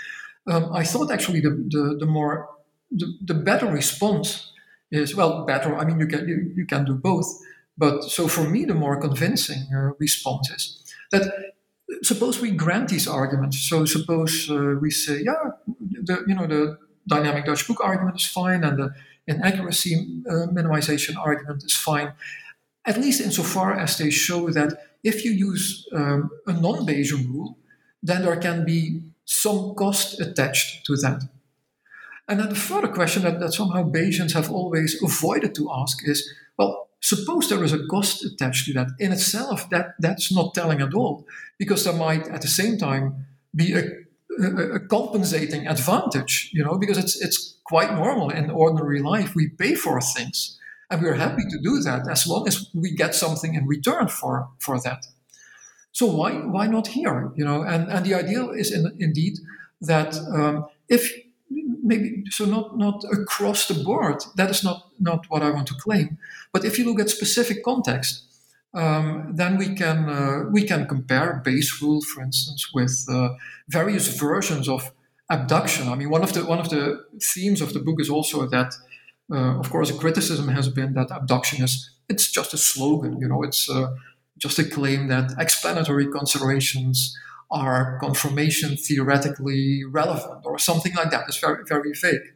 Um, 0.47 0.71
I 0.73 0.83
thought 0.83 1.11
actually 1.11 1.41
the 1.41 1.51
the, 1.51 1.97
the 1.99 2.05
more 2.05 2.49
the, 2.91 3.13
the, 3.21 3.33
better 3.33 3.67
response 3.67 4.51
is 4.91 5.15
well 5.15 5.45
better. 5.45 5.75
I 5.75 5.85
mean 5.85 5.99
you 5.99 6.07
can 6.07 6.27
you, 6.27 6.51
you 6.55 6.65
can 6.65 6.85
do 6.85 6.95
both, 6.95 7.27
but 7.77 8.03
so 8.03 8.27
for 8.27 8.49
me 8.49 8.65
the 8.65 8.75
more 8.75 8.99
convincing 8.99 9.67
uh, 9.73 9.91
response 9.99 10.49
is 10.49 10.93
that 11.11 11.53
suppose 12.01 12.39
we 12.39 12.51
grant 12.51 12.89
these 12.89 13.07
arguments. 13.07 13.57
So 13.69 13.85
suppose 13.85 14.49
uh, 14.49 14.75
we 14.81 14.91
say, 14.91 15.21
yeah, 15.23 15.51
the, 16.07 16.23
you 16.27 16.35
know, 16.35 16.47
the 16.47 16.77
dynamic 17.07 17.45
Dutch 17.45 17.67
book 17.67 17.79
argument 17.83 18.17
is 18.17 18.25
fine, 18.25 18.63
and 18.63 18.77
the 18.77 18.93
inaccuracy 19.27 20.21
uh, 20.29 20.47
minimization 20.47 21.15
argument 21.17 21.63
is 21.63 21.75
fine, 21.75 22.13
at 22.85 22.97
least 22.97 23.21
insofar 23.21 23.73
as 23.73 23.97
they 23.97 24.09
show 24.09 24.49
that 24.49 24.77
if 25.03 25.25
you 25.25 25.31
use 25.31 25.87
um, 25.93 26.29
a 26.47 26.53
non-Bayesian 26.53 27.27
rule, 27.27 27.57
then 28.01 28.21
there 28.21 28.35
can 28.37 28.65
be 28.65 29.01
some 29.25 29.73
cost 29.75 30.19
attached 30.19 30.85
to 30.85 30.95
that. 30.97 31.23
And 32.27 32.39
then 32.39 32.49
the 32.49 32.55
further 32.55 32.87
question 32.87 33.23
that, 33.23 33.39
that 33.39 33.53
somehow 33.53 33.83
Bayesians 33.83 34.33
have 34.33 34.49
always 34.49 35.01
avoided 35.01 35.55
to 35.55 35.69
ask 35.71 36.07
is, 36.07 36.33
well, 36.57 36.89
suppose 37.03 37.49
there 37.49 37.63
is 37.63 37.73
a 37.73 37.85
cost 37.87 38.23
attached 38.23 38.65
to 38.65 38.73
that 38.73 38.87
in 38.97 39.11
itself 39.11 39.69
that 39.69 39.87
that's 39.99 40.31
not 40.31 40.53
telling 40.53 40.81
at 40.81 40.93
all 40.93 41.25
because 41.59 41.83
there 41.83 41.93
might 42.07 42.27
at 42.29 42.41
the 42.41 42.47
same 42.47 42.77
time 42.77 43.25
be 43.53 43.73
a, 43.73 43.83
a, 44.39 44.75
a, 44.75 44.79
compensating 44.79 45.67
advantage 45.67 46.49
you 46.53 46.63
know 46.63 46.77
because 46.77 46.97
it's 46.97 47.15
it's 47.21 47.53
quite 47.63 47.93
normal 47.93 48.29
in 48.29 48.49
ordinary 48.49 49.01
life. 49.01 49.35
We 49.35 49.49
pay 49.49 49.75
for 49.75 49.99
things 50.01 50.57
and 50.89 51.01
we're 51.01 51.15
happy 51.15 51.43
to 51.49 51.57
do 51.59 51.79
that 51.81 52.07
as 52.07 52.27
long 52.27 52.47
as 52.47 52.69
we 52.73 52.91
get 52.91 53.15
something 53.15 53.55
in 53.55 53.67
return 53.67 54.07
for 54.07 54.49
for 54.59 54.79
that. 54.81 55.05
So 55.91 56.05
why 56.05 56.31
why 56.33 56.67
not 56.67 56.87
here 56.87 57.31
you 57.35 57.45
know? 57.45 57.63
And 57.63 57.89
and 57.89 58.05
the 58.05 58.15
ideal 58.15 58.51
is 58.51 58.71
in, 58.71 58.91
indeed 58.99 59.33
that 59.81 60.15
um, 60.33 60.65
if 60.87 61.11
maybe 61.83 62.23
so 62.29 62.45
not 62.45 62.77
not 62.77 63.03
across 63.11 63.67
the 63.67 63.83
board. 63.83 64.23
That 64.35 64.49
is 64.49 64.63
not 64.63 64.89
not 64.99 65.25
what 65.29 65.41
i 65.41 65.49
want 65.49 65.67
to 65.67 65.75
claim. 65.75 66.17
But 66.51 66.65
if 66.65 66.77
you 66.77 66.85
look 66.85 66.99
at 66.99 67.09
specific 67.09 67.63
context 67.63 68.23
um, 68.73 69.35
then 69.35 69.57
we 69.57 69.75
can 69.75 70.09
uh, 70.09 70.49
we 70.51 70.63
can 70.63 70.87
compare 70.87 71.41
Bayes 71.45 71.81
rule 71.81 72.01
for 72.01 72.23
instance 72.23 72.71
with 72.73 73.05
uh, 73.09 73.29
various 73.67 74.07
versions 74.19 74.67
of 74.67 74.91
abduction. 75.29 75.87
I 75.89 75.95
mean 75.95 76.09
one 76.09 76.23
of 76.23 76.33
the 76.33 76.43
one 76.45 76.59
of 76.59 76.69
the 76.69 77.03
themes 77.21 77.61
of 77.61 77.73
the 77.73 77.79
book 77.79 77.99
is 78.01 78.09
also 78.09 78.47
that 78.47 78.73
uh, 79.31 79.59
of 79.59 79.69
course 79.69 79.89
a 79.89 79.93
criticism 79.93 80.47
has 80.49 80.69
been 80.69 80.93
that 80.93 81.11
abduction 81.11 81.63
is 81.63 81.91
it's 82.09 82.31
just 82.31 82.53
a 82.53 82.57
slogan 82.57 83.19
you 83.19 83.27
know 83.27 83.43
it's 83.43 83.69
uh, 83.69 83.95
just 84.37 84.59
a 84.59 84.63
claim 84.63 85.07
that 85.07 85.31
explanatory 85.37 86.07
considerations 86.11 87.15
are 87.53 87.99
confirmation 87.99 88.75
theoretically 88.75 89.83
relevant 89.85 90.43
or 90.43 90.57
something 90.57 90.93
like 90.95 91.11
that. 91.11 91.25
It's 91.27 91.37
very, 91.37 91.63
very 91.65 91.93
vague. 91.93 92.33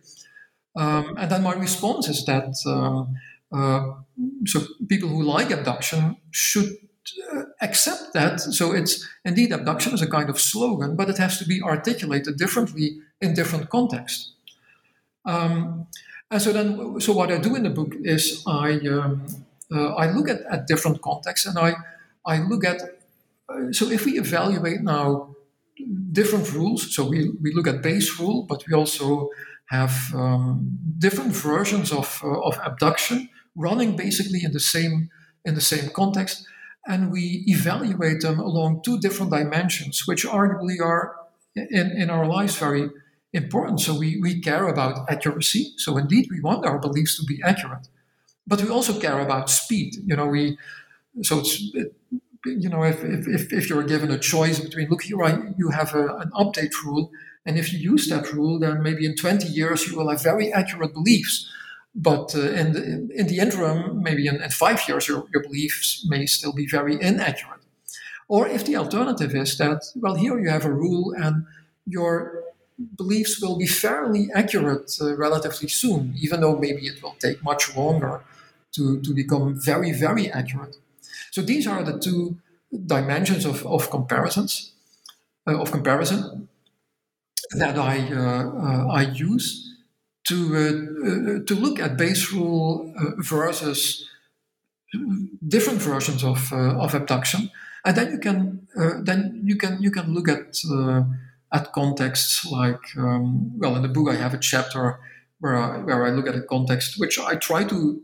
Um, 0.75 1.17
and 1.17 1.31
then 1.31 1.41
my 1.41 1.55
response 1.55 2.07
is 2.07 2.23
that 2.25 2.53
um, 2.67 3.15
uh, 3.51 3.93
so 4.45 4.61
people 4.87 5.09
who 5.09 5.23
like 5.23 5.49
abduction 5.51 6.17
should 6.29 6.69
uh, 7.33 7.43
accept 7.61 8.13
that. 8.13 8.39
So 8.39 8.73
it's 8.73 9.07
indeed 9.25 9.51
abduction 9.51 9.93
is 9.93 10.03
a 10.03 10.07
kind 10.07 10.29
of 10.29 10.39
slogan, 10.39 10.95
but 10.95 11.09
it 11.09 11.17
has 11.17 11.39
to 11.39 11.45
be 11.45 11.61
articulated 11.63 12.37
differently 12.37 12.99
in 13.19 13.33
different 13.33 13.69
contexts. 13.69 14.33
Um, 15.25 15.87
and 16.29 16.41
so 16.41 16.53
then, 16.53 16.99
so 16.99 17.13
what 17.13 17.31
I 17.31 17.37
do 17.39 17.55
in 17.55 17.63
the 17.63 17.69
book 17.69 17.95
is 18.03 18.43
I 18.45 18.79
um, 18.87 19.25
uh, 19.73 19.95
I 19.95 20.11
look 20.11 20.29
at, 20.29 20.41
at 20.51 20.67
different 20.67 21.01
contexts 21.01 21.47
and 21.47 21.57
I 21.57 21.73
I 22.25 22.39
look 22.39 22.65
at 22.65 22.96
so 23.71 23.89
if 23.89 24.05
we 24.05 24.19
evaluate 24.19 24.81
now 24.81 25.35
different 26.11 26.51
rules, 26.53 26.95
so 26.95 27.07
we, 27.07 27.31
we 27.41 27.53
look 27.53 27.67
at 27.67 27.81
Bayes 27.81 28.19
rule, 28.19 28.45
but 28.49 28.63
we 28.67 28.73
also 28.73 29.29
have 29.69 30.13
um, 30.15 30.77
different 30.97 31.33
versions 31.33 31.91
of, 31.91 32.21
uh, 32.23 32.41
of 32.41 32.57
abduction 32.63 33.29
running 33.55 33.95
basically 33.95 34.43
in 34.43 34.51
the 34.51 34.59
same 34.59 35.09
in 35.45 35.55
the 35.55 35.61
same 35.61 35.89
context, 35.89 36.45
and 36.87 37.09
we 37.09 37.43
evaluate 37.47 38.19
them 38.19 38.37
along 38.39 38.81
two 38.83 38.99
different 38.99 39.31
dimensions, 39.31 40.05
which 40.05 40.25
arguably 40.25 40.81
are 40.81 41.15
in, 41.55 41.91
in 41.91 42.09
our 42.09 42.25
lives 42.27 42.57
very 42.57 42.89
important. 43.31 43.79
So 43.79 43.97
we, 43.97 44.19
we 44.21 44.41
care 44.41 44.67
about 44.67 45.09
accuracy. 45.09 45.73
So 45.77 45.97
indeed, 45.97 46.27
we 46.29 46.41
want 46.41 46.65
our 46.65 46.79
beliefs 46.79 47.17
to 47.17 47.23
be 47.23 47.41
accurate, 47.43 47.87
but 48.45 48.61
we 48.61 48.69
also 48.69 48.99
care 48.99 49.19
about 49.19 49.49
speed. 49.49 49.95
You 50.05 50.17
know, 50.17 50.27
we 50.27 50.57
so 51.21 51.39
it's 51.39 51.61
it, 51.73 51.95
you 52.45 52.69
know, 52.69 52.83
if, 52.83 53.03
if, 53.03 53.51
if 53.51 53.69
you're 53.69 53.83
given 53.83 54.11
a 54.11 54.19
choice 54.19 54.59
between, 54.59 54.89
look, 54.89 55.03
here 55.03 55.23
I, 55.23 55.39
you 55.57 55.69
have 55.69 55.93
a, 55.93 56.17
an 56.17 56.31
update 56.31 56.73
rule, 56.83 57.11
and 57.45 57.57
if 57.57 57.71
you 57.71 57.79
use 57.79 58.07
that 58.09 58.31
rule, 58.33 58.59
then 58.59 58.83
maybe 58.83 59.05
in 59.05 59.15
20 59.15 59.47
years 59.47 59.87
you 59.87 59.97
will 59.97 60.09
have 60.09 60.21
very 60.21 60.51
accurate 60.51 60.93
beliefs. 60.93 61.49
But 61.95 62.35
uh, 62.35 62.51
in, 62.51 62.73
the, 62.73 63.09
in 63.15 63.27
the 63.27 63.39
interim, 63.39 64.03
maybe 64.03 64.27
in, 64.27 64.41
in 64.41 64.49
five 64.49 64.87
years, 64.87 65.07
your, 65.07 65.25
your 65.33 65.43
beliefs 65.43 66.05
may 66.07 66.25
still 66.25 66.53
be 66.53 66.67
very 66.67 67.01
inaccurate. 67.01 67.61
Or 68.27 68.47
if 68.47 68.65
the 68.65 68.75
alternative 68.75 69.33
is 69.33 69.57
that, 69.57 69.83
well, 69.95 70.15
here 70.15 70.37
you 70.39 70.49
have 70.49 70.65
a 70.65 70.71
rule 70.71 71.13
and 71.17 71.45
your 71.85 72.43
beliefs 72.95 73.41
will 73.41 73.57
be 73.57 73.65
fairly 73.65 74.29
accurate 74.35 74.91
uh, 75.01 75.15
relatively 75.15 75.69
soon, 75.69 76.13
even 76.19 76.41
though 76.41 76.57
maybe 76.57 76.85
it 76.85 77.01
will 77.01 77.15
take 77.19 77.41
much 77.43 77.75
longer 77.75 78.21
to, 78.73 79.01
to 79.01 79.13
become 79.13 79.59
very, 79.59 79.91
very 79.91 80.29
accurate. 80.29 80.77
So 81.37 81.43
these 81.43 81.67
are 81.67 81.83
the 81.83 81.99
two 81.99 82.39
dimensions 82.73 83.45
of, 83.45 83.63
of 83.67 83.91
comparisons, 83.91 84.71
uh, 85.45 85.61
of 85.61 85.71
comparison 85.71 86.49
that 87.51 87.77
I, 87.77 87.95
uh, 88.11 88.43
uh 88.65 88.87
I 88.87 89.01
use 89.03 89.45
to, 90.29 90.35
uh, 90.55 90.59
uh, 90.59 91.45
to 91.45 91.53
look 91.53 91.79
at 91.79 91.95
Bayes 91.95 92.33
rule 92.33 92.91
versus 93.19 94.09
different 95.47 95.79
versions 95.79 96.23
of, 96.23 96.51
of 96.51 96.95
abduction. 96.95 97.51
And 97.85 97.95
then 97.95 98.11
you 98.13 98.19
can, 98.19 98.67
then 99.03 99.41
you 99.43 99.57
can, 99.57 99.79
you 99.79 99.91
can 99.91 100.15
look 100.15 100.27
at, 100.27 100.59
at 101.53 101.71
contexts 101.71 102.47
like, 102.51 102.85
um, 102.97 103.51
well, 103.59 103.75
in 103.75 103.83
the 103.83 103.89
book 103.89 104.09
I 104.09 104.15
have 104.15 104.33
a 104.33 104.39
chapter 104.39 104.99
where 105.39 105.55
I, 105.55 105.77
where 105.77 106.03
I 106.03 106.09
look 106.09 106.25
at 106.25 106.33
a 106.33 106.41
context 106.41 106.99
which 106.99 107.19
I 107.19 107.35
try 107.35 107.63
to, 107.65 108.01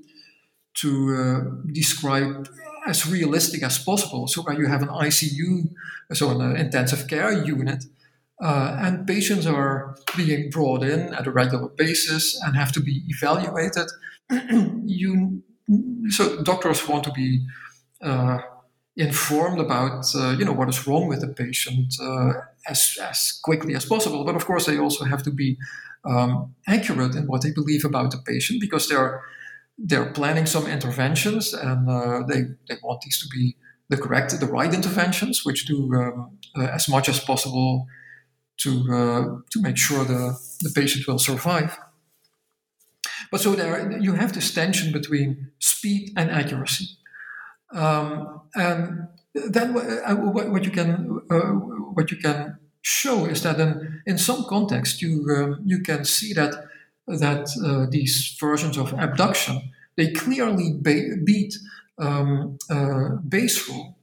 to 0.82 1.64
describe 1.74 2.48
as 2.86 3.08
realistic 3.08 3.64
as 3.64 3.78
possible. 3.78 4.28
So 4.28 4.42
where 4.42 4.60
you 4.60 4.68
have 4.68 4.82
an 4.82 4.90
ICU, 4.90 5.70
so 6.14 6.40
an 6.40 6.56
intensive 6.56 7.08
care 7.08 7.32
unit, 7.32 7.86
uh, 8.42 8.78
and 8.80 9.08
patients 9.08 9.46
are 9.46 9.96
being 10.18 10.50
brought 10.50 10.84
in 10.84 11.14
at 11.14 11.28
a 11.28 11.32
regular 11.32 11.70
basis 11.70 12.40
and 12.44 12.56
have 12.56 12.72
to 12.74 12.82
be 12.82 13.04
evaluated. 13.08 13.90
you, 14.86 15.44
so 16.10 16.42
doctors 16.44 16.88
want 16.88 17.04
to 17.06 17.12
be 17.12 17.46
uh, 18.02 18.40
informed 18.98 19.60
about 19.60 20.06
uh, 20.16 20.36
you 20.38 20.46
know 20.46 20.52
what 20.52 20.70
is 20.70 20.86
wrong 20.86 21.08
with 21.08 21.22
the 21.22 21.28
patient 21.28 21.94
uh, 22.02 22.34
as 22.68 22.98
as 23.02 23.40
quickly 23.44 23.76
as 23.76 23.86
possible. 23.86 24.24
But 24.26 24.36
of 24.36 24.46
course, 24.46 24.66
they 24.66 24.78
also 24.78 25.06
have 25.06 25.24
to 25.24 25.32
be 25.32 25.58
um, 26.06 26.54
accurate 26.68 27.16
in 27.16 27.28
what 27.28 27.42
they 27.42 27.52
believe 27.52 27.86
about 27.86 28.12
the 28.12 28.18
patient 28.18 28.60
because 28.60 28.90
they're 28.90 29.22
they're 29.78 30.12
planning 30.12 30.46
some 30.46 30.68
interventions 30.68 31.54
and 31.54 31.90
uh, 31.90 32.24
they 32.28 32.44
they 32.68 32.78
want 32.84 33.02
these 33.02 33.20
to 33.22 33.28
be 33.30 33.56
the 33.90 33.98
correct 33.98 34.40
the 34.40 34.46
right 34.46 34.74
interventions, 34.74 35.46
which 35.46 35.66
do 35.66 35.94
um, 35.96 36.38
uh, 36.58 36.68
as 36.74 36.88
much 36.88 37.10
as 37.10 37.20
possible 37.20 37.88
to 38.58 38.70
uh, 38.92 39.42
to 39.52 39.62
make 39.62 39.78
sure 39.78 40.06
the 40.06 40.38
the 40.62 40.72
patient 40.74 41.08
will 41.08 41.20
survive. 41.20 41.78
But 43.32 43.42
so 43.42 43.56
there 43.56 44.00
you 44.00 44.14
have 44.14 44.34
this 44.34 44.54
tension 44.54 44.92
between 44.92 45.52
speed 45.60 46.12
and 46.16 46.30
accuracy. 46.30 46.86
Um, 47.74 48.42
and 48.54 49.08
then 49.34 49.76
uh, 49.76 50.16
what, 50.16 50.64
you 50.64 50.70
can 50.70 51.22
uh, 51.32 51.52
what 51.96 52.12
you 52.12 52.18
can 52.18 52.60
show 52.84 53.26
is 53.26 53.42
that 53.42 53.60
in, 53.60 54.02
in 54.06 54.18
some 54.18 54.46
context 54.48 55.02
you 55.02 55.26
um, 55.36 55.62
you 55.66 55.82
can 55.82 56.06
see 56.06 56.34
that 56.34 56.54
that 57.08 57.50
uh, 57.64 57.86
these 57.90 58.36
versions 58.40 58.78
of 58.78 58.94
abduction 58.94 59.72
they 59.96 60.12
clearly 60.12 60.74
be- 60.82 61.16
beat 61.24 61.56
um, 62.00 62.58
uh, 62.70 63.10
Bayes 63.28 63.68
rule, 63.70 63.96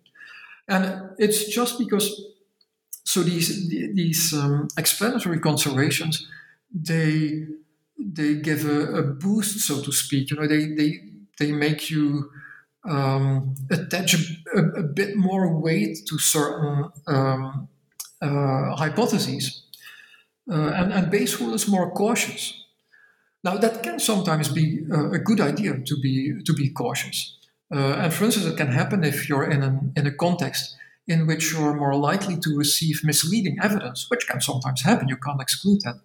and 0.69 1.11
it's 1.19 1.49
just 1.49 1.79
because 1.79 2.09
so 3.05 3.23
these 3.23 3.69
these 3.69 4.33
um, 4.33 4.69
explanatory 4.79 5.41
considerations 5.41 6.29
they 6.73 7.47
they 7.99 8.37
give 8.37 8.65
a, 8.65 8.99
a, 8.99 9.03
boost 9.03 9.59
so 9.59 9.83
to 9.83 9.91
speak 9.91 10.31
you 10.31 10.37
know 10.37 10.47
they 10.47 10.67
they 10.75 11.01
they 11.41 11.51
make 11.51 11.91
you 11.91 12.31
um, 12.89 13.55
attach 13.71 14.15
a, 14.55 14.61
a, 14.61 14.83
bit 14.83 15.17
more 15.17 15.53
weight 15.59 15.99
to 16.07 16.19
certain 16.19 16.91
um, 17.07 17.69
uh, 18.23 18.75
hypotheses. 18.77 19.63
Uh, 20.51 20.73
and, 20.75 20.93
and 20.93 21.13
rule 21.41 21.55
is 21.55 21.69
more 21.69 21.91
cautious. 21.91 22.60
Now 23.43 23.57
that 23.57 23.83
can 23.83 23.99
sometimes 23.99 24.49
be 24.49 24.81
uh, 24.93 25.11
a 25.11 25.19
good 25.19 25.41
idea 25.41 25.79
to 25.79 26.01
be 26.01 26.43
to 26.45 26.53
be 26.53 26.71
cautious. 26.71 27.37
Uh, 27.73 28.03
and 28.03 28.13
for 28.13 28.25
instance, 28.25 28.47
it 28.47 28.57
can 28.57 28.69
happen 28.69 29.05
if 29.05 29.29
you're 29.29 29.49
in 29.49 29.63
an, 29.63 29.93
in 29.97 30.07
a 30.07 30.13
context 30.13 30.77
in 31.07 31.27
which 31.27 31.53
you're 31.53 31.75
more 31.75 31.95
likely 31.95 32.37
to 32.37 32.57
receive 32.57 33.03
misleading 33.05 33.57
evidence, 33.63 34.07
which 34.11 34.27
can 34.29 34.41
sometimes 34.41 34.83
happen. 34.83 35.09
You 35.09 35.17
can't 35.17 35.41
exclude 35.41 35.81
that. 35.85 35.97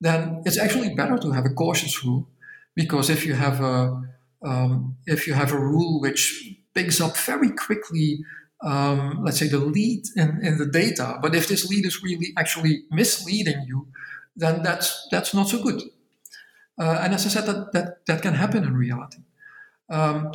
Then 0.00 0.42
it's 0.46 0.58
actually 0.58 0.94
better 0.94 1.18
to 1.18 1.32
have 1.32 1.44
a 1.44 1.50
cautious 1.50 2.04
rule, 2.04 2.28
because 2.74 3.10
if 3.10 3.26
you 3.26 3.34
have 3.34 3.60
a 3.60 4.02
um, 4.42 4.96
if 5.06 5.26
you 5.26 5.34
have 5.34 5.52
a 5.52 5.58
rule 5.58 6.00
which 6.00 6.54
picks 6.74 7.00
up 7.00 7.16
very 7.16 7.50
quickly, 7.50 8.20
um, 8.64 9.22
let's 9.24 9.38
say, 9.38 9.48
the 9.48 9.58
lead 9.58 10.04
in, 10.16 10.40
in 10.42 10.56
the 10.58 10.66
data, 10.66 11.18
but 11.20 11.34
if 11.34 11.48
this 11.48 11.68
lead 11.68 11.84
is 11.84 12.02
really 12.02 12.32
actually 12.38 12.84
misleading 12.90 13.64
you, 13.66 13.88
then 14.36 14.62
that's 14.62 15.06
that's 15.10 15.34
not 15.34 15.48
so 15.48 15.62
good. 15.62 15.82
Uh, 16.80 17.00
and 17.02 17.12
as 17.12 17.26
I 17.26 17.28
said, 17.28 17.44
that, 17.44 17.72
that 17.72 18.06
that 18.06 18.22
can 18.22 18.32
happen 18.32 18.64
in 18.64 18.74
reality. 18.74 19.18
Um, 19.90 20.32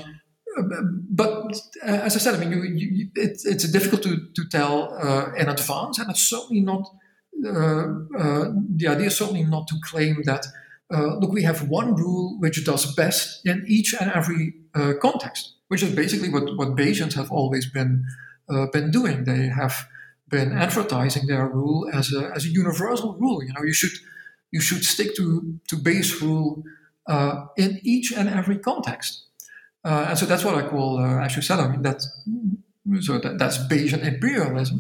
but 1.10 1.60
uh, 1.84 2.02
as 2.08 2.16
I 2.16 2.20
said, 2.20 2.36
I 2.36 2.38
mean, 2.38 2.52
you, 2.52 2.64
you, 2.64 3.10
it, 3.16 3.42
it's 3.44 3.70
difficult 3.72 4.04
to, 4.04 4.28
to 4.36 4.48
tell 4.50 4.94
uh, 4.94 5.34
in 5.34 5.50
advance, 5.50 5.98
and 5.98 6.10
it's 6.12 6.22
certainly 6.22 6.62
not. 6.62 6.88
Uh, 7.46 7.88
uh, 8.18 8.46
the 8.78 8.88
idea 8.88 9.08
is 9.08 9.18
certainly 9.18 9.44
not 9.44 9.68
to 9.68 9.76
claim 9.84 10.22
that 10.26 10.46
look, 10.92 11.34
we 11.34 11.44
have 11.44 11.68
one 11.68 11.96
rule 11.96 12.38
which 12.40 12.64
does 12.64 12.94
best 12.96 13.46
in 13.46 13.66
each 13.68 13.94
and 14.00 14.12
every 14.12 14.54
context, 15.02 15.56
which 15.68 15.84
is 15.84 15.94
basically 15.96 16.30
what, 16.30 16.56
what 16.58 16.76
Bayesians 16.76 17.14
have 17.14 17.32
always 17.32 17.66
been 17.70 18.06
been 18.72 18.92
doing. 18.92 19.26
They 19.26 19.48
have 19.48 19.88
been 20.30 20.54
advertising 20.54 21.28
their 21.28 21.48
rule 21.48 21.90
as 21.92 22.14
a, 22.14 22.32
as 22.36 22.46
a 22.46 22.50
universal 22.50 23.18
rule. 23.20 23.44
You 23.44 23.54
know, 23.54 23.64
you 23.64 23.74
should 23.74 23.98
you 24.56 24.62
should 24.68 24.84
stick 24.94 25.10
to 25.16 25.26
to 25.70 25.76
Bayes 25.86 26.22
rule 26.22 26.64
uh, 27.14 27.34
in 27.56 27.72
each 27.84 28.08
and 28.20 28.28
every 28.40 28.60
context. 28.70 29.12
Uh, 29.88 30.10
and 30.10 30.18
so 30.20 30.26
that's 30.26 30.44
what 30.48 30.56
I 30.62 30.64
call, 30.74 30.90
uh, 30.98 31.26
as 31.26 31.36
you 31.36 31.44
said, 31.44 31.60
I 31.60 31.68
mean 31.72 31.84
that 31.84 32.00
so 33.08 33.14
that, 33.24 33.34
that's 33.42 33.58
Bayesian 33.70 34.02
imperialism, 34.12 34.78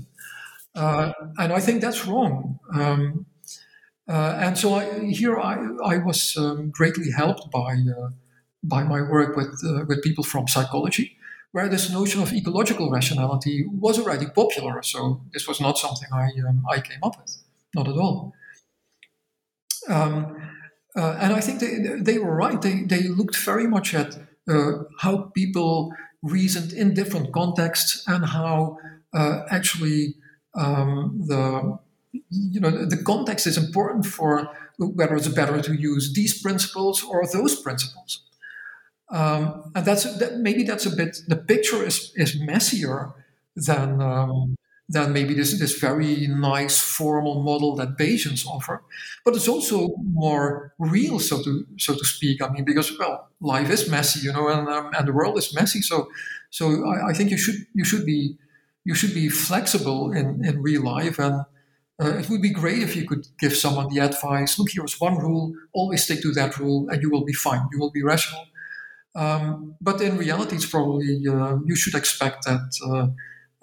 and 1.41 1.49
I 1.57 1.61
think 1.65 1.81
that's 1.81 2.01
wrong. 2.07 2.59
Um, 2.79 3.25
uh, 4.07 4.38
and 4.45 4.57
so 4.57 4.67
I, 4.75 4.83
here 5.21 5.35
I, 5.39 5.55
I 5.93 5.97
was 5.97 6.38
um, 6.38 6.69
greatly 6.69 7.09
helped 7.11 7.49
by, 7.51 7.71
uh, 7.97 8.09
by 8.63 8.83
my 8.83 9.01
work 9.01 9.35
with, 9.35 9.53
uh, 9.65 9.85
with 9.88 10.03
people 10.03 10.23
from 10.23 10.47
psychology, 10.47 11.17
where 11.53 11.67
this 11.69 11.91
notion 11.91 12.21
of 12.21 12.31
ecological 12.31 12.91
rationality 12.91 13.65
was 13.67 13.97
already 13.99 14.27
popular. 14.27 14.83
So 14.83 15.21
this 15.33 15.47
was 15.47 15.59
not 15.59 15.77
something 15.77 16.09
I, 16.13 16.27
um, 16.47 16.65
I 16.69 16.81
came 16.81 16.99
up 17.01 17.15
with, 17.19 17.31
not 17.73 17.88
at 17.88 17.97
all. 18.03 18.33
Um, 19.88 20.41
uh, 20.95 21.17
and 21.19 21.34
I 21.34 21.41
think 21.41 21.60
they, 21.60 21.78
they 22.00 22.17
were 22.17 22.36
right. 22.36 22.62
They, 22.62 22.84
they 22.84 23.04
looked 23.04 23.38
very 23.38 23.67
much 23.67 23.93
at 23.93 24.17
uh, 24.48 24.84
how 25.00 25.32
people 25.36 25.93
reasoned 26.21 26.74
in 26.74 26.93
different 26.93 27.32
contexts 27.34 28.04
and 28.08 28.26
how 28.26 28.78
uh, 29.13 29.41
actually 29.50 30.15
um, 30.56 31.21
the 31.28 31.78
you 32.30 32.60
know 32.60 32.86
the 32.86 32.98
context 32.98 33.45
is 33.45 33.58
important 33.58 34.06
for 34.06 34.50
whether 34.80 35.15
it's 35.15 35.28
better 35.28 35.62
to 35.62 35.74
use 35.74 36.13
these 36.13 36.41
principles 36.41 37.04
or 37.04 37.26
those 37.28 37.62
principles 37.62 38.24
um, 39.12 39.71
and 39.76 39.86
that's 39.86 40.17
that, 40.17 40.38
maybe 40.38 40.63
that's 40.63 40.86
a 40.86 40.95
bit 40.95 41.17
the 41.28 41.36
picture 41.36 41.84
is 41.84 42.12
is 42.15 42.39
messier 42.39 43.13
than 43.56 44.02
um, 44.02 44.56
than 44.88 45.13
maybe 45.13 45.34
this 45.34 45.58
this 45.60 45.80
very 45.80 46.28
nice 46.28 46.80
formal 46.80 47.41
model 47.41 47.76
that 47.76 47.98
Bayesians 47.98 48.45
offer, 48.45 48.84
but 49.24 49.36
it's 49.36 49.48
also 49.48 49.89
more 50.13 50.74
real, 50.78 51.19
so 51.19 51.41
to 51.43 51.65
so 51.78 51.93
to 51.95 52.06
speak. 52.06 52.41
I 52.41 52.50
mean, 52.50 52.65
because 52.65 52.91
well, 53.00 53.30
life 53.41 53.69
is 53.71 53.89
messy, 53.89 54.19
you 54.26 54.34
know, 54.34 54.48
and 54.48 54.67
um, 54.67 54.91
and 54.93 55.08
the 55.08 55.13
world 55.13 55.38
is 55.38 55.56
messy. 55.56 55.82
So 55.82 56.08
so 56.50 56.86
I, 56.86 57.10
I, 57.10 57.13
think 57.13 57.32
you 57.32 57.38
should 57.38 57.65
you 57.74 57.84
should 57.84 58.06
be 58.06 58.38
you 58.84 58.93
should 58.93 59.13
be 59.13 59.30
flexible 59.30 60.12
in 60.12 60.45
in 60.45 60.62
real 60.62 60.84
life 60.84 61.17
and 61.19 61.45
uh, 62.02 62.17
it 62.17 62.30
would 62.30 62.41
be 62.41 62.50
great 62.50 62.84
if 62.84 62.95
you 62.95 63.08
could 63.08 63.26
give 63.39 63.56
someone 63.56 63.93
the 63.93 64.00
advice 64.00 64.60
look, 64.60 64.69
here's 64.71 65.00
one 65.00 65.17
rule, 65.17 65.54
always 65.74 66.04
stick 66.04 66.21
to 66.21 66.32
that 66.34 66.58
rule, 66.60 66.89
and 66.89 67.02
you 67.02 67.10
will 67.10 67.24
be 67.24 67.34
fine. 67.34 67.65
You 67.71 67.80
will 67.80 67.91
be 67.91 68.04
rational. 68.04 68.45
Um, 69.15 69.76
but 69.80 70.02
in 70.02 70.17
reality, 70.17 70.58
it's 70.58 70.65
probably 70.65 71.26
uh, 71.28 71.58
you 71.65 71.76
should 71.76 71.95
expect 71.95 72.43
that 72.45 72.69
uh, 72.86 73.08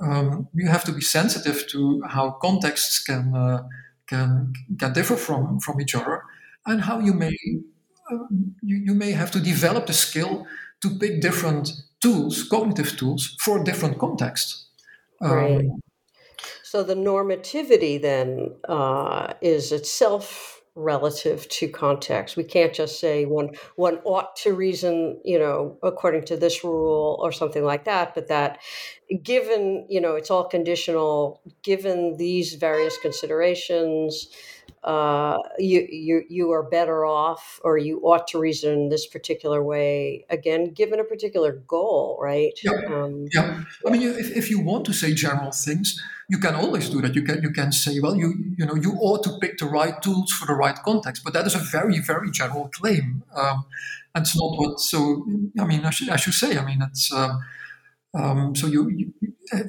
um, 0.03 0.49
you 0.55 0.69
have 0.69 0.85
to 0.85 0.93
be 0.93 1.01
sensitive 1.01 1.67
to 1.69 2.03
how 2.09 2.31
contexts 2.31 3.03
can 3.03 3.35
uh, 3.35 3.63
can 4.07 4.53
can 4.79 4.93
differ 4.93 5.17
from 5.17 5.61
from 5.61 5.81
each 5.81 5.95
other, 5.95 6.23
and 6.67 6.83
how 6.83 6.99
you 6.99 7.13
may 7.13 7.37
uh, 8.11 8.27
you, 8.63 8.77
you 8.77 8.95
may 8.95 9.13
have 9.13 9.31
to 9.31 9.41
develop 9.41 9.87
the 9.87 9.93
skill 9.93 10.47
to 10.81 10.91
pick 10.99 11.21
different 11.21 11.73
tools, 12.01 12.43
cognitive 12.49 12.97
tools, 12.97 13.37
for 13.41 13.63
different 13.63 13.99
contexts. 13.99 14.67
Um, 15.21 15.31
right. 15.31 15.65
So 16.65 16.83
the 16.83 16.95
normativity 16.95 18.01
then 18.01 18.55
uh, 18.69 19.35
is 19.41 19.73
itself 19.73 20.52
relative 20.75 21.49
to 21.49 21.69
context. 21.69 22.37
We 22.37 22.45
can't 22.45 22.73
just 22.73 22.99
say 22.99 23.25
one 23.27 23.51
one 23.77 23.99
ought 24.05 24.37
to 24.37 24.55
reason, 24.55 25.21
you 25.25 25.39
know, 25.39 25.79
according 25.83 26.25
to 26.27 26.37
this 26.37 26.65
rule 26.65 27.19
or 27.23 27.31
something 27.33 27.65
like 27.65 27.85
that, 27.85 28.15
but 28.15 28.29
that 28.29 28.59
given, 29.23 29.87
you 29.89 30.01
know, 30.01 30.15
it's 30.15 30.31
all 30.31 30.45
conditional, 30.49 31.43
given 31.63 32.17
these 32.17 32.55
various 32.55 32.97
considerations, 33.03 34.29
uh, 34.85 35.39
you 35.59 35.87
you 35.91 36.23
you 36.29 36.51
are 36.51 36.63
better 36.63 37.05
off, 37.05 37.61
or 37.63 37.79
you 37.79 38.01
ought 38.01 38.27
to 38.29 38.39
reason 38.39 38.89
this 38.89 39.07
particular 39.07 39.63
way. 39.63 40.27
Again, 40.29 40.73
given 40.73 40.99
a 40.99 41.05
particular 41.05 41.53
goal, 41.53 42.19
right? 42.21 42.59
Yeah. 42.65 42.73
Um, 42.89 43.27
yeah. 43.33 43.63
I 43.87 43.91
mean, 43.91 44.03
if, 44.03 44.37
if 44.37 44.51
you 44.51 44.61
want 44.61 44.85
to 44.87 44.93
say 44.93 45.15
general 45.15 45.53
things, 45.53 46.03
you 46.29 46.39
can 46.39 46.57
always 46.57 46.91
do 46.91 47.01
that. 47.03 47.15
You 47.15 47.23
can 47.23 47.43
you 47.43 47.51
can 47.51 47.71
say, 47.71 48.01
well, 48.01 48.17
you 48.17 48.35
you 48.59 48.67
know, 48.67 48.75
you 48.75 48.95
ought 49.01 49.23
to 49.25 49.39
pick 49.41 49.59
the 49.59 49.67
right 49.67 50.01
tools 50.03 50.33
for 50.33 50.47
the 50.47 50.55
right 50.55 50.77
context. 50.85 51.23
But 51.23 51.33
that 51.35 51.47
is 51.47 51.55
a 51.55 51.61
very 51.61 52.01
very 52.01 52.31
general 52.33 52.69
claim. 52.69 53.23
Um, 53.35 53.65
and 54.15 54.27
it's 54.27 54.37
not 54.37 54.59
what. 54.59 54.81
So 54.81 55.27
I 55.61 55.65
mean, 55.65 55.85
I 55.85 55.91
should 55.91 56.09
I 56.09 56.17
should 56.17 56.35
say. 56.35 56.59
I 56.59 56.65
mean, 56.65 56.83
it's. 56.83 57.13
Um, 57.13 57.41
um, 58.15 58.55
so 58.55 58.67
you, 58.67 58.91
you, 58.91 59.13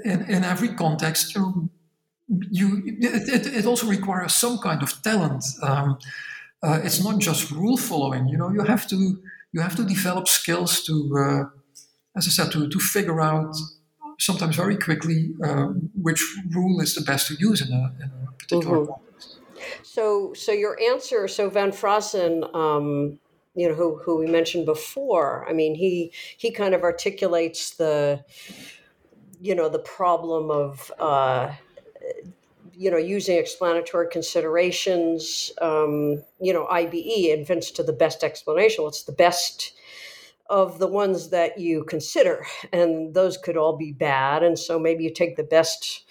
in, 0.04 0.26
in 0.26 0.44
every 0.44 0.70
context, 0.70 1.34
you 1.34 1.70
you 2.50 2.82
it, 2.86 3.48
it, 3.60 3.66
also 3.66 3.88
requires 3.88 4.34
some 4.34 4.58
kind 4.60 4.82
of 4.84 5.02
talent. 5.02 5.44
Um, 5.62 5.98
uh, 6.62 6.80
it's 6.84 7.04
not 7.04 7.20
just 7.20 7.52
rule 7.52 7.78
following. 7.78 8.28
You 8.28 8.38
know, 8.38 8.50
you 8.52 8.62
have 8.62 8.88
to 8.88 9.22
you 9.52 9.62
have 9.62 9.76
to 9.76 9.84
develop 9.84 10.28
skills 10.28 10.84
to 10.84 10.94
uh, 11.18 11.44
as 12.16 12.28
I 12.28 12.30
said, 12.30 12.52
to, 12.52 12.68
to 12.70 12.80
figure 12.80 13.22
out 13.22 13.56
sometimes 14.20 14.56
very 14.56 14.78
quickly 14.78 15.34
uh, 15.44 15.68
which 15.96 16.24
rule 16.52 16.80
is 16.82 16.96
the 16.96 17.02
best 17.02 17.28
to 17.28 17.36
use 17.36 17.62
in 17.62 17.74
a, 17.74 17.94
in 18.04 18.12
a 18.28 18.32
particular 18.34 18.78
mm-hmm. 18.78 18.92
context. 18.92 19.40
So, 19.82 20.34
so 20.34 20.52
your 20.52 20.80
answer, 20.80 21.28
so 21.28 21.50
Van 21.50 21.72
Fraassen, 21.72 22.54
um, 22.56 23.20
you 23.56 23.68
know, 23.68 23.76
who, 23.76 24.00
who 24.04 24.18
we 24.18 24.28
mentioned 24.28 24.66
before, 24.66 25.48
I 25.50 25.54
mean, 25.54 25.76
he 25.76 26.12
he 26.38 26.52
kind 26.52 26.74
of 26.74 26.84
articulates 26.84 27.76
the, 27.76 28.24
you 29.40 29.56
know, 29.56 29.70
the 29.70 29.80
problem 29.80 30.52
of, 30.52 30.92
uh, 31.00 31.54
you 32.76 32.90
know, 32.90 32.98
using 32.98 33.38
explanatory 33.38 34.08
considerations, 34.10 35.52
um, 35.62 36.24
you 36.42 36.54
know, 36.54 36.66
IBE 36.68 37.30
inference 37.30 37.72
to 37.72 37.84
the 37.84 37.94
best 37.94 38.24
explanation. 38.24 38.84
What's 38.84 39.04
the 39.04 39.12
best 39.12 39.74
of 40.50 40.80
the 40.80 40.88
ones 40.88 41.30
that 41.30 41.60
you 41.60 41.84
consider? 41.84 42.46
And 42.72 43.14
those 43.14 43.38
could 43.38 43.58
all 43.58 43.78
be 43.78 43.92
bad. 43.92 44.44
And 44.44 44.58
so 44.58 44.80
maybe 44.80 45.04
you 45.04 45.14
take 45.14 45.36
the 45.36 45.44
best 45.44 46.06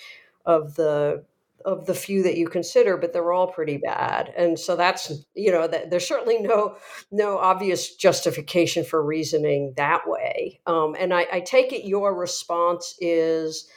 of 0.44 0.74
the 0.76 1.24
of 1.64 1.86
the 1.86 1.94
few 1.94 2.24
that 2.24 2.36
you 2.36 2.48
consider, 2.48 2.96
but 2.96 3.12
they're 3.12 3.32
all 3.32 3.46
pretty 3.46 3.76
bad. 3.76 4.32
And 4.36 4.58
so 4.58 4.74
that's 4.76 5.12
you 5.34 5.50
know 5.50 5.66
that 5.66 5.90
there's 5.90 6.06
certainly 6.06 6.38
no 6.38 6.76
no 7.10 7.38
obvious 7.38 7.94
justification 7.94 8.84
for 8.84 9.02
reasoning 9.02 9.74
that 9.76 10.02
way. 10.06 10.60
Um, 10.66 10.96
and 10.98 11.14
I, 11.14 11.26
I 11.32 11.40
take 11.40 11.72
it 11.72 11.86
your 11.86 12.14
response 12.14 12.96
is 13.00 13.68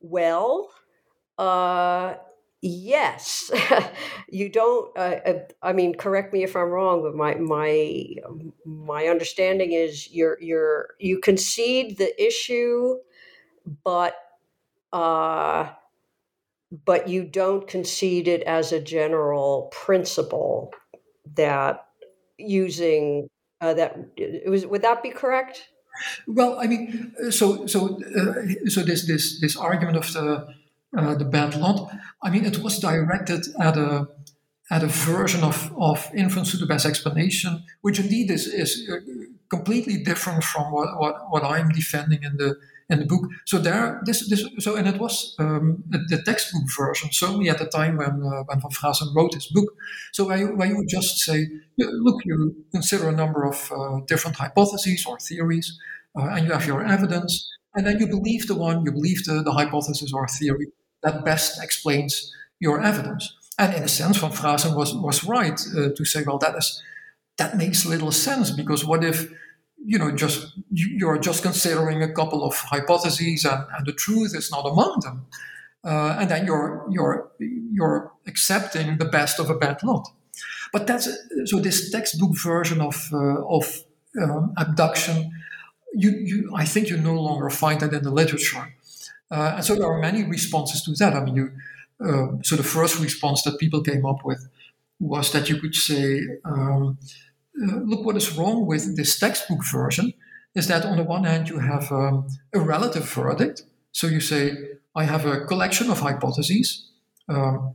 well. 0.00 0.70
Uh, 1.38 2.14
yes. 2.62 3.50
You 4.28 4.48
don't 4.48 4.90
uh, 4.98 5.20
uh, 5.24 5.38
i 5.62 5.72
mean 5.72 5.94
correct 5.94 6.32
me 6.34 6.42
if 6.42 6.56
i'm 6.56 6.68
wrong 6.68 7.00
but 7.00 7.14
my 7.14 7.36
my 7.36 8.06
my 8.64 9.06
understanding 9.06 9.72
is 9.72 10.10
you're 10.10 10.36
you're 10.42 10.88
you 10.98 11.20
concede 11.20 11.96
the 11.96 12.10
issue 12.20 12.96
but 13.84 14.16
uh 14.92 15.70
but 16.84 17.08
you 17.08 17.24
don't 17.24 17.68
concede 17.68 18.28
it 18.28 18.42
as 18.42 18.72
a 18.72 18.80
general 18.80 19.68
principle 19.72 20.72
that 21.34 21.86
using 22.38 23.28
uh, 23.60 23.74
that 23.74 23.96
was 24.46 24.66
would 24.66 24.82
that 24.82 25.02
be 25.02 25.10
correct? 25.10 25.68
Well 26.26 26.58
i 26.58 26.66
mean 26.66 27.14
uh, 27.24 27.30
so 27.30 27.66
so 27.66 27.98
uh, 28.02 28.68
so 28.68 28.82
this 28.82 29.06
this 29.06 29.40
this 29.40 29.56
argument 29.56 29.96
of 29.96 30.12
the 30.12 30.46
uh, 30.96 31.14
the 31.14 31.24
bad 31.24 31.54
lot 31.56 31.90
i 32.22 32.30
mean 32.30 32.44
it 32.44 32.58
was 32.58 32.78
directed 32.78 33.46
at 33.60 33.76
a 33.76 34.08
at 34.70 34.82
a 34.82 34.88
version 34.88 35.42
of 35.42 35.72
of 35.78 36.10
inference 36.14 36.50
to 36.50 36.56
the 36.56 36.66
best 36.66 36.86
explanation 36.86 37.64
which 37.82 37.98
indeed 37.98 38.30
is 38.30 38.46
is 38.46 38.88
uh, 38.90 38.96
completely 39.48 40.02
different 40.02 40.42
from 40.44 40.72
what 40.72 40.98
what, 40.98 41.30
what 41.30 41.44
i'm 41.44 41.68
defending 41.70 42.22
in 42.22 42.36
the 42.36 42.56
in 42.88 43.00
the 43.00 43.04
book. 43.04 43.28
So 43.46 43.58
there, 43.58 44.00
this, 44.04 44.28
this, 44.28 44.44
so 44.58 44.76
and 44.76 44.86
it 44.86 44.98
was 45.00 45.34
um, 45.38 45.82
the 45.88 46.22
textbook 46.24 46.62
version, 46.76 47.10
certainly 47.12 47.48
at 47.48 47.58
the 47.58 47.66
time 47.66 47.96
when 47.96 48.22
uh, 48.22 48.44
when 48.44 48.60
Van 48.60 48.70
Fraassen 48.70 49.14
wrote 49.14 49.34
his 49.34 49.46
book. 49.46 49.74
So 50.12 50.26
where 50.26 50.38
you, 50.38 50.56
where 50.56 50.68
you 50.68 50.84
just 50.86 51.18
say, 51.18 51.48
look, 51.78 52.24
you 52.24 52.64
consider 52.72 53.08
a 53.08 53.12
number 53.12 53.44
of 53.44 53.72
uh, 53.72 54.00
different 54.06 54.36
hypotheses 54.36 55.04
or 55.06 55.18
theories, 55.18 55.78
uh, 56.18 56.28
and 56.30 56.46
you 56.46 56.52
have 56.52 56.66
your 56.66 56.84
evidence, 56.84 57.48
and 57.76 57.86
then 57.86 57.98
you 58.00 58.06
believe 58.06 58.46
the 58.46 58.54
one, 58.54 58.84
you 58.84 58.92
believe 58.92 59.24
the, 59.24 59.42
the 59.42 59.52
hypothesis 59.52 60.12
or 60.12 60.26
theory 60.26 60.68
that 61.02 61.24
best 61.24 61.62
explains 61.62 62.32
your 62.58 62.82
evidence. 62.82 63.36
And 63.58 63.74
in 63.74 63.82
a 63.84 63.88
sense, 63.88 64.18
Van 64.18 64.32
Fraassen 64.32 64.76
was 64.76 64.94
was 64.94 65.24
right 65.24 65.60
uh, 65.76 65.90
to 65.94 66.04
say, 66.04 66.22
well, 66.26 66.38
that 66.38 66.56
is 66.56 66.82
that 67.38 67.56
makes 67.56 67.86
little 67.86 68.12
sense 68.12 68.50
because 68.50 68.84
what 68.84 69.04
if 69.04 69.30
you 69.86 69.98
know, 69.98 70.10
just 70.10 70.58
you're 70.72 71.18
just 71.18 71.42
considering 71.42 72.02
a 72.02 72.12
couple 72.12 72.42
of 72.42 72.56
hypotheses, 72.56 73.44
and, 73.44 73.64
and 73.76 73.86
the 73.86 73.92
truth 73.92 74.34
is 74.34 74.50
not 74.50 74.66
among 74.66 75.00
them, 75.00 75.26
uh, 75.84 76.16
and 76.18 76.28
then 76.28 76.44
you're 76.44 76.84
you're 76.90 77.30
you're 77.38 78.12
accepting 78.26 78.98
the 78.98 79.04
best 79.04 79.38
of 79.38 79.48
a 79.48 79.54
bad 79.54 79.82
lot. 79.84 80.08
But 80.72 80.86
that's 80.88 81.08
so. 81.44 81.60
This 81.60 81.90
textbook 81.90 82.36
version 82.36 82.80
of 82.80 82.96
uh, 83.12 83.44
of 83.46 83.84
um, 84.20 84.52
abduction, 84.56 85.30
you, 85.96 86.10
you 86.10 86.52
I 86.54 86.64
think 86.64 86.88
you 86.88 86.96
no 86.96 87.14
longer 87.14 87.50
find 87.50 87.80
that 87.80 87.92
in 87.92 88.02
the 88.02 88.10
literature, 88.10 88.74
uh, 89.30 89.54
and 89.56 89.64
so 89.64 89.74
there 89.74 89.86
are 89.86 90.00
many 90.00 90.24
responses 90.24 90.82
to 90.84 90.92
that. 91.04 91.14
I 91.14 91.24
mean, 91.24 91.36
you. 91.36 91.50
Uh, 91.98 92.36
so 92.42 92.56
the 92.56 92.62
first 92.62 93.00
response 93.00 93.42
that 93.44 93.58
people 93.58 93.80
came 93.80 94.04
up 94.04 94.22
with 94.24 94.48
was 95.00 95.32
that 95.32 95.48
you 95.48 95.60
could 95.60 95.74
say. 95.74 96.20
Um, 96.44 96.98
uh, 97.62 97.76
look 97.86 98.04
what 98.04 98.16
is 98.16 98.36
wrong 98.36 98.66
with 98.66 98.96
this 98.96 99.18
textbook 99.18 99.64
version 99.64 100.12
is 100.54 100.68
that 100.68 100.84
on 100.84 100.96
the 100.96 101.02
one 101.02 101.24
hand 101.24 101.48
you 101.48 101.58
have 101.58 101.90
um, 101.92 102.26
a 102.52 102.60
relative 102.60 103.08
verdict. 103.08 103.62
So 103.92 104.06
you 104.08 104.20
say, 104.20 104.56
I 104.94 105.04
have 105.04 105.24
a 105.26 105.44
collection 105.44 105.90
of 105.90 106.00
hypotheses. 106.00 106.90
Um, 107.28 107.74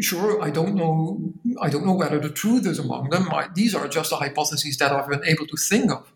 sure, 0.00 0.42
I 0.42 0.50
don't 0.50 0.74
know. 0.74 1.32
I 1.60 1.68
don't 1.68 1.84
know 1.84 1.94
whether 1.94 2.18
the 2.18 2.30
truth 2.30 2.66
is 2.66 2.78
among 2.78 3.10
them. 3.10 3.28
I, 3.30 3.48
these 3.54 3.74
are 3.74 3.88
just 3.88 4.10
the 4.10 4.16
hypotheses 4.16 4.76
that 4.78 4.92
I've 4.92 5.08
been 5.08 5.24
able 5.24 5.46
to 5.46 5.56
think 5.56 5.90
of. 5.90 6.12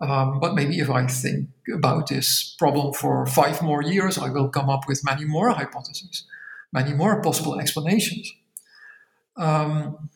Um, 0.00 0.38
but 0.38 0.54
maybe 0.54 0.78
if 0.78 0.90
I 0.90 1.06
think 1.06 1.48
about 1.74 2.08
this 2.08 2.54
problem 2.58 2.94
for 2.94 3.26
five 3.26 3.60
more 3.62 3.82
years, 3.82 4.16
I 4.16 4.30
will 4.30 4.48
come 4.48 4.70
up 4.70 4.86
with 4.86 5.04
many 5.04 5.24
more 5.24 5.50
hypotheses, 5.50 6.24
many 6.72 6.92
more 6.94 7.20
possible 7.20 7.58
explanations. 7.58 8.32
Um, 9.36 10.08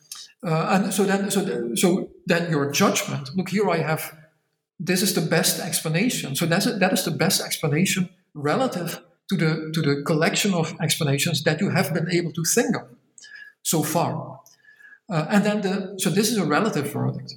uh, 0.45 0.67
and 0.71 0.93
so 0.93 1.03
then, 1.03 1.29
so, 1.31 1.75
so 1.75 2.09
then 2.25 2.49
your 2.49 2.71
judgment. 2.71 3.35
Look 3.35 3.49
here, 3.49 3.69
I 3.69 3.77
have. 3.77 4.17
This 4.79 5.01
is 5.01 5.13
the 5.13 5.21
best 5.21 5.59
explanation. 5.59 6.35
So 6.35 6.45
that's 6.45 6.65
that 6.65 6.91
is 6.91 7.05
the 7.05 7.11
best 7.11 7.41
explanation 7.41 8.09
relative 8.33 9.01
to 9.29 9.37
the 9.37 9.71
to 9.73 9.81
the 9.81 10.03
collection 10.03 10.53
of 10.53 10.75
explanations 10.81 11.43
that 11.43 11.61
you 11.61 11.69
have 11.69 11.93
been 11.93 12.09
able 12.11 12.33
to 12.33 12.43
think 12.43 12.75
of 12.75 12.87
so 13.61 13.83
far. 13.83 14.41
Uh, 15.09 15.25
and 15.29 15.43
then 15.45 15.61
the 15.61 15.95
so 15.97 16.09
this 16.09 16.29
is 16.31 16.37
a 16.37 16.45
relative 16.45 16.91
verdict. 16.91 17.35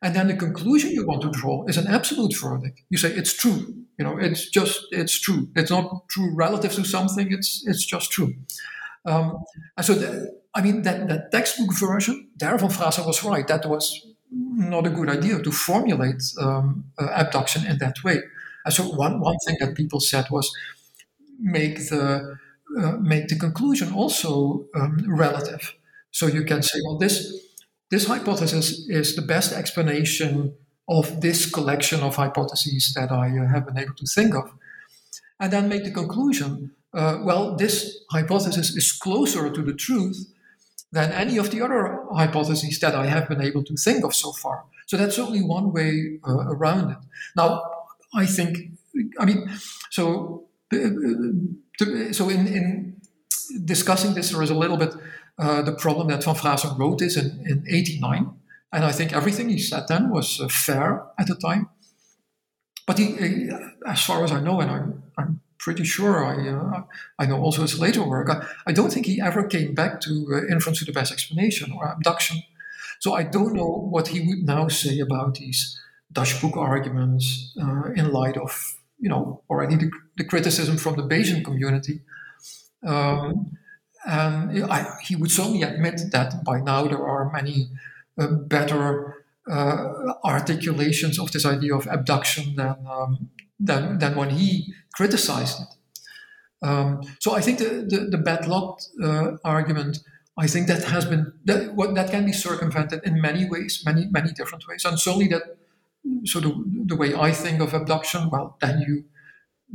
And 0.00 0.14
then 0.14 0.28
the 0.28 0.36
conclusion 0.36 0.92
you 0.92 1.06
want 1.06 1.22
to 1.22 1.30
draw 1.30 1.64
is 1.66 1.76
an 1.76 1.88
absolute 1.88 2.34
verdict. 2.36 2.82
You 2.88 2.98
say 2.98 3.10
it's 3.12 3.32
true. 3.32 3.74
You 3.98 4.04
know, 4.04 4.16
it's 4.16 4.48
just 4.48 4.86
it's 4.92 5.18
true. 5.20 5.48
It's 5.56 5.70
not 5.70 6.08
true 6.08 6.32
relative 6.34 6.72
to 6.74 6.84
something. 6.84 7.32
It's 7.32 7.66
it's 7.66 7.84
just 7.84 8.12
true. 8.12 8.34
Um, 9.04 9.42
and 9.76 9.86
so, 9.86 9.94
the, 9.94 10.38
I 10.54 10.60
mean, 10.60 10.82
that, 10.82 11.08
that 11.08 11.32
textbook 11.32 11.74
version, 11.78 12.28
there 12.36 12.56
Van 12.58 12.68
Fraassen 12.68 13.06
was 13.06 13.24
right. 13.24 13.46
That 13.46 13.66
was 13.66 14.06
not 14.30 14.86
a 14.86 14.90
good 14.90 15.08
idea 15.08 15.40
to 15.40 15.50
formulate 15.50 16.22
um, 16.40 16.84
uh, 16.98 17.06
abduction 17.06 17.66
in 17.66 17.78
that 17.78 18.04
way. 18.04 18.20
And 18.64 18.74
so, 18.74 18.84
one, 18.84 19.20
one 19.20 19.36
thing 19.46 19.56
that 19.60 19.74
people 19.74 20.00
said 20.00 20.26
was 20.30 20.52
make 21.40 21.88
the 21.88 22.36
uh, 22.78 22.92
make 23.00 23.28
the 23.28 23.38
conclusion 23.38 23.92
also 23.94 24.66
um, 24.74 25.02
relative. 25.06 25.74
So 26.10 26.26
you 26.26 26.44
can 26.44 26.62
say, 26.62 26.78
well, 26.84 26.98
this 26.98 27.32
this 27.90 28.06
hypothesis 28.06 28.86
is 28.88 29.16
the 29.16 29.22
best 29.22 29.52
explanation 29.52 30.54
of 30.88 31.20
this 31.20 31.50
collection 31.50 32.00
of 32.00 32.16
hypotheses 32.16 32.92
that 32.94 33.10
I 33.10 33.38
uh, 33.38 33.46
have 33.48 33.66
been 33.66 33.78
able 33.78 33.94
to 33.94 34.06
think 34.06 34.34
of, 34.34 34.50
and 35.40 35.52
then 35.52 35.68
make 35.68 35.84
the 35.84 35.90
conclusion 35.90 36.72
uh, 36.94 37.18
well, 37.22 37.54
this 37.56 37.98
hypothesis 38.10 38.74
is 38.74 38.92
closer 38.92 39.50
to 39.50 39.62
the 39.62 39.74
truth 39.74 40.32
than 40.90 41.12
any 41.12 41.36
of 41.36 41.50
the 41.50 41.60
other 41.60 42.04
hypotheses 42.12 42.78
that 42.80 42.94
I 42.94 43.06
have 43.06 43.28
been 43.28 43.42
able 43.42 43.62
to 43.64 43.76
think 43.76 44.04
of 44.04 44.14
so 44.14 44.32
far. 44.32 44.64
So 44.86 44.96
that's 44.96 45.18
only 45.18 45.42
one 45.42 45.72
way 45.72 46.18
uh, 46.26 46.46
around 46.48 46.92
it. 46.92 46.98
Now, 47.36 47.62
I 48.14 48.24
think, 48.24 48.58
I 49.18 49.26
mean, 49.26 49.50
so 49.90 50.44
uh, 50.72 52.12
so 52.12 52.28
in, 52.28 52.46
in 52.46 52.96
discussing 53.64 54.14
this, 54.14 54.30
there 54.30 54.42
is 54.42 54.50
a 54.50 54.54
little 54.54 54.78
bit 54.78 54.94
uh, 55.38 55.62
the 55.62 55.72
problem 55.72 56.08
that 56.08 56.24
Van 56.24 56.34
Fraassen 56.34 56.76
wrote 56.78 56.98
this 56.98 57.16
in, 57.16 57.44
in 57.46 57.64
89. 57.68 58.30
And 58.72 58.84
I 58.84 58.92
think 58.92 59.12
everything 59.12 59.48
he 59.48 59.58
said 59.58 59.86
then 59.88 60.10
was 60.10 60.40
uh, 60.40 60.48
fair 60.48 61.04
at 61.18 61.28
the 61.28 61.36
time. 61.36 61.68
But 62.86 62.98
he, 62.98 63.50
as 63.86 64.02
far 64.02 64.24
as 64.24 64.32
I 64.32 64.40
know, 64.40 64.60
and 64.60 64.70
I'm, 64.70 65.02
I'm 65.16 65.40
pretty 65.58 65.84
sure 65.84 66.24
I 66.24 66.48
uh, 66.48 66.82
I 67.18 67.26
know 67.26 67.40
also 67.40 67.62
his 67.62 67.78
later 67.78 68.02
work. 68.02 68.30
I, 68.30 68.46
I, 68.66 68.72
don't 68.72 68.90
think 68.90 69.06
he 69.06 69.20
ever 69.20 69.46
came 69.46 69.74
back 69.74 70.00
to 70.02 70.26
uh, 70.32 70.52
inference 70.52 70.78
to 70.78 70.86
the 70.86 70.92
best 70.92 71.12
explanation 71.12 71.72
or 71.72 71.86
abduction. 71.86 72.42
So 73.00 73.14
I 73.14 73.24
don't 73.24 73.54
know 73.54 73.88
what 73.90 74.08
he 74.08 74.20
would 74.20 74.44
now 74.44 74.68
say 74.68 74.98
about 75.00 75.34
these 75.34 75.78
Dutch 76.10 76.40
book 76.40 76.56
arguments 76.56 77.54
in 77.94 78.10
light 78.10 78.36
of 78.38 78.76
you 78.98 79.10
know 79.10 79.42
already 79.50 79.76
the, 79.76 79.90
the 80.16 80.24
criticism 80.24 80.78
from 80.78 80.96
the 80.96 81.02
Bayesian 81.02 81.44
community. 81.44 82.00
Um, 82.84 83.58
and 84.06 84.64
I, 84.64 84.96
he 85.02 85.16
would 85.16 85.30
certainly 85.30 85.62
admit 85.62 86.00
that 86.12 86.44
by 86.44 86.60
now 86.60 86.86
there 86.86 87.04
are 87.06 87.30
many 87.32 87.70
uh, 88.18 88.28
better 88.28 89.24
uh, 89.50 90.14
articulations 90.24 91.18
of 91.18 91.32
this 91.32 91.44
idea 91.44 91.74
of 91.74 91.86
abduction 91.86 92.56
than 92.56 92.76
um, 92.88 93.30
than, 93.60 93.98
than 93.98 94.14
when 94.14 94.30
he 94.30 94.72
criticized 94.94 95.62
it. 95.62 96.66
Um, 96.66 97.02
so 97.20 97.34
I 97.34 97.40
think 97.40 97.58
the, 97.58 97.86
the, 97.88 98.08
the 98.10 98.18
bad 98.18 98.46
lot 98.46 98.82
uh, 99.02 99.32
argument, 99.44 99.98
I 100.36 100.46
think 100.46 100.68
that 100.68 100.84
has 100.84 101.04
been 101.04 101.32
that 101.44 101.74
what 101.74 101.94
that 101.94 102.10
can 102.10 102.24
be 102.24 102.32
circumvented 102.32 103.00
in 103.04 103.20
many 103.20 103.48
ways, 103.48 103.82
many 103.84 104.06
many 104.10 104.32
different 104.32 104.66
ways, 104.68 104.84
and 104.84 104.98
certainly 104.98 105.28
that 105.28 105.42
so 106.24 106.40
the, 106.40 106.54
the 106.86 106.96
way 106.96 107.14
I 107.14 107.32
think 107.32 107.60
of 107.60 107.74
abduction, 107.74 108.30
well, 108.30 108.56
then 108.60 108.80
you 108.80 109.04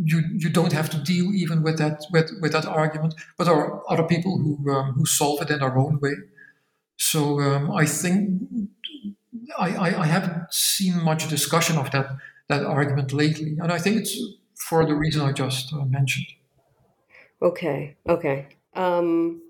you 0.01 0.23
you 0.35 0.49
don't 0.49 0.73
have 0.73 0.89
to 0.89 0.97
deal 0.97 1.33
even 1.33 1.63
with 1.63 1.77
that 1.77 2.05
with, 2.11 2.31
with 2.41 2.51
that 2.53 2.65
argument. 2.65 3.15
But 3.37 3.45
there 3.45 3.55
are 3.55 3.83
other 3.91 4.03
people 4.03 4.37
who 4.37 4.71
um, 4.71 4.93
who 4.93 5.05
solve 5.05 5.41
it 5.41 5.49
in 5.49 5.59
their 5.59 5.77
own 5.77 5.99
way. 5.99 6.15
So 6.97 7.39
um, 7.39 7.71
I 7.71 7.85
think 7.85 8.41
I, 9.57 9.69
I, 9.75 10.01
I 10.01 10.05
haven't 10.05 10.53
seen 10.53 11.03
much 11.03 11.27
discussion 11.27 11.77
of 11.77 11.91
that 11.91 12.17
that 12.47 12.63
argument 12.63 13.13
lately, 13.13 13.57
and 13.61 13.71
I 13.71 13.79
think 13.79 13.97
it's 13.97 14.17
for 14.55 14.85
the 14.85 14.95
reason 14.95 15.21
I 15.21 15.31
just 15.31 15.73
uh, 15.73 15.85
mentioned. 15.85 16.27
Okay. 17.41 17.97
Okay. 18.07 18.47
Um, 18.75 19.41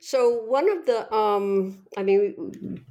so 0.00 0.42
one 0.44 0.70
of 0.70 0.86
the, 0.86 1.12
um, 1.12 1.86
I 1.96 2.02
mean, 2.02 2.84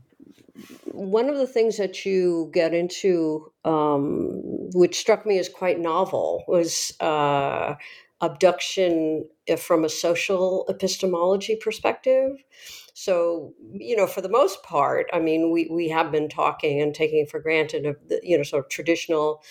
one 0.85 1.29
of 1.29 1.37
the 1.37 1.47
things 1.47 1.77
that 1.77 2.05
you 2.05 2.49
get 2.53 2.73
into, 2.73 3.51
um, 3.65 4.41
which 4.73 4.97
struck 4.97 5.25
me 5.25 5.39
as 5.39 5.49
quite 5.49 5.79
novel, 5.79 6.43
was 6.47 6.93
uh, 6.99 7.75
abduction 8.21 9.27
uh, 9.49 9.55
from 9.55 9.83
a 9.83 9.89
social 9.89 10.65
epistemology 10.69 11.55
perspective. 11.55 12.43
So, 12.93 13.53
you 13.73 13.95
know, 13.95 14.07
for 14.07 14.21
the 14.21 14.29
most 14.29 14.61
part, 14.63 15.07
I 15.13 15.19
mean, 15.19 15.51
we, 15.51 15.69
we 15.71 15.87
have 15.89 16.11
been 16.11 16.27
talking 16.27 16.81
and 16.81 16.93
taking 16.93 17.25
for 17.25 17.39
granted 17.39 17.85
of 17.85 17.95
the, 18.09 18.19
you 18.23 18.35
know, 18.37 18.43
sort 18.43 18.65
of 18.65 18.69
traditional 18.69 19.41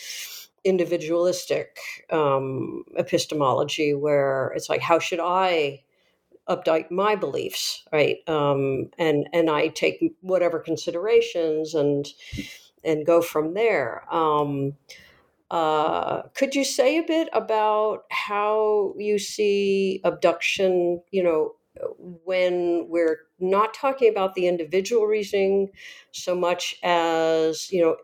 individualistic 0.64 1.78
um, 2.11 2.84
epistemology 2.96 3.94
where 3.94 4.52
it's 4.54 4.68
like, 4.68 4.82
how 4.82 4.98
should 4.98 5.20
I 5.20 5.82
update 6.49 6.90
my 6.90 7.14
beliefs, 7.14 7.84
right? 7.92 8.18
Um, 8.28 8.90
and 8.99 9.28
and 9.32 9.51
I 9.51 9.68
take 9.68 10.14
whatever 10.20 10.59
considerations 10.59 11.74
and 11.74 12.07
and 12.84 13.07
go 13.07 13.20
from 13.22 13.55
there. 13.55 14.03
Um, 14.12 14.74
uh, 15.51 16.22
could 16.34 16.55
you 16.55 16.64
say 16.64 16.99
a 16.99 17.03
bit 17.03 17.28
about 17.32 18.05
how 18.11 18.94
you 18.99 19.18
see 19.18 20.01
abduction? 20.05 21.03
You 21.11 21.22
know, 21.22 21.55
when 22.24 22.86
we're 22.88 23.20
not 23.38 23.74
talking 23.74 24.11
about 24.11 24.34
the 24.34 24.46
individual 24.46 25.07
reasoning 25.07 25.70
so 26.12 26.34
much 26.34 26.74
as 26.82 27.70
you 27.70 27.82
know 27.82 27.96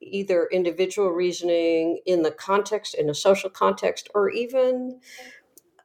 either 0.00 0.48
individual 0.52 1.10
reasoning 1.10 2.00
in 2.06 2.22
the 2.22 2.30
context 2.30 2.94
in 2.94 3.10
a 3.10 3.14
social 3.14 3.50
context 3.50 4.08
or 4.14 4.30
even 4.30 5.00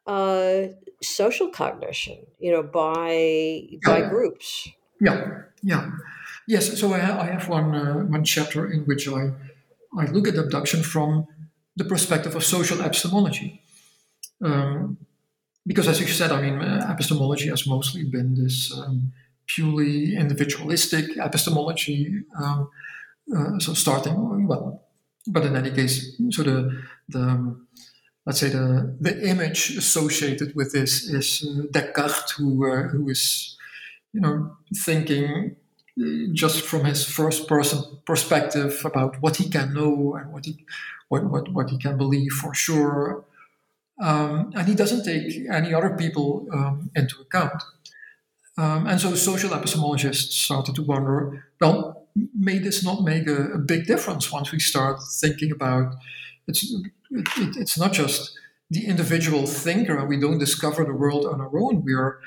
uh, 0.06 0.68
social 1.01 1.49
cognition, 1.49 2.18
you 2.39 2.51
know, 2.51 2.64
by 2.64 3.68
by 3.86 4.01
groups. 4.01 4.70
Yeah, 4.99 5.43
yeah, 5.62 5.91
yes. 6.47 6.80
So 6.80 6.93
I, 6.93 6.99
ha- 6.99 7.20
I 7.22 7.26
have 7.26 7.47
one 7.49 7.76
uh, 7.76 8.04
one 8.06 8.24
chapter 8.24 8.72
in 8.72 8.82
which 8.82 9.08
I 9.08 9.32
I 9.97 10.06
look 10.08 10.28
at 10.28 10.36
abduction 10.36 10.84
from 10.84 11.28
the 11.76 11.86
perspective 11.86 12.36
of 12.36 12.43
social 12.43 12.82
epistemology. 12.82 13.62
Um, 14.41 14.97
because, 15.66 15.88
as 15.88 15.99
you 15.99 16.08
said, 16.08 16.32
I 16.32 16.41
mean, 16.41 16.60
uh, 16.60 16.88
epistemology 16.89 17.47
has 17.49 17.66
mostly 17.66 18.04
been 18.04 18.36
this 18.36 18.74
um, 18.78 19.14
purely 19.47 20.16
individualistic 20.16 21.18
epistemology. 21.18 22.24
Um, 22.38 22.70
uh, 23.36 23.60
so 23.60 23.74
starting 23.74 24.47
well, 24.47 24.82
but 25.28 25.45
in 25.45 25.56
any 25.56 25.72
case, 25.72 26.18
so 26.32 26.43
the 26.43 26.84
the 27.08 27.20
um, 27.20 27.68
let's 28.26 28.39
say 28.39 28.49
the 28.49 28.95
the 28.99 29.28
image 29.28 29.76
associated 29.78 30.55
with 30.55 30.71
this 30.71 31.03
is 31.09 31.43
uh, 31.47 31.63
Descartes, 31.71 32.32
who 32.32 32.71
uh, 32.71 32.88
who 32.89 33.09
is 33.09 33.57
you 34.13 34.21
know 34.21 34.57
thinking 34.76 35.55
uh, 35.99 36.34
just 36.34 36.61
from 36.61 36.86
his 36.86 37.05
first 37.05 37.47
person 37.47 37.84
perspective 38.05 38.82
about 38.86 39.21
what 39.21 39.38
he 39.38 39.49
can 39.49 39.74
know 39.74 40.15
and 40.15 40.32
what 40.32 40.45
he 40.45 40.65
what 41.09 41.30
what, 41.30 41.51
what 41.51 41.69
he 41.69 41.78
can 41.78 41.97
believe 41.97 42.32
for 42.32 42.53
sure, 42.53 43.26
um, 44.01 44.51
and 44.55 44.67
he 44.67 44.76
doesn't 44.76 45.03
take 45.03 45.47
any 45.51 45.74
other 45.74 45.95
people 45.95 46.47
um, 46.53 46.89
into 46.95 47.21
account. 47.21 47.61
Um, 48.55 48.86
and 48.86 49.01
so 49.01 49.15
social 49.15 49.49
epistemologists 49.49 50.43
started 50.45 50.76
to 50.76 50.84
wonder, 50.84 51.43
well, 51.59 52.05
may 52.38 52.59
this 52.59 52.84
not 52.84 53.01
make 53.01 53.28
a, 53.28 53.53
a 53.53 53.57
big 53.57 53.88
difference 53.88 54.32
once 54.32 54.51
we 54.51 54.59
start 54.59 54.99
thinking 55.19 55.51
about 55.51 55.95
it's 56.47 56.74
it, 57.14 57.28
it, 57.38 57.57
it's 57.57 57.78
not 57.78 57.93
just 57.93 58.38
the 58.70 58.86
individual 58.88 59.45
thinker, 59.45 60.05
we 60.05 60.20
don't 60.20 60.39
discover 60.39 60.84
the 60.84 60.93
world 60.93 61.26
on 61.26 61.39
our 61.39 61.57
own. 61.57 61.84
We 61.84 61.93
are 61.93 62.20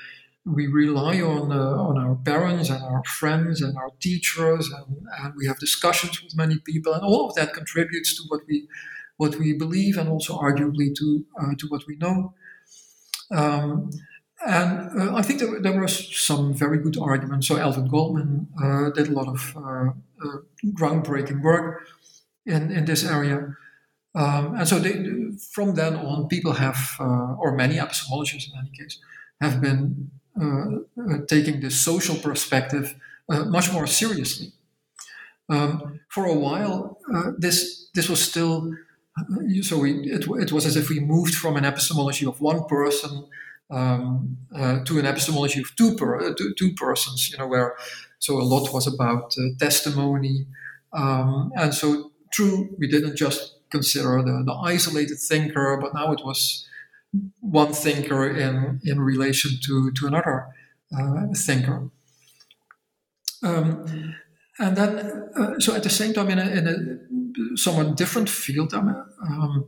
we 0.44 0.68
rely 0.68 1.20
on 1.20 1.50
uh, 1.50 1.88
on 1.88 1.98
our 1.98 2.14
parents 2.14 2.70
and 2.70 2.82
our 2.82 3.02
friends 3.04 3.60
and 3.60 3.76
our 3.76 3.90
teachers, 4.00 4.70
and, 4.70 5.08
and, 5.20 5.34
we 5.36 5.46
have 5.46 5.58
discussions 5.58 6.22
with 6.22 6.36
many 6.36 6.58
people, 6.58 6.92
and 6.92 7.02
all 7.02 7.28
of 7.28 7.34
that 7.34 7.52
contributes 7.52 8.16
to 8.16 8.22
what 8.28 8.42
we 8.46 8.68
what 9.16 9.34
we 9.36 9.54
believe, 9.54 9.98
and 9.98 10.08
also 10.08 10.38
arguably 10.38 10.94
to 10.94 11.24
uh, 11.40 11.54
to 11.58 11.66
what 11.66 11.82
we 11.88 11.96
know. 11.96 12.32
Um, 13.32 13.90
and 14.46 15.00
uh, 15.00 15.16
I 15.16 15.22
think 15.22 15.40
there, 15.40 15.60
there 15.60 15.72
were 15.72 15.88
some 15.88 16.54
very 16.54 16.78
good 16.78 16.96
arguments. 16.98 17.48
So 17.48 17.58
Alvin 17.58 17.88
Goldman 17.88 18.46
uh, 18.62 18.90
did 18.90 19.08
a 19.08 19.12
lot 19.12 19.26
of 19.26 19.56
uh, 19.56 19.90
uh, 20.24 20.38
groundbreaking 20.78 21.42
work 21.42 21.88
in 22.44 22.70
in 22.70 22.84
this 22.84 23.04
area. 23.04 23.56
Um, 24.16 24.54
and 24.56 24.66
so 24.66 24.78
they, 24.78 24.94
from 25.52 25.74
then 25.74 25.94
on, 25.96 26.26
people 26.26 26.54
have, 26.54 26.96
uh, 26.98 27.34
or 27.38 27.54
many 27.54 27.76
epistemologists 27.76 28.48
in 28.50 28.58
any 28.58 28.70
case, 28.70 28.98
have 29.42 29.60
been 29.60 30.10
uh, 30.40 30.76
uh, 31.00 31.18
taking 31.28 31.60
the 31.60 31.70
social 31.70 32.16
perspective 32.16 32.94
uh, 33.28 33.44
much 33.44 33.72
more 33.72 33.86
seriously. 33.86 34.52
Um, 35.48 36.00
for 36.08 36.24
a 36.24 36.34
while, 36.34 36.98
uh, 37.14 37.32
this 37.38 37.88
this 37.94 38.08
was 38.08 38.22
still 38.22 38.72
uh, 39.18 39.62
so 39.62 39.78
we, 39.78 39.92
it, 40.10 40.26
it 40.28 40.52
was 40.52 40.66
as 40.66 40.76
if 40.76 40.88
we 40.88 41.00
moved 41.00 41.34
from 41.34 41.56
an 41.56 41.64
epistemology 41.64 42.26
of 42.26 42.40
one 42.40 42.64
person 42.64 43.26
um, 43.70 44.36
to 44.84 44.98
an 44.98 45.06
epistemology 45.06 45.60
of 45.60 45.74
two, 45.76 45.94
per, 45.96 46.34
two, 46.34 46.52
two 46.58 46.74
persons. 46.74 47.30
You 47.30 47.38
know, 47.38 47.46
where 47.46 47.76
so 48.18 48.38
a 48.38 48.42
lot 48.42 48.72
was 48.72 48.86
about 48.86 49.34
testimony, 49.58 50.46
um, 50.92 51.52
and 51.56 51.72
so 51.72 52.12
true, 52.32 52.74
we 52.78 52.88
didn't 52.88 53.16
just 53.16 53.55
consider 53.70 54.22
the, 54.22 54.42
the 54.44 54.52
isolated 54.52 55.18
thinker, 55.18 55.78
but 55.80 55.94
now 55.94 56.12
it 56.12 56.20
was 56.24 56.66
one 57.40 57.72
thinker 57.72 58.28
in, 58.28 58.80
in 58.84 59.00
relation 59.00 59.52
to, 59.64 59.90
to 59.92 60.06
another 60.06 60.46
uh, 60.96 61.26
thinker. 61.34 61.90
Um, 63.42 64.14
and 64.58 64.76
then, 64.76 65.30
uh, 65.36 65.58
so 65.58 65.74
at 65.74 65.82
the 65.82 65.90
same 65.90 66.14
time, 66.14 66.30
in 66.30 66.38
a, 66.38 66.46
in 66.46 66.66
a 66.68 67.56
somewhat 67.56 67.96
different 67.96 68.28
field, 68.28 68.72
um, 68.72 69.66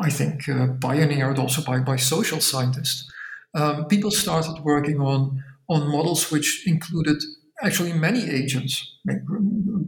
I 0.00 0.10
think 0.10 0.48
uh, 0.48 0.68
pioneered 0.80 1.38
also 1.38 1.62
by, 1.62 1.78
by 1.80 1.96
social 1.96 2.40
scientists, 2.40 3.10
um, 3.54 3.86
people 3.86 4.10
started 4.10 4.62
working 4.62 5.00
on, 5.00 5.42
on 5.68 5.90
models 5.90 6.30
which 6.30 6.66
included 6.66 7.22
actually 7.62 7.92
many 7.92 8.28
agents, 8.28 8.98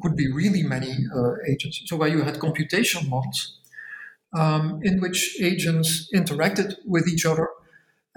could 0.02 0.16
be 0.16 0.30
really 0.30 0.62
many 0.62 0.92
uh, 1.14 1.32
agents. 1.48 1.82
So 1.86 1.96
where 1.96 2.08
you 2.08 2.22
had 2.22 2.38
computational 2.38 3.08
models 3.08 3.58
um, 4.34 4.80
in 4.82 5.00
which 5.00 5.38
agents 5.40 6.08
interacted 6.14 6.74
with 6.84 7.08
each 7.08 7.24
other 7.24 7.48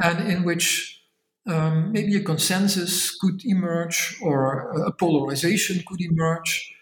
and 0.01 0.29
in 0.29 0.43
which 0.43 1.01
um, 1.47 1.91
maybe 1.91 2.15
a 2.17 2.23
consensus 2.23 3.15
could 3.17 3.41
emerge 3.45 4.17
or 4.21 4.71
a 4.85 4.91
polarization 4.91 5.83
could 5.87 6.01
emerge. 6.01 6.73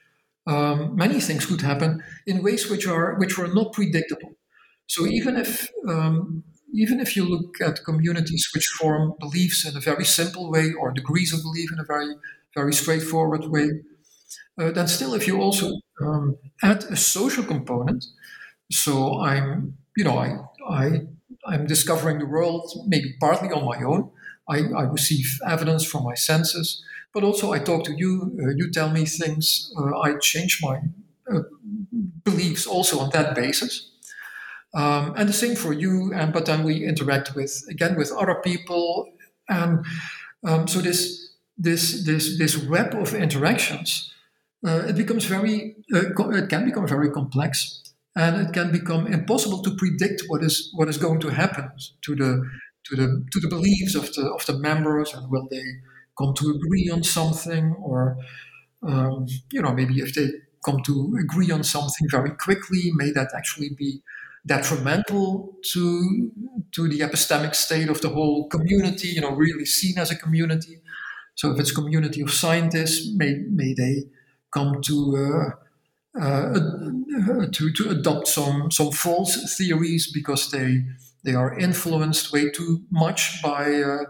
Um, 0.48 0.96
many 0.96 1.20
things 1.20 1.46
could 1.46 1.62
happen 1.62 2.04
in 2.28 2.44
ways 2.44 2.70
which 2.70 2.88
are 2.88 3.16
which 3.16 3.38
were 3.38 3.48
not 3.48 3.74
predictable. 3.74 4.34
So 4.88 5.06
even 5.08 5.38
if 5.38 5.68
um, 5.88 6.44
even 6.74 7.00
if 7.00 7.16
you 7.16 7.26
look 7.26 7.62
at 7.62 7.84
communities 7.84 8.48
which 8.54 8.68
form 8.80 9.14
beliefs 9.20 9.66
in 9.66 9.76
a 9.76 9.80
very 9.80 10.06
simple 10.06 10.52
way 10.52 10.74
or 10.74 10.92
degrees 10.92 11.34
of 11.34 11.42
belief 11.42 11.72
in 11.72 11.80
a 11.80 11.86
very 11.86 12.16
very 12.56 12.74
straightforward 12.74 13.46
way, 13.46 13.70
uh, 14.60 14.72
then 14.72 14.88
still 14.88 15.14
if 15.14 15.28
you 15.28 15.42
also 15.42 15.74
um, 16.02 16.38
add 16.64 16.84
a 16.86 16.96
social 16.96 17.44
component, 17.44 18.06
so 18.72 19.20
I'm, 19.22 19.78
you 19.98 20.04
know, 20.04 20.18
I, 20.18 20.38
I, 20.70 21.02
I'm 21.46 21.68
discovering 21.68 22.20
the 22.20 22.26
world 22.26 22.72
maybe 22.88 23.16
partly 23.20 23.50
on 23.52 23.66
my 23.66 23.84
own. 23.84 24.12
I, 24.50 24.60
I 24.78 24.84
receive 24.84 25.40
evidence 25.48 25.86
from 25.86 26.04
my 26.04 26.16
senses, 26.16 26.84
but 27.14 27.24
also 27.24 27.52
I 27.54 27.60
talk 27.60 27.84
to 27.86 27.94
you. 27.94 28.38
Uh, 28.42 28.50
you 28.56 28.72
tell 28.72 28.90
me 28.90 29.06
things. 29.06 29.72
Uh, 29.78 30.00
I 30.00 30.18
change 30.20 30.60
my 30.62 30.80
uh, 31.32 31.42
beliefs 32.24 32.66
also 32.68 33.00
on 33.00 33.10
that 33.12 33.36
basis. 33.36 33.92
Um, 34.74 35.14
and 35.16 35.30
the 35.30 35.34
same 35.34 35.56
for 35.56 35.74
you. 35.74 36.12
And 36.14 36.34
but 36.34 36.46
then 36.46 36.64
we 36.64 36.84
interact 36.86 37.36
with 37.36 37.64
again 37.70 37.96
with 37.96 38.12
other 38.12 38.36
people, 38.36 39.08
and 39.48 39.86
um, 40.44 40.68
so 40.68 40.80
this 40.82 41.25
this 41.58 42.04
this 42.06 42.38
this 42.38 42.58
web 42.58 42.94
of 42.96 43.14
interactions, 43.14 44.14
uh, 44.66 44.84
it 44.88 44.96
becomes 44.96 45.26
very 45.26 45.76
uh, 45.94 46.10
it 46.32 46.50
can 46.50 46.66
become 46.66 46.88
very 46.88 47.10
complex, 47.12 47.82
and 48.16 48.48
it 48.48 48.54
can 48.54 48.72
become 48.72 49.08
impossible 49.08 49.62
to 49.64 49.76
predict 49.76 50.24
what 50.28 50.44
is 50.44 50.72
what 50.76 50.90
is 50.90 50.98
going 50.98 51.20
to 51.22 51.30
happen 51.30 51.70
to 52.02 52.16
the 52.16 52.44
to 52.86 52.96
the 52.96 53.26
to 53.32 53.40
the 53.40 53.48
beliefs 53.48 53.96
of 53.96 54.12
the 54.14 54.24
of 54.34 54.46
the 54.46 54.58
members, 54.60 55.14
and 55.14 55.30
will 55.32 55.48
they 55.50 55.64
come 56.18 56.34
to 56.36 56.50
agree 56.52 56.90
on 56.92 57.04
something, 57.04 57.76
or 57.82 58.18
um, 58.84 59.26
you 59.52 59.62
know 59.62 59.74
maybe 59.74 59.96
if 60.00 60.14
they 60.14 60.28
come 60.66 60.82
to 60.84 61.16
agree 61.22 61.52
on 61.52 61.64
something 61.64 62.08
very 62.10 62.32
quickly? 62.32 62.92
May 62.96 63.12
that 63.12 63.30
actually 63.36 63.70
be 63.78 64.02
detrimental 64.46 65.56
to 65.74 66.32
to 66.72 66.88
the 66.88 67.00
epistemic 67.00 67.56
state 67.56 67.90
of 67.90 68.02
the 68.02 68.10
whole 68.10 68.48
community? 68.50 69.10
You 69.10 69.22
know, 69.22 69.32
really 69.32 69.66
seen 69.66 69.98
as 69.98 70.12
a 70.12 70.16
community. 70.16 70.82
So 71.36 71.52
if 71.52 71.60
it's 71.60 71.72
a 71.72 71.76
community 71.76 72.22
of 72.22 72.32
scientists, 72.32 73.14
may 73.16 73.36
may 73.50 73.74
they 73.74 74.06
come 74.52 74.82
to 74.82 74.96
uh, 75.18 76.20
uh, 76.20 76.54
to 77.52 77.72
to 77.74 77.90
adopt 77.90 78.28
some 78.28 78.72
some 78.72 78.92
false 78.92 79.56
theories 79.58 80.12
because 80.12 80.50
they 80.52 80.86
they 81.24 81.36
are 81.36 81.58
influenced 81.60 82.32
way 82.32 82.50
too 82.50 82.84
much 82.90 83.42
by 83.42 83.82
uh, 83.82 84.06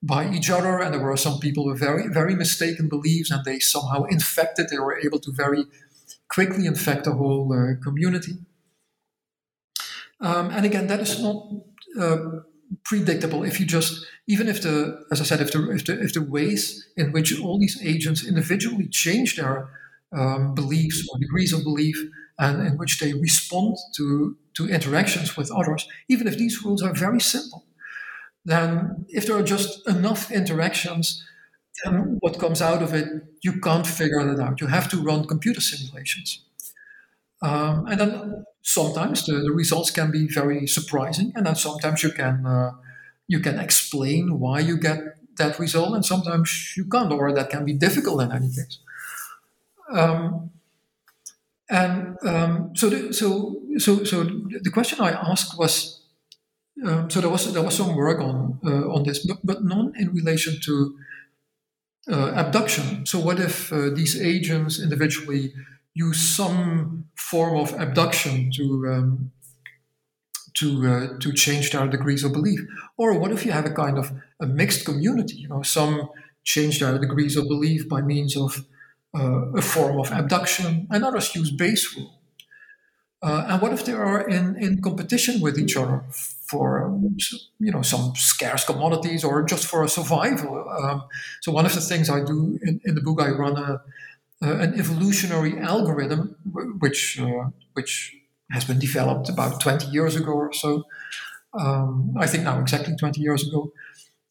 by 0.00 0.30
each 0.30 0.50
other, 0.50 0.78
and 0.78 0.94
there 0.94 1.02
were 1.02 1.16
some 1.16 1.40
people 1.40 1.66
with 1.66 1.80
very 1.80 2.08
very 2.08 2.36
mistaken 2.36 2.88
beliefs, 2.88 3.30
and 3.30 3.44
they 3.44 3.58
somehow 3.58 4.04
infected. 4.04 4.68
They 4.68 4.78
were 4.78 5.00
able 5.04 5.18
to 5.20 5.32
very 5.32 5.64
quickly 6.28 6.66
infect 6.66 7.04
the 7.04 7.12
whole 7.12 7.52
uh, 7.52 7.82
community. 7.82 8.34
Um, 10.20 10.50
and 10.50 10.64
again, 10.66 10.86
that 10.88 11.00
is 11.00 11.20
not 11.22 11.46
uh, 11.98 12.40
predictable 12.84 13.44
if 13.44 13.60
you 13.60 13.66
just 13.66 14.04
even 14.26 14.48
if 14.48 14.62
the 14.62 15.04
as 15.10 15.20
I 15.20 15.24
said 15.24 15.40
if 15.40 15.52
the 15.52 15.70
if 15.70 15.84
the 15.86 16.00
if 16.00 16.14
the 16.14 16.22
ways 16.22 16.88
in 16.96 17.12
which 17.12 17.40
all 17.40 17.58
these 17.58 17.80
agents 17.82 18.26
individually 18.26 18.88
change 18.88 19.36
their 19.36 19.70
um, 20.12 20.54
beliefs 20.54 21.06
or 21.10 21.18
degrees 21.18 21.52
of 21.52 21.64
belief 21.64 21.96
and 22.38 22.66
in 22.66 22.78
which 22.78 22.98
they 22.98 23.12
respond 23.12 23.76
to 23.96 24.36
to 24.54 24.68
interactions 24.68 25.36
with 25.36 25.50
others, 25.50 25.88
even 26.08 26.26
if 26.26 26.36
these 26.36 26.64
rules 26.64 26.82
are 26.82 26.94
very 26.94 27.20
simple, 27.20 27.64
then 28.44 29.06
if 29.08 29.26
there 29.26 29.36
are 29.36 29.42
just 29.42 29.86
enough 29.88 30.30
interactions, 30.30 31.24
then 31.84 32.18
what 32.20 32.38
comes 32.38 32.60
out 32.60 32.82
of 32.82 32.94
it, 32.94 33.08
you 33.42 33.60
can't 33.60 33.86
figure 33.86 34.24
that 34.24 34.42
out. 34.42 34.60
You 34.60 34.66
have 34.68 34.88
to 34.90 34.96
run 34.96 35.26
computer 35.26 35.60
simulations. 35.60 36.44
Um, 37.40 37.86
and 37.86 38.00
then 38.00 38.44
sometimes 38.62 39.24
the, 39.26 39.34
the, 39.34 39.52
results 39.52 39.90
can 39.90 40.10
be 40.10 40.26
very 40.26 40.66
surprising, 40.66 41.32
and 41.36 41.46
then 41.46 41.54
sometimes 41.54 42.02
you 42.02 42.10
can 42.10 42.44
uh, 42.44 42.72
you 43.28 43.38
can 43.40 43.58
explain 43.60 44.40
why 44.40 44.60
you 44.60 44.76
get 44.76 44.98
that 45.36 45.58
result, 45.58 45.94
and 45.94 46.04
sometimes 46.04 46.74
you 46.76 46.84
can't, 46.84 47.12
or 47.12 47.32
that 47.32 47.50
can 47.50 47.64
be 47.64 47.74
difficult 47.74 48.22
in 48.22 48.32
any 48.32 48.48
case. 48.48 48.80
Um, 49.92 50.50
and 51.70 52.16
um, 52.22 52.72
so, 52.74 52.88
the, 52.88 53.12
so, 53.12 53.60
so, 53.76 54.02
so 54.04 54.24
the 54.24 54.70
question 54.72 55.00
I 55.00 55.12
asked 55.12 55.58
was, 55.58 56.02
um, 56.84 57.10
so 57.10 57.20
there 57.20 57.30
was 57.30 57.52
there 57.52 57.62
was 57.62 57.76
some 57.76 57.94
work 57.94 58.20
on 58.20 58.58
uh, 58.64 58.88
on 58.88 59.02
this, 59.04 59.26
but 59.26 59.38
but 59.44 59.64
none 59.64 59.92
in 59.96 60.12
relation 60.12 60.58
to 60.64 60.96
uh, 62.10 62.32
abduction. 62.34 63.04
So 63.04 63.18
what 63.18 63.38
if 63.38 63.72
uh, 63.72 63.90
these 63.90 64.20
agents 64.20 64.80
individually 64.80 65.52
use 65.98 66.20
some 66.36 67.04
form 67.14 67.56
of 67.58 67.72
abduction 67.74 68.50
to 68.56 68.64
um, 68.92 69.32
to 70.58 70.68
uh, 70.92 71.18
to 71.18 71.32
change 71.32 71.70
their 71.70 71.88
degrees 71.88 72.22
of 72.24 72.32
belief, 72.32 72.60
or 72.96 73.18
what 73.18 73.32
if 73.32 73.44
you 73.44 73.52
have 73.52 73.66
a 73.66 73.74
kind 73.84 73.98
of 73.98 74.12
a 74.40 74.46
mixed 74.46 74.84
community? 74.84 75.36
You 75.42 75.48
know, 75.48 75.62
some 75.62 76.08
change 76.44 76.80
their 76.80 76.98
degrees 76.98 77.36
of 77.36 77.44
belief 77.48 77.88
by 77.88 78.00
means 78.00 78.36
of 78.36 78.64
uh, 79.18 79.60
a 79.60 79.62
form 79.62 79.98
of 79.98 80.12
abduction, 80.12 80.86
and 80.90 81.04
others 81.04 81.34
use 81.34 81.50
Bayes 81.50 81.84
rule. 81.96 82.14
Uh, 83.20 83.44
and 83.48 83.60
what 83.60 83.72
if 83.72 83.84
they 83.84 83.92
are 83.92 84.28
in, 84.28 84.54
in 84.62 84.80
competition 84.80 85.40
with 85.40 85.58
each 85.58 85.76
other 85.76 86.04
for 86.50 86.66
you 87.58 87.72
know 87.72 87.82
some 87.82 88.12
scarce 88.14 88.64
commodities 88.64 89.24
or 89.24 89.42
just 89.42 89.66
for 89.66 89.82
a 89.82 89.88
survival? 89.88 90.52
Um, 90.68 91.02
so 91.42 91.50
one 91.50 91.66
of 91.66 91.74
the 91.74 91.80
things 91.80 92.08
I 92.08 92.20
do 92.24 92.58
in, 92.62 92.80
in 92.84 92.94
the 92.94 93.00
book, 93.00 93.20
I 93.20 93.30
run 93.30 93.56
a, 93.56 93.82
an 94.40 94.78
evolutionary 94.78 95.58
algorithm 95.58 96.36
which 96.78 97.18
uh, 97.20 97.50
which 97.72 98.14
has 98.50 98.64
been 98.64 98.78
developed 98.78 99.28
about 99.28 99.60
20 99.60 99.88
years 99.88 100.16
ago 100.16 100.32
or 100.32 100.52
so. 100.52 100.84
Um, 101.58 102.14
I 102.18 102.26
think 102.26 102.44
now 102.44 102.60
exactly 102.60 102.94
20 102.96 103.20
years 103.20 103.46
ago, 103.46 103.72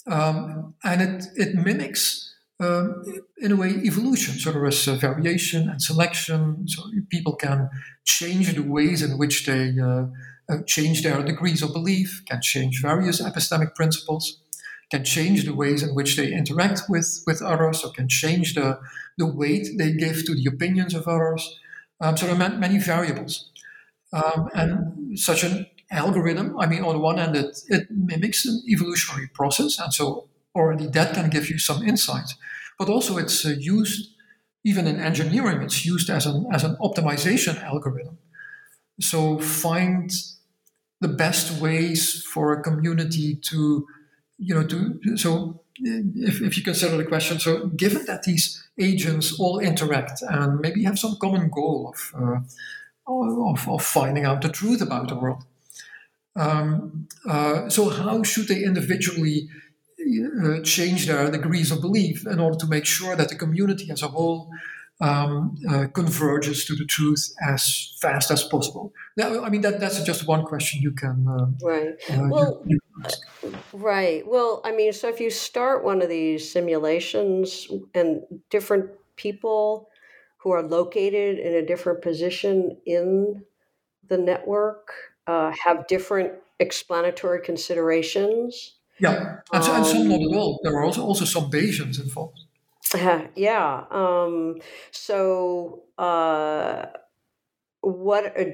um, 0.08 0.76
and 0.84 1.02
it 1.02 1.26
it 1.36 1.56
mimics 1.56 2.28
um, 2.60 3.04
in 3.38 3.52
a 3.52 3.56
way, 3.56 3.70
evolution. 3.70 4.40
So 4.40 4.52
there 4.52 4.66
is 4.66 4.88
uh, 4.88 4.96
variation 4.96 5.70
and 5.70 5.82
selection. 5.82 6.68
So 6.68 6.84
people 7.10 7.36
can 7.36 7.70
change 8.06 8.54
the 8.54 8.64
ways 8.64 9.02
in 9.04 9.18
which 9.18 9.46
they 9.46 9.80
uh, 9.80 10.06
uh, 10.50 10.64
change 10.66 11.04
their 11.04 11.22
degrees 11.24 11.62
of 11.62 11.74
belief, 11.74 12.24
can 12.26 12.42
change 12.42 12.82
various 12.82 13.22
epistemic 13.22 13.76
principles, 13.76 14.40
can 14.92 15.04
change 15.04 15.46
the 15.46 15.54
ways 15.54 15.84
in 15.84 15.94
which 15.96 16.16
they 16.16 16.32
interact 16.32 16.84
with, 16.90 17.24
with 17.28 17.42
others, 17.42 17.84
or 17.84 17.92
can 17.92 18.08
change 18.08 18.54
the, 18.54 18.80
the 19.18 19.26
weight 19.26 19.68
they 19.78 19.92
give 19.92 20.26
to 20.26 20.34
the 20.34 20.48
opinions 20.48 20.94
of 20.94 21.08
others. 21.08 21.60
Um, 22.00 22.16
so 22.16 22.26
there 22.26 22.36
are 22.36 22.58
many 22.58 22.80
variables. 22.80 23.50
Um, 24.14 24.50
and 24.54 25.20
such 25.20 25.44
an 25.44 25.66
algorithm, 25.92 26.58
I 26.60 26.68
mean, 26.68 26.84
on 26.84 26.96
the 26.96 27.02
one 27.02 27.18
hand, 27.18 27.36
it, 27.36 27.60
it 27.68 27.88
mimics 27.90 28.46
an 28.46 28.62
evolutionary 28.70 29.28
process, 29.34 29.80
and 29.80 29.94
so 29.94 30.30
already 30.56 30.88
that 30.88 31.14
can 31.14 31.30
give 31.30 31.50
you 31.50 31.60
some 31.60 31.84
insight. 31.84 32.30
But 32.80 32.90
also, 32.90 33.18
it's 33.18 33.46
uh, 33.46 33.56
used 33.60 34.12
even 34.64 34.88
in 34.88 35.00
engineering. 35.00 35.62
It's 35.62 35.86
used 35.86 36.10
as 36.10 36.26
an 36.26 36.46
as 36.54 36.64
an 36.64 36.76
optimization 36.82 37.62
algorithm. 37.64 38.18
So 39.00 39.40
find 39.40 40.12
the 41.00 41.08
best 41.08 41.62
ways 41.62 42.24
for 42.34 42.54
a 42.54 42.64
community 42.64 43.40
to, 43.50 43.86
you 44.38 44.56
know, 44.56 44.64
to 44.64 45.18
so. 45.18 45.62
If, 45.80 46.42
if 46.42 46.58
you 46.58 46.64
consider 46.64 46.98
the 46.98 47.06
question, 47.06 47.38
so 47.38 47.68
given 47.68 48.04
that 48.08 48.24
these 48.24 48.68
agents 48.80 49.40
all 49.40 49.60
interact 49.60 50.24
and 50.24 50.60
maybe 50.60 50.84
have 50.86 50.98
some 50.98 51.18
common 51.22 51.52
goal 51.52 51.94
of, 51.94 52.16
uh, 52.20 52.40
of, 53.06 53.70
of 53.70 53.84
finding 53.84 54.26
out 54.26 54.42
the 54.42 54.50
truth 54.50 54.82
about 54.82 55.08
the 55.08 55.16
world, 55.16 55.44
um, 56.36 57.08
uh, 57.30 57.70
so 57.70 57.90
how 57.90 58.24
should 58.24 58.48
they 58.48 58.64
individually 58.64 59.50
uh, 60.44 60.62
change 60.62 61.08
their 61.08 61.30
degrees 61.30 61.72
of 61.72 61.82
belief 61.82 62.26
in 62.26 62.40
order 62.40 62.58
to 62.58 62.68
make 62.68 62.86
sure 62.86 63.16
that 63.16 63.30
the 63.30 63.36
community 63.36 63.92
as 63.92 64.02
a 64.02 64.08
whole 64.08 64.50
um, 65.00 65.56
uh, 65.70 65.88
converges 65.94 66.66
to 66.66 66.76
the 66.76 66.86
truth 66.86 67.34
as 67.48 67.96
fast 68.02 68.32
as 68.32 68.44
possible. 68.44 68.94
Now, 69.16 69.44
I 69.44 69.50
mean, 69.50 69.62
that, 69.62 69.80
that's 69.80 70.04
just 70.04 70.28
one 70.28 70.44
question 70.44 70.82
you 70.82 70.92
can. 70.92 71.26
Uh, 71.28 71.68
right. 71.68 71.94
Uh, 72.10 72.28
well, 72.30 72.64
you, 72.66 72.80
you 73.44 73.54
right. 73.74 74.28
Well, 74.28 74.62
I 74.66 74.72
mean, 74.72 74.94
so 74.94 75.08
if 75.08 75.20
you 75.20 75.30
start 75.30 75.84
one 75.84 76.02
of 76.02 76.10
these 76.10 76.52
simulations 76.52 77.68
and 77.94 78.22
different 78.50 78.90
people 79.16 79.90
who 80.38 80.52
are 80.52 80.64
located 80.64 81.40
in 81.40 81.54
a 81.54 81.66
different 81.66 82.02
position 82.02 82.78
in 82.86 83.44
the 84.08 84.18
network 84.18 84.92
uh, 85.28 85.52
have 85.64 85.88
different 85.88 86.34
explanatory 86.60 87.42
considerations 87.42 88.78
yeah, 89.00 89.38
and, 89.54 89.64
um, 89.64 89.76
and 89.76 89.86
some 89.86 90.08
not 90.08 90.22
at 90.22 90.36
all. 90.36 90.60
There 90.64 90.74
are 90.74 90.84
also, 90.84 91.04
also 91.04 91.26
some 91.26 91.52
Bayesians 91.52 92.02
involved. 92.02 92.40
Uh, 92.94 93.24
yeah. 93.36 93.84
Um, 93.92 94.56
so, 94.92 95.84
uh, 95.98 96.86
what 97.82 98.26
are, 98.38 98.54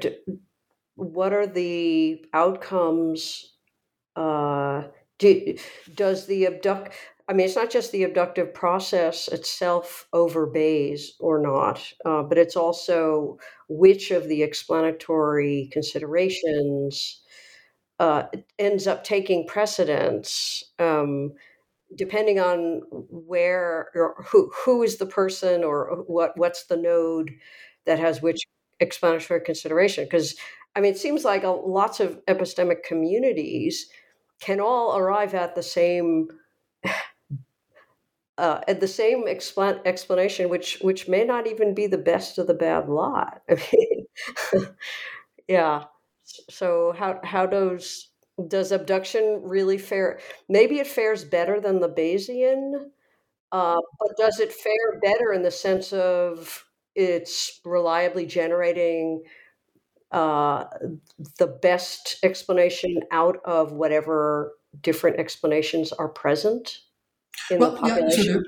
what 0.95 1.33
are 1.33 1.47
the 1.47 2.25
outcomes? 2.33 3.53
Uh, 4.15 4.83
do, 5.19 5.55
does 5.95 6.27
the 6.27 6.47
abduct? 6.47 6.93
I 7.29 7.33
mean, 7.33 7.45
it's 7.47 7.55
not 7.55 7.71
just 7.71 7.91
the 7.91 8.03
abductive 8.03 8.53
process 8.53 9.27
itself 9.29 10.07
over 10.13 10.47
Bayes 10.47 11.13
or 11.19 11.39
not, 11.41 11.81
uh, 12.05 12.23
but 12.23 12.37
it's 12.37 12.57
also 12.57 13.37
which 13.69 14.11
of 14.11 14.27
the 14.29 14.43
explanatory 14.43 15.69
considerations 15.71 17.21
uh, 17.99 18.23
ends 18.59 18.87
up 18.87 19.03
taking 19.03 19.47
precedence 19.47 20.63
um, 20.79 21.31
depending 21.95 22.39
on 22.39 22.81
where 22.91 23.89
or 23.95 24.15
who 24.27 24.51
who 24.65 24.83
is 24.83 24.97
the 24.97 25.05
person 25.05 25.63
or 25.63 26.03
what 26.07 26.37
what's 26.37 26.65
the 26.65 26.77
node 26.77 27.31
that 27.85 27.99
has 27.99 28.21
which 28.21 28.41
explanatory 28.79 29.41
consideration? 29.41 30.05
Because 30.05 30.35
i 30.75 30.81
mean 30.81 30.91
it 30.93 30.97
seems 30.97 31.23
like 31.25 31.43
a, 31.43 31.49
lots 31.49 31.99
of 31.99 32.19
epistemic 32.25 32.83
communities 32.83 33.87
can 34.41 34.59
all 34.59 34.97
arrive 34.97 35.33
at 35.35 35.55
the 35.55 35.63
same 35.63 36.27
uh, 38.37 38.61
at 38.67 38.79
the 38.79 38.87
same 38.87 39.25
explan- 39.25 39.81
explanation 39.85 40.49
which 40.49 40.79
which 40.81 41.07
may 41.07 41.23
not 41.23 41.47
even 41.47 41.73
be 41.73 41.87
the 41.87 41.97
best 41.97 42.37
of 42.37 42.47
the 42.47 42.53
bad 42.53 42.89
lot. 42.89 43.41
I 43.49 43.55
mean 43.73 44.07
yeah. 45.47 45.85
So 46.49 46.93
how 46.97 47.19
how 47.23 47.45
does 47.45 48.09
does 48.47 48.71
abduction 48.71 49.41
really 49.43 49.77
fare? 49.77 50.19
Maybe 50.49 50.79
it 50.79 50.87
fares 50.87 51.23
better 51.23 51.59
than 51.59 51.79
the 51.79 51.89
Bayesian, 51.89 52.89
uh, 53.51 53.77
but 53.99 54.17
does 54.17 54.39
it 54.39 54.51
fare 54.51 54.99
better 55.01 55.33
in 55.33 55.43
the 55.43 55.51
sense 55.51 55.93
of 55.93 56.65
it's 56.95 57.59
reliably 57.65 58.25
generating 58.25 59.23
uh, 60.11 60.65
the 61.39 61.47
best 61.47 62.17
explanation 62.23 62.99
out 63.11 63.37
of 63.45 63.71
whatever 63.71 64.53
different 64.81 65.19
explanations 65.19 65.91
are 65.91 66.09
present 66.09 66.79
in 67.49 67.59
well, 67.59 67.71
the 67.71 67.77
population? 67.77 68.25
Yeah 68.25 68.33
so, 68.33 68.33
the, 68.33 68.43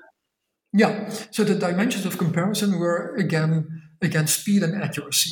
yeah, 0.73 1.09
so 1.31 1.43
the 1.43 1.55
dimensions 1.55 2.05
of 2.05 2.17
comparison 2.17 2.79
were 2.79 3.15
again 3.15 3.81
against 4.01 4.41
speed 4.41 4.61
and 4.61 4.81
accuracy. 4.81 5.31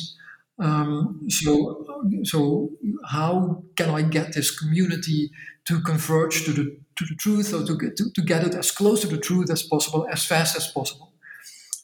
Um, 0.58 1.20
so, 1.28 1.84
so 2.22 2.70
how 3.10 3.64
can 3.76 3.90
I 3.90 4.02
get 4.02 4.34
this 4.34 4.56
community 4.56 5.30
to 5.66 5.80
converge 5.80 6.44
to 6.44 6.52
the 6.52 6.76
to 6.96 7.04
the 7.06 7.16
truth, 7.16 7.52
or 7.52 7.64
to 7.66 7.76
get 7.76 7.96
to, 7.96 8.04
to 8.14 8.22
get 8.22 8.44
it 8.44 8.54
as 8.54 8.70
close 8.70 9.00
to 9.00 9.08
the 9.08 9.18
truth 9.18 9.50
as 9.50 9.62
possible, 9.64 10.06
as 10.10 10.24
fast 10.24 10.56
as 10.56 10.68
possible? 10.68 11.12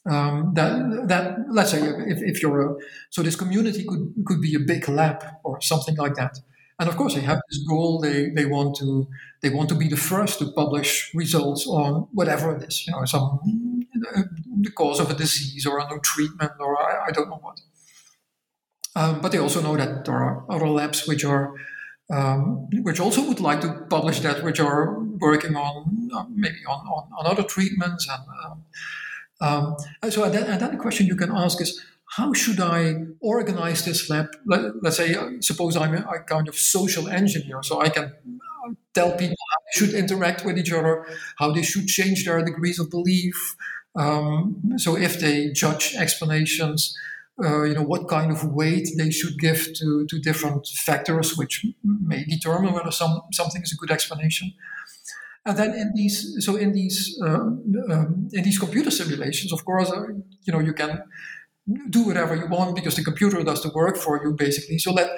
Um, 0.05 0.53
that 0.55 1.07
that 1.09 1.37
let's 1.51 1.71
say 1.71 1.81
if, 1.83 2.19
if 2.23 2.41
you're 2.41 2.61
a, 2.71 2.75
so 3.11 3.21
this 3.21 3.35
community 3.35 3.83
could 3.85 4.13
could 4.25 4.41
be 4.41 4.55
a 4.55 4.59
big 4.59 4.89
lab 4.89 5.23
or 5.43 5.61
something 5.61 5.95
like 5.95 6.15
that, 6.15 6.39
and 6.79 6.89
of 6.89 6.97
course 6.97 7.13
they 7.13 7.21
have 7.21 7.39
this 7.49 7.59
goal. 7.69 7.99
They 8.01 8.29
they 8.31 8.45
want 8.45 8.75
to 8.77 9.07
they 9.41 9.49
want 9.51 9.69
to 9.69 9.75
be 9.75 9.87
the 9.87 9.97
first 9.97 10.39
to 10.39 10.51
publish 10.53 11.11
results 11.13 11.67
on 11.67 12.07
whatever 12.13 12.55
it 12.55 12.63
is, 12.63 12.87
you 12.87 12.93
know, 12.93 13.05
some 13.05 13.39
the 14.61 14.71
cause 14.71 14.99
of 14.99 15.09
a 15.11 15.13
disease 15.13 15.65
or 15.65 15.79
a 15.79 15.87
new 15.89 15.99
treatment 15.99 16.53
or 16.59 16.81
I, 16.81 17.07
I 17.07 17.11
don't 17.11 17.29
know 17.29 17.39
what. 17.41 17.59
Um, 18.95 19.21
but 19.21 19.31
they 19.31 19.37
also 19.37 19.61
know 19.61 19.77
that 19.77 20.05
there 20.05 20.15
are 20.15 20.45
other 20.49 20.67
labs 20.67 21.07
which 21.07 21.23
are 21.23 21.53
um, 22.11 22.67
which 22.83 22.99
also 22.99 23.25
would 23.27 23.39
like 23.39 23.61
to 23.61 23.85
publish 23.89 24.19
that, 24.19 24.43
which 24.43 24.59
are 24.59 24.99
working 24.99 25.55
on 25.55 26.09
uh, 26.13 26.25
maybe 26.33 26.57
on, 26.67 26.79
on, 26.85 27.07
on, 27.17 27.25
other 27.25 27.43
treatments. 27.43 28.07
And 28.09 28.23
um, 28.43 29.75
um 30.03 30.11
so, 30.11 30.23
and 30.23 30.33
then, 30.33 30.43
and 30.43 30.61
then, 30.61 30.71
the 30.71 30.77
question 30.77 31.07
you 31.07 31.15
can 31.15 31.31
ask 31.31 31.61
is, 31.61 31.81
how 32.17 32.33
should 32.33 32.59
I 32.59 32.95
organize 33.21 33.85
this 33.85 34.09
lab? 34.09 34.35
Let, 34.45 34.73
us 34.85 34.97
say, 34.97 35.15
uh, 35.15 35.29
suppose 35.39 35.77
I'm 35.77 35.95
a, 35.95 36.01
a, 36.01 36.19
kind 36.23 36.49
of 36.49 36.55
social 36.55 37.07
engineer, 37.07 37.63
so 37.63 37.79
I 37.79 37.87
can 37.87 38.05
uh, 38.05 38.73
tell 38.93 39.11
people 39.11 39.37
how 39.51 39.59
they 39.63 39.79
should 39.79 39.93
interact 39.95 40.43
with 40.43 40.57
each 40.57 40.73
other, 40.73 41.05
how 41.37 41.53
they 41.53 41.63
should 41.63 41.87
change 41.87 42.25
their 42.25 42.43
degrees 42.43 42.77
of 42.77 42.89
belief. 42.89 43.55
Um, 43.95 44.73
so, 44.75 44.97
if 44.97 45.21
they 45.21 45.51
judge 45.51 45.95
explanations, 45.95 46.97
uh, 47.43 47.63
you 47.63 47.73
know 47.73 47.83
what 47.83 48.07
kind 48.07 48.31
of 48.31 48.43
weight 48.45 48.87
they 48.97 49.11
should 49.11 49.37
give 49.39 49.73
to, 49.75 50.05
to 50.07 50.19
different 50.19 50.67
factors, 50.67 51.37
which 51.37 51.65
may 51.83 52.23
determine 52.25 52.73
whether 52.73 52.91
some 52.91 53.21
something 53.31 53.61
is 53.61 53.73
a 53.73 53.77
good 53.77 53.91
explanation. 53.91 54.53
And 55.45 55.57
then 55.57 55.73
in 55.73 55.91
these, 55.95 56.45
so 56.45 56.55
in 56.55 56.71
these 56.71 57.19
um, 57.23 57.63
um, 57.89 58.29
in 58.31 58.43
these 58.43 58.59
computer 58.59 58.91
simulations, 58.91 59.51
of 59.51 59.65
course, 59.65 59.91
uh, 59.91 60.03
you 60.43 60.53
know 60.53 60.59
you 60.59 60.73
can 60.73 61.03
do 61.89 62.05
whatever 62.05 62.35
you 62.35 62.47
want 62.47 62.75
because 62.75 62.95
the 62.95 63.03
computer 63.03 63.43
does 63.43 63.63
the 63.63 63.69
work 63.69 63.97
for 63.97 64.23
you, 64.23 64.33
basically. 64.33 64.77
So 64.77 64.93
let 64.93 65.09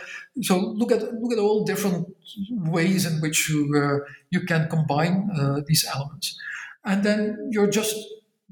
so 0.41 0.57
look 0.57 0.91
at 0.91 1.01
look 1.21 1.33
at 1.33 1.39
all 1.39 1.65
different 1.65 2.07
ways 2.49 3.05
in 3.05 3.19
which 3.21 3.49
you 3.49 3.73
uh, 3.75 4.05
you 4.29 4.41
can 4.41 4.69
combine 4.69 5.29
uh, 5.37 5.61
these 5.67 5.85
elements, 5.93 6.37
and 6.85 7.03
then 7.03 7.49
you're 7.51 7.69
just 7.69 7.95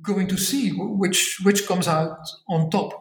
going 0.01 0.27
to 0.27 0.37
see 0.37 0.71
which 0.71 1.39
which 1.43 1.67
comes 1.67 1.87
out 1.87 2.17
on 2.49 2.69
top. 2.69 3.00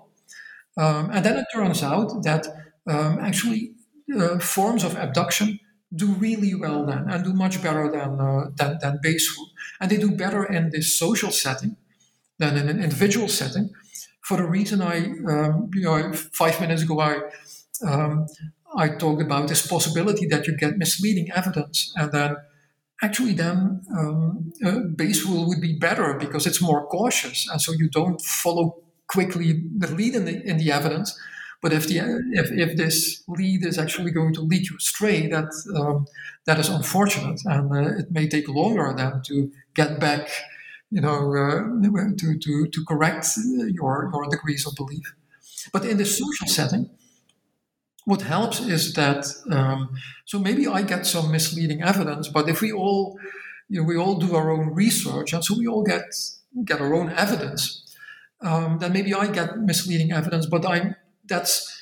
Um, 0.76 1.10
and 1.10 1.24
then 1.24 1.36
it 1.36 1.46
turns 1.52 1.82
out 1.82 2.22
that 2.22 2.46
um, 2.88 3.18
actually 3.20 3.72
uh, 4.16 4.38
forms 4.38 4.84
of 4.84 4.96
abduction 4.96 5.58
do 5.94 6.06
really 6.12 6.54
well 6.54 6.86
then 6.86 7.10
and 7.10 7.24
do 7.24 7.32
much 7.32 7.62
better 7.62 7.90
than, 7.90 8.20
uh, 8.20 8.50
than, 8.56 8.78
than 8.80 8.98
Bayes 9.02 9.28
rule. 9.36 9.50
And 9.80 9.90
they 9.90 9.96
do 9.96 10.12
better 10.12 10.44
in 10.44 10.70
this 10.70 10.98
social 10.98 11.30
setting 11.32 11.76
than 12.38 12.56
in 12.56 12.68
an 12.68 12.82
individual 12.82 13.28
setting 13.28 13.70
for 14.22 14.36
the 14.36 14.46
reason 14.46 14.82
I, 14.82 15.06
um, 15.28 15.70
you 15.74 15.82
know, 15.82 16.12
five 16.12 16.60
minutes 16.60 16.82
ago 16.82 17.00
I, 17.00 17.20
um, 17.86 18.26
I 18.76 18.90
talked 18.90 19.22
about 19.22 19.48
this 19.48 19.66
possibility 19.66 20.26
that 20.26 20.46
you 20.46 20.56
get 20.56 20.78
misleading 20.78 21.30
evidence 21.34 21.92
and 21.96 22.12
then 22.12 22.36
actually 23.02 23.32
then 23.32 23.82
um, 23.96 24.52
uh, 24.64 24.80
Bayes 24.96 25.24
rule 25.24 25.48
would 25.48 25.60
be 25.60 25.76
better 25.78 26.14
because 26.14 26.46
it's 26.46 26.60
more 26.62 26.86
cautious 26.86 27.48
and 27.50 27.60
so 27.60 27.72
you 27.72 27.88
don't 27.88 28.20
follow 28.20 28.76
quickly 29.10 29.62
the 29.76 29.88
lead 29.88 30.14
in 30.14 30.24
the, 30.24 30.42
in 30.48 30.56
the 30.56 30.70
evidence. 30.72 31.18
But 31.62 31.72
if 31.74 31.86
the 31.88 31.98
if, 32.32 32.50
if 32.52 32.76
this 32.76 33.22
lead 33.28 33.66
is 33.66 33.78
actually 33.78 34.12
going 34.12 34.32
to 34.34 34.40
lead 34.40 34.68
you 34.68 34.76
astray, 34.78 35.26
that 35.26 35.50
um, 35.76 36.06
that 36.46 36.58
is 36.58 36.70
unfortunate, 36.70 37.40
and 37.44 37.70
uh, 37.70 37.98
it 38.00 38.10
may 38.10 38.28
take 38.28 38.48
longer 38.48 38.94
than 38.96 39.20
to 39.26 39.52
get 39.74 40.00
back, 40.00 40.30
you 40.90 41.02
know, 41.02 41.34
uh, 41.36 42.16
to, 42.16 42.38
to 42.38 42.66
to 42.66 42.84
correct 42.88 43.26
your 43.80 44.10
your 44.10 44.26
degrees 44.30 44.66
of 44.66 44.74
belief. 44.74 45.14
But 45.70 45.84
in 45.84 45.98
the 45.98 46.06
social 46.06 46.46
setting, 46.46 46.88
what 48.06 48.22
helps 48.22 48.60
is 48.60 48.94
that 48.94 49.26
um, 49.50 49.90
so 50.24 50.38
maybe 50.38 50.66
I 50.66 50.80
get 50.80 51.04
some 51.04 51.30
misleading 51.30 51.82
evidence, 51.82 52.28
but 52.28 52.48
if 52.48 52.62
we 52.62 52.72
all 52.72 53.18
you 53.68 53.80
know, 53.80 53.86
we 53.86 53.98
all 53.98 54.16
do 54.16 54.34
our 54.34 54.50
own 54.50 54.74
research, 54.74 55.34
and 55.34 55.44
so 55.44 55.58
we 55.58 55.66
all 55.66 55.82
get 55.82 56.04
get 56.64 56.80
our 56.80 56.94
own 56.94 57.10
evidence 57.10 57.89
um, 58.42 58.78
then 58.78 58.92
maybe 58.92 59.14
I 59.14 59.26
get 59.28 59.58
misleading 59.58 60.12
evidence, 60.12 60.46
but 60.46 60.66
I'm 60.66 60.96
that's 61.26 61.80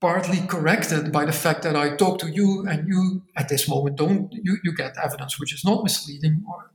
partly 0.00 0.40
corrected 0.46 1.12
by 1.12 1.24
the 1.24 1.32
fact 1.32 1.62
that 1.62 1.76
I 1.76 1.94
talk 1.96 2.18
to 2.20 2.28
you 2.28 2.66
and 2.66 2.88
you 2.88 3.22
at 3.36 3.48
this 3.48 3.68
moment 3.68 3.96
don't 3.96 4.32
you, 4.32 4.56
you 4.64 4.74
get 4.74 4.96
evidence 5.02 5.38
which 5.38 5.52
is 5.52 5.62
not 5.62 5.82
misleading 5.82 6.42
or, 6.48 6.70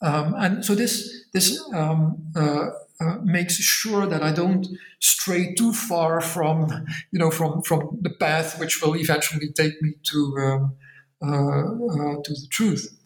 um, 0.00 0.34
and 0.38 0.64
so 0.64 0.76
this 0.76 1.24
this 1.32 1.60
um, 1.74 2.30
uh, 2.36 2.66
uh, 3.00 3.16
makes 3.22 3.56
sure 3.56 4.06
that 4.06 4.22
I 4.22 4.32
don't 4.32 4.66
stray 5.00 5.54
too 5.54 5.72
far 5.72 6.20
from 6.20 6.68
you 7.10 7.18
know 7.18 7.30
from 7.32 7.62
from 7.62 7.98
the 8.00 8.10
path 8.10 8.60
which 8.60 8.80
will 8.80 8.96
eventually 8.96 9.52
take 9.52 9.82
me 9.82 9.94
to 10.10 10.36
um, 10.38 10.76
uh, 11.20 11.26
uh 11.28 12.22
to 12.22 12.32
the 12.32 12.46
truth. 12.50 12.97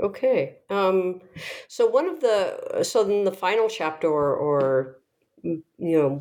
Okay. 0.00 0.56
Um, 0.70 1.20
so 1.68 1.86
one 1.86 2.08
of 2.08 2.20
the 2.20 2.82
so 2.82 3.02
in 3.08 3.24
the 3.24 3.32
final 3.32 3.68
chapter 3.68 4.08
or, 4.08 4.34
or 4.34 4.96
you 5.42 5.62
know 5.78 6.20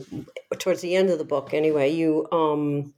towards 0.58 0.82
the 0.82 0.96
end 0.96 1.10
of 1.10 1.18
the 1.18 1.26
book 1.26 1.54
anyway, 1.54 1.90
you 1.90 2.28
um 2.32 2.94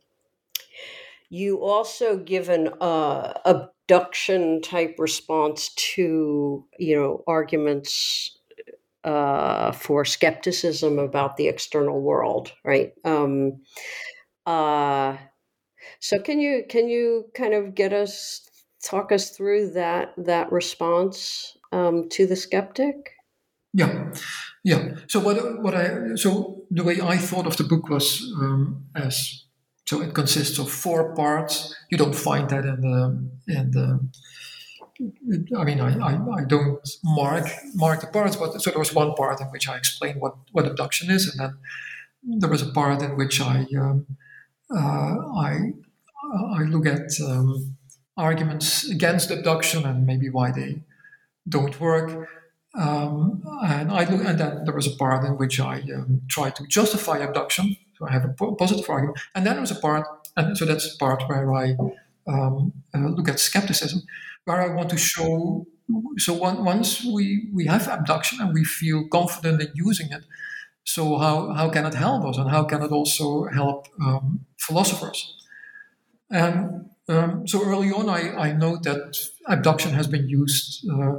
you 1.30 1.62
also 1.64 2.18
give 2.18 2.50
an 2.50 2.70
uh, 2.82 3.34
abduction 3.46 4.62
type 4.62 4.96
response 4.98 5.70
to 5.76 6.66
you 6.78 6.96
know 6.96 7.24
arguments 7.28 8.38
uh, 9.04 9.72
for 9.74 10.06
skepticism 10.06 11.00
about 11.00 11.38
the 11.38 11.48
external 11.48 12.02
world, 12.02 12.54
right? 12.66 12.94
Um, 13.06 13.62
uh, 14.46 15.18
so 16.00 16.20
can 16.20 16.40
you 16.40 16.66
can 16.70 16.90
you 16.90 17.28
kind 17.36 17.54
of 17.56 17.76
get 17.76 17.94
us 17.94 18.50
talk 18.84 19.12
us 19.12 19.30
through 19.30 19.72
that 19.72 20.14
that 20.18 20.52
response 20.52 21.58
um, 21.72 22.10
to 22.10 22.26
the 22.26 22.36
skeptic? 22.36 23.12
Yeah, 23.74 24.14
yeah. 24.64 24.96
So 25.08 25.20
what 25.20 25.62
what 25.62 25.76
I 25.76 26.16
so 26.16 26.64
the 26.70 26.84
way 26.84 27.00
I 27.02 27.18
thought 27.18 27.48
of 27.48 27.58
the 27.58 27.64
book 27.64 27.90
was 27.90 28.22
um, 28.40 28.86
as 28.96 29.46
so 29.92 30.02
it 30.02 30.14
consists 30.14 30.58
of 30.58 30.72
four 30.72 31.14
parts. 31.16 31.76
You 31.90 31.98
don't 31.98 32.16
find 32.16 32.50
that 32.50 32.66
in 32.66 32.82
the 32.82 33.54
in 33.60 33.72
the. 33.72 34.10
I 35.58 35.64
mean, 35.64 35.82
I, 35.82 35.98
I, 35.98 36.14
I 36.14 36.44
don't 36.46 36.88
mark 37.04 37.48
mark 37.74 38.02
the 38.02 38.08
parts, 38.08 38.36
but 38.36 38.62
so 38.62 38.70
there 38.70 38.80
was 38.80 38.94
one 38.94 39.16
part 39.16 39.42
in 39.42 39.48
which 39.48 39.68
I 39.68 39.76
explain 39.76 40.20
what, 40.20 40.36
what 40.52 40.68
abduction 40.68 41.10
is, 41.10 41.28
and 41.28 41.40
then 41.40 42.40
there 42.40 42.50
was 42.50 42.62
a 42.62 42.72
part 42.72 43.02
in 43.02 43.18
which 43.18 43.42
I 43.42 43.66
um, 43.78 44.06
uh, 44.70 45.16
I 45.48 45.72
I 46.56 46.64
look 46.64 46.86
at 46.86 47.10
um, 47.26 47.76
arguments 48.18 48.89
against 48.89 49.32
abduction 49.32 49.86
and 49.86 50.05
maybe 50.05 50.30
why 50.30 50.51
they 50.51 50.84
don't 51.47 51.80
work. 51.80 52.30
Um, 52.78 53.43
and 53.64 53.91
I 53.91 54.09
look, 54.09 54.24
and 54.26 54.39
then 54.39 54.64
there 54.64 54.74
was 54.74 54.88
a 54.88 54.95
part 54.95 55.26
in 55.26 55.38
which 55.38 55.59
I 55.59 55.82
um, 55.93 56.22
try 56.30 56.51
to 56.51 56.66
justify 56.68 57.18
abduction. 57.20 57.76
So 57.97 58.07
I 58.07 58.12
have 58.12 58.26
a 58.26 58.34
positive 58.55 58.89
argument, 58.89 59.20
and 59.36 59.45
then 59.45 59.53
there 59.55 59.62
was 59.62 59.72
a 59.72 59.80
part, 59.80 60.07
and 60.38 60.57
so 60.57 60.66
that's 60.66 60.91
the 60.91 60.97
part 60.97 61.24
where 61.28 61.53
I 61.53 61.76
um, 62.28 62.74
uh, 62.95 63.09
look 63.09 63.28
at 63.28 63.39
skepticism, 63.39 64.01
where 64.45 64.62
I 64.62 64.74
want 64.74 64.89
to 64.89 64.97
show. 64.97 65.68
So 66.18 66.34
one, 66.34 66.64
once 66.64 67.03
we 67.03 67.49
we 67.53 67.66
have 67.66 67.88
abduction 67.88 68.39
and 68.39 68.53
we 68.53 68.64
feel 68.64 69.07
confident 69.09 69.62
in 69.62 69.72
using 69.76 70.07
it, 70.12 70.24
so 70.86 71.18
how 71.18 71.51
how 71.51 71.70
can 71.70 71.86
it 71.86 71.93
help 71.93 72.24
us, 72.26 72.38
and 72.38 72.49
how 72.49 72.64
can 72.64 72.82
it 72.82 72.91
also 72.91 73.45
help 73.53 73.88
um, 74.01 74.45
philosophers? 74.57 75.36
And 76.30 76.91
um, 77.12 77.47
so 77.47 77.64
early 77.64 77.91
on, 77.91 78.09
I, 78.09 78.22
I 78.47 78.53
note 78.53 78.84
that 78.84 79.18
abduction 79.47 79.91
has 79.93 80.07
been 80.07 80.28
used 80.30 80.88
uh, 80.89 81.18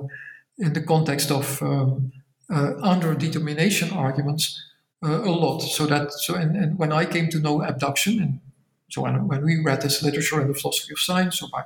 in 0.58 0.72
the 0.72 0.82
context 0.82 1.30
of 1.30 1.62
um, 1.62 2.12
uh, 2.50 2.74
under-determination 2.82 3.90
arguments 3.90 4.62
uh, 5.04 5.22
a 5.22 5.30
lot. 5.30 5.60
So 5.60 5.86
that 5.86 6.12
so 6.12 6.34
and, 6.34 6.56
and, 6.56 6.78
when 6.78 6.92
I 6.92 7.04
came 7.04 7.28
to 7.30 7.38
know 7.38 7.62
abduction, 7.62 8.20
and 8.22 8.40
so 8.90 9.02
when, 9.02 9.26
when 9.28 9.44
we 9.44 9.62
read 9.64 9.82
this 9.82 10.02
literature 10.02 10.40
in 10.40 10.48
the 10.48 10.54
philosophy 10.54 10.92
of 10.92 11.00
science, 11.00 11.40
so 11.40 11.48
by 11.52 11.64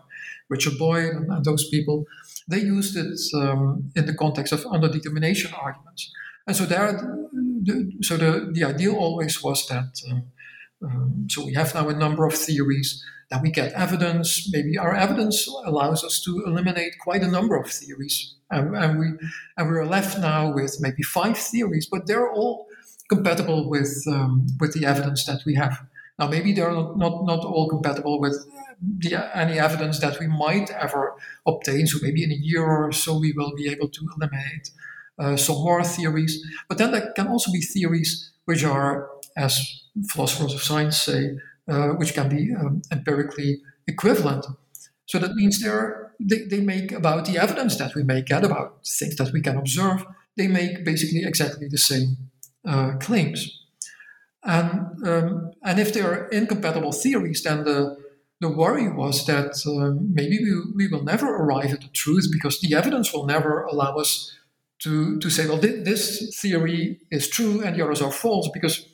Richard 0.48 0.78
Boyd 0.78 1.12
and, 1.14 1.30
and 1.30 1.44
those 1.44 1.68
people, 1.68 2.04
they 2.48 2.60
used 2.60 2.96
it 2.96 3.18
um, 3.34 3.90
in 3.96 4.06
the 4.06 4.14
context 4.14 4.52
of 4.52 4.64
under-determination 4.66 5.52
arguments. 5.54 6.10
And 6.46 6.56
so 6.56 6.64
there, 6.64 6.92
the, 6.92 7.92
so 8.02 8.16
the, 8.16 8.50
the 8.52 8.64
ideal 8.64 8.94
always 8.94 9.42
was 9.42 9.66
that. 9.68 10.00
Um, 10.10 10.24
um, 10.82 11.26
so 11.28 11.44
we 11.44 11.54
have 11.54 11.74
now 11.74 11.88
a 11.88 11.94
number 11.94 12.26
of 12.26 12.34
theories 12.34 13.04
then 13.30 13.42
we 13.42 13.50
get 13.50 13.72
evidence. 13.72 14.48
Maybe 14.52 14.78
our 14.78 14.94
evidence 14.94 15.48
allows 15.48 16.04
us 16.04 16.20
to 16.24 16.44
eliminate 16.46 16.98
quite 17.00 17.22
a 17.22 17.28
number 17.28 17.56
of 17.56 17.70
theories, 17.70 18.34
and, 18.50 18.76
and 18.76 18.98
we 18.98 19.06
and 19.56 19.68
we're 19.68 19.84
left 19.84 20.18
now 20.18 20.52
with 20.52 20.80
maybe 20.80 21.02
five 21.02 21.36
theories, 21.36 21.86
but 21.90 22.06
they're 22.06 22.30
all 22.30 22.68
compatible 23.08 23.68
with 23.68 24.04
um, 24.08 24.46
with 24.60 24.74
the 24.74 24.86
evidence 24.86 25.24
that 25.26 25.40
we 25.44 25.54
have. 25.54 25.82
Now, 26.18 26.28
maybe 26.28 26.54
they're 26.54 26.72
not, 26.72 26.96
not, 26.96 27.26
not 27.26 27.44
all 27.44 27.68
compatible 27.68 28.18
with 28.18 28.46
the, 28.80 29.36
any 29.36 29.58
evidence 29.58 29.98
that 30.00 30.18
we 30.18 30.26
might 30.26 30.70
ever 30.70 31.14
obtain. 31.46 31.86
So 31.86 31.98
maybe 32.00 32.24
in 32.24 32.32
a 32.32 32.36
year 32.36 32.64
or 32.64 32.90
so 32.90 33.18
we 33.18 33.32
will 33.32 33.54
be 33.54 33.68
able 33.68 33.88
to 33.88 34.08
eliminate 34.16 34.70
uh, 35.18 35.36
some 35.36 35.56
more 35.56 35.84
theories. 35.84 36.42
But 36.68 36.78
then 36.78 36.92
there 36.92 37.12
can 37.14 37.26
also 37.26 37.52
be 37.52 37.60
theories 37.60 38.30
which 38.46 38.64
are, 38.64 39.10
as 39.36 39.84
philosophers 40.08 40.54
of 40.54 40.62
science 40.62 41.00
say, 41.00 41.38
uh, 41.68 41.88
which 41.98 42.14
can 42.14 42.28
be 42.28 42.54
um, 42.54 42.82
empirically 42.90 43.60
equivalent. 43.86 44.46
So 45.06 45.18
that 45.18 45.34
means 45.34 45.62
they, 46.18 46.42
they 46.42 46.60
make 46.60 46.92
about 46.92 47.26
the 47.26 47.38
evidence 47.38 47.76
that 47.76 47.94
we 47.94 48.02
may 48.02 48.22
get 48.22 48.44
about 48.44 48.86
things 48.86 49.16
that 49.16 49.32
we 49.32 49.40
can 49.40 49.56
observe, 49.56 50.04
they 50.36 50.48
make 50.48 50.84
basically 50.84 51.24
exactly 51.24 51.68
the 51.68 51.78
same 51.78 52.16
uh, 52.66 52.92
claims. 52.98 53.62
And, 54.44 55.06
um, 55.06 55.50
and 55.62 55.78
if 55.78 55.92
they 55.92 56.00
are 56.00 56.28
incompatible 56.28 56.92
theories, 56.92 57.42
then 57.42 57.64
the, 57.64 57.96
the 58.40 58.48
worry 58.48 58.88
was 58.88 59.26
that 59.26 59.56
uh, 59.66 59.98
maybe 60.00 60.38
we, 60.38 60.52
we 60.74 60.88
will 60.88 61.02
never 61.02 61.34
arrive 61.34 61.72
at 61.72 61.80
the 61.80 61.88
truth 61.88 62.28
because 62.30 62.60
the 62.60 62.74
evidence 62.74 63.12
will 63.12 63.26
never 63.26 63.62
allow 63.62 63.96
us 63.96 64.36
to, 64.80 65.18
to 65.18 65.30
say, 65.30 65.46
well, 65.46 65.58
this 65.58 66.38
theory 66.40 67.00
is 67.10 67.28
true 67.28 67.62
and 67.62 67.76
the 67.76 67.82
others 67.84 68.02
are 68.02 68.12
false 68.12 68.48
because 68.52 68.86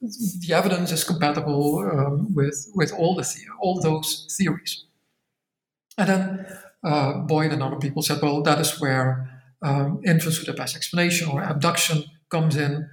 the 0.00 0.54
evidence 0.54 0.92
is 0.92 1.04
compatible 1.04 1.78
um, 1.78 2.34
with, 2.34 2.70
with 2.74 2.92
all, 2.92 3.14
the, 3.14 3.26
all 3.60 3.80
those 3.80 4.26
theories. 4.36 4.84
And 5.96 6.08
then 6.08 6.46
uh, 6.84 7.18
Boyd 7.18 7.52
and 7.52 7.62
other 7.62 7.78
people 7.78 8.02
said, 8.02 8.20
well, 8.22 8.42
that 8.42 8.60
is 8.60 8.80
where 8.80 9.42
um, 9.62 10.00
inference 10.04 10.38
with 10.38 10.46
the 10.46 10.52
best 10.52 10.76
explanation 10.76 11.28
or 11.28 11.42
abduction 11.42 12.04
comes 12.28 12.56
in, 12.56 12.88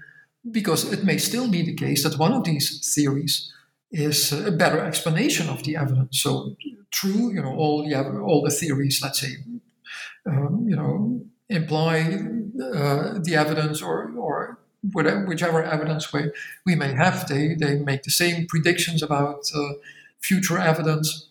because 0.50 0.92
it 0.92 1.04
may 1.04 1.18
still 1.18 1.50
be 1.50 1.64
the 1.64 1.76
case 1.76 2.04
that 2.04 2.18
one 2.18 2.34
of 2.34 2.44
these 2.44 2.94
theories 2.96 3.52
is 3.92 4.32
a 4.32 4.52
better 4.52 4.80
explanation 4.80 5.50
of 5.50 5.64
the 5.64 5.76
evidence. 5.76 6.22
So, 6.22 6.56
true, 6.92 7.34
you 7.34 7.42
know, 7.42 7.54
all 7.54 7.84
the 7.84 7.94
all 8.22 8.42
the 8.42 8.50
theories, 8.50 9.02
let's 9.04 9.20
say, 9.20 9.36
um, 10.26 10.66
you 10.68 10.76
know, 10.76 11.22
imply 11.52 12.00
uh, 12.74 13.20
the 13.20 13.36
evidence 13.36 13.82
or 13.82 14.12
or 14.18 14.60
whatever, 14.94 15.26
whichever 15.26 15.64
evidence 15.64 16.12
we, 16.12 16.32
we 16.66 16.76
may 16.76 16.94
have, 16.94 17.28
they 17.28 17.56
they 17.56 17.78
make 17.78 18.04
the 18.04 18.12
same 18.12 18.48
predictions 18.48 19.04
about 19.04 19.50
uh, 19.56 19.74
future 20.20 20.58
evidence. 20.58 21.28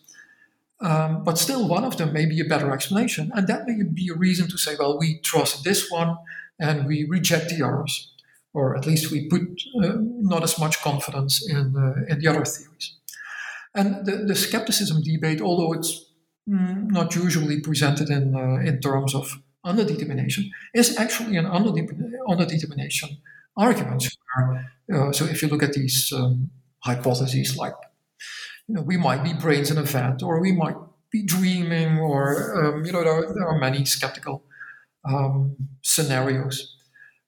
Um, 0.79 1.23
but 1.23 1.37
still, 1.37 1.67
one 1.67 1.83
of 1.83 1.97
them 1.97 2.11
may 2.11 2.25
be 2.25 2.39
a 2.39 2.45
better 2.45 2.71
explanation, 2.71 3.31
and 3.35 3.47
that 3.47 3.67
may 3.67 3.83
be 3.83 4.09
a 4.09 4.17
reason 4.17 4.47
to 4.49 4.57
say, 4.57 4.75
well, 4.79 4.97
we 4.97 5.19
trust 5.19 5.63
this 5.63 5.91
one 5.91 6.17
and 6.59 6.87
we 6.87 7.05
reject 7.07 7.49
the 7.49 7.63
others, 7.63 8.11
or 8.53 8.75
at 8.75 8.87
least 8.87 9.11
we 9.11 9.27
put 9.27 9.41
uh, 9.83 9.97
not 9.99 10.43
as 10.43 10.57
much 10.57 10.81
confidence 10.81 11.47
in 11.47 11.75
uh, 11.75 12.11
in 12.11 12.19
the 12.19 12.27
other 12.27 12.45
theories. 12.45 12.97
And 13.73 14.05
the, 14.05 14.25
the 14.27 14.35
skepticism 14.35 15.01
debate, 15.03 15.41
although 15.41 15.73
it's 15.73 16.05
mm, 16.49 16.91
not 16.91 17.15
usually 17.15 17.59
presented 17.61 18.09
in 18.09 18.35
uh, 18.35 18.67
in 18.69 18.79
terms 18.79 19.13
of 19.13 19.39
underdetermination, 19.65 20.49
is 20.73 20.97
actually 20.97 21.37
an 21.37 21.45
underdetermination 21.45 23.17
argument. 23.57 24.07
Uh, 24.93 25.11
so 25.11 25.25
if 25.25 25.41
you 25.41 25.47
look 25.47 25.63
at 25.63 25.73
these 25.73 26.11
um, 26.15 26.49
hypotheses 26.79 27.57
like 27.57 27.73
you 28.67 28.75
know, 28.75 28.81
we 28.81 28.97
might 28.97 29.23
be 29.23 29.33
brains 29.33 29.69
in 29.71 29.77
a 29.77 29.83
vat, 29.83 30.23
or 30.23 30.39
we 30.39 30.51
might 30.51 30.75
be 31.11 31.23
dreaming, 31.23 31.99
or 31.99 32.65
um, 32.65 32.85
you 32.85 32.91
know, 32.91 33.03
there 33.03 33.13
are, 33.13 33.33
there 33.33 33.47
are, 33.47 33.59
many 33.59 33.83
skeptical 33.85 34.43
um, 35.03 35.55
scenarios. 35.81 36.77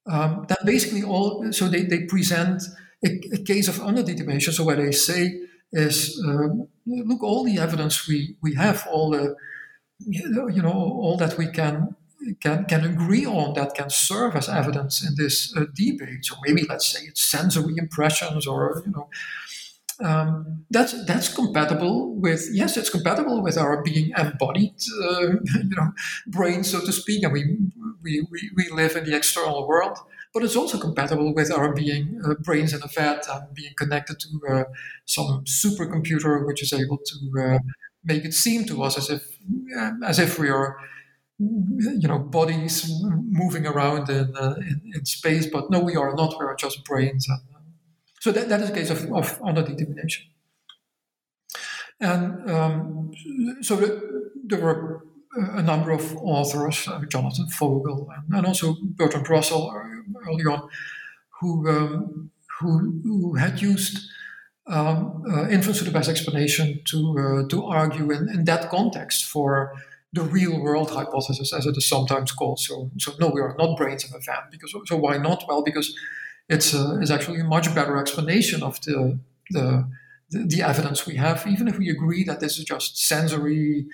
Um, 0.10 0.46
that 0.48 0.66
basically 0.66 1.04
all. 1.04 1.52
So 1.52 1.68
they, 1.68 1.84
they 1.84 2.06
present 2.06 2.64
a, 3.06 3.10
a, 3.34 3.44
case 3.44 3.68
of 3.68 3.76
underdetermination. 3.76 4.54
So 4.54 4.64
what 4.64 4.78
they 4.78 4.92
say 4.92 5.40
is, 5.72 6.22
um, 6.26 6.68
look, 6.86 7.24
all 7.24 7.44
the 7.44 7.58
evidence 7.58 8.08
we 8.08 8.38
we 8.42 8.56
have, 8.56 8.88
all 8.90 9.12
the 9.12 9.36
you 10.06 10.62
know, 10.62 10.72
all 10.72 11.18
that 11.18 11.38
we 11.38 11.48
can 11.48 11.96
can 12.42 12.66
can 12.66 12.84
agree 12.86 13.26
on 13.26 13.54
that 13.54 13.76
can 13.76 13.90
serve 13.90 14.36
as 14.36 14.50
evidence 14.50 15.06
in 15.06 15.16
this 15.18 15.56
uh, 15.56 15.66
debate. 15.76 16.26
So 16.26 16.36
maybe 16.46 16.66
let's 16.68 16.88
say 16.88 17.06
it's 17.06 17.24
sensory 17.24 17.76
impressions, 17.78 18.48
or 18.48 18.84
you 18.86 18.92
know 18.92 19.10
um, 20.04 20.66
that's 20.70 21.06
that's 21.06 21.34
compatible 21.34 22.16
with 22.16 22.50
yes, 22.52 22.78
it's 22.78 22.90
compatible 22.90 23.42
with 23.44 23.58
our 23.58 23.82
being 23.84 24.12
embodied, 24.18 24.74
uh, 25.04 25.22
you 25.64 25.76
know, 25.78 25.92
brain, 26.28 26.64
so 26.64 26.80
to 26.80 26.92
speak, 26.92 27.24
and 27.24 27.32
we, 27.32 27.58
we 28.04 28.26
we 28.32 28.52
we 28.56 28.70
live 28.72 28.96
in 28.96 29.06
the 29.06 29.16
external 29.16 29.68
world. 29.68 29.98
But 30.34 30.44
it's 30.44 30.56
also 30.56 30.80
compatible 30.80 31.34
with 31.36 31.52
our 31.52 31.74
being 31.74 32.20
uh, 32.26 32.34
brains 32.42 32.74
in 32.74 32.82
a 32.82 32.88
vat 32.88 33.28
and 33.30 33.54
being 33.54 33.74
connected 33.78 34.20
to 34.20 34.28
uh, 34.50 34.64
some 35.06 35.44
supercomputer, 35.46 36.44
which 36.46 36.64
is 36.64 36.74
able 36.74 36.98
to 36.98 37.42
uh, 37.42 37.60
make 38.04 38.26
it 38.26 38.34
seem 38.34 38.66
to 38.66 38.82
us 38.82 38.98
as 38.98 39.10
if 39.12 39.38
as 40.04 40.18
if 40.18 40.40
we 40.40 40.50
are 40.50 40.78
you 41.40 42.08
know 42.08 42.20
bodies 42.20 42.90
moving 43.04 43.66
around 43.66 44.10
in, 44.10 44.36
uh, 44.38 44.56
in, 44.58 44.82
in 44.94 45.06
space 45.06 45.48
but 45.48 45.70
no 45.70 45.80
we 45.80 45.96
are 45.96 46.16
not 46.16 46.40
we 46.40 46.46
are 46.46 46.56
just 46.56 46.86
brains 46.86 47.28
and 47.28 47.40
so 48.24 48.32
that, 48.32 48.48
that 48.48 48.62
is 48.62 48.70
a 48.70 48.74
case 48.74 48.90
of, 48.90 49.12
of 49.12 49.38
underdetermination. 49.42 50.22
And 52.00 52.50
um, 52.50 53.12
so 53.60 53.76
the, 53.76 54.32
there 54.46 54.62
were 54.62 55.06
a 55.36 55.62
number 55.62 55.92
of 55.92 56.16
authors, 56.16 56.88
uh, 56.88 57.02
Jonathan 57.10 57.48
Vogel 57.60 58.10
and, 58.16 58.34
and, 58.34 58.46
also 58.48 58.78
Bertrand 58.82 59.28
Russell 59.28 59.70
uh, 59.72 60.30
early 60.30 60.46
on, 60.46 60.70
who, 61.42 61.70
um, 61.70 62.32
who, 62.62 63.02
who, 63.04 63.36
had 63.36 63.62
used 63.62 64.08
um, 64.68 65.26
uh, 65.30 65.50
inference 65.50 65.80
to 65.80 65.84
the 65.84 65.92
best 65.92 66.08
explanation 66.08 66.80
to, 66.86 67.00
uh, 67.20 67.50
to 67.50 67.66
argue 67.66 68.10
in, 68.10 68.30
in 68.30 68.46
that 68.46 68.70
context 68.70 69.26
for 69.26 69.74
the 70.14 70.22
real 70.22 70.62
world 70.62 70.92
hypothesis, 70.92 71.52
as 71.52 71.66
it 71.66 71.76
is 71.76 71.88
sometimes 71.88 72.32
called. 72.32 72.60
So, 72.60 72.92
so 73.00 73.14
no, 73.20 73.30
we 73.30 73.42
are 73.42 73.56
not 73.58 73.76
brains 73.76 74.06
in 74.06 74.16
a 74.16 74.20
vat. 74.20 74.52
Because 74.52 74.74
so 74.86 74.96
why 74.96 75.18
not? 75.18 75.44
Well, 75.48 75.64
because 75.64 75.94
it's, 76.48 76.74
a, 76.74 77.00
it's 77.02 77.10
actually 77.10 77.40
a 77.40 77.44
much 77.44 77.74
better 77.74 77.98
explanation 77.98 78.62
of 78.62 78.80
the, 78.82 79.20
the, 79.50 79.90
the, 80.30 80.62
evidence 80.62 81.08
we 81.08 81.16
have, 81.16 81.46
even 81.48 81.68
if 81.68 81.80
we 81.80 81.90
agree 81.90 82.24
that 82.26 82.40
this 82.40 82.60
is 82.60 82.66
just 82.66 82.98
sensory, 82.98 83.88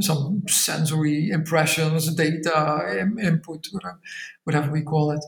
some 0.00 0.42
sensory 0.46 1.30
impressions, 1.30 2.14
data, 2.14 3.08
input, 3.18 3.68
whatever, 3.70 4.00
whatever 4.44 4.70
we 4.70 4.82
call 4.82 5.12
it. 5.12 5.24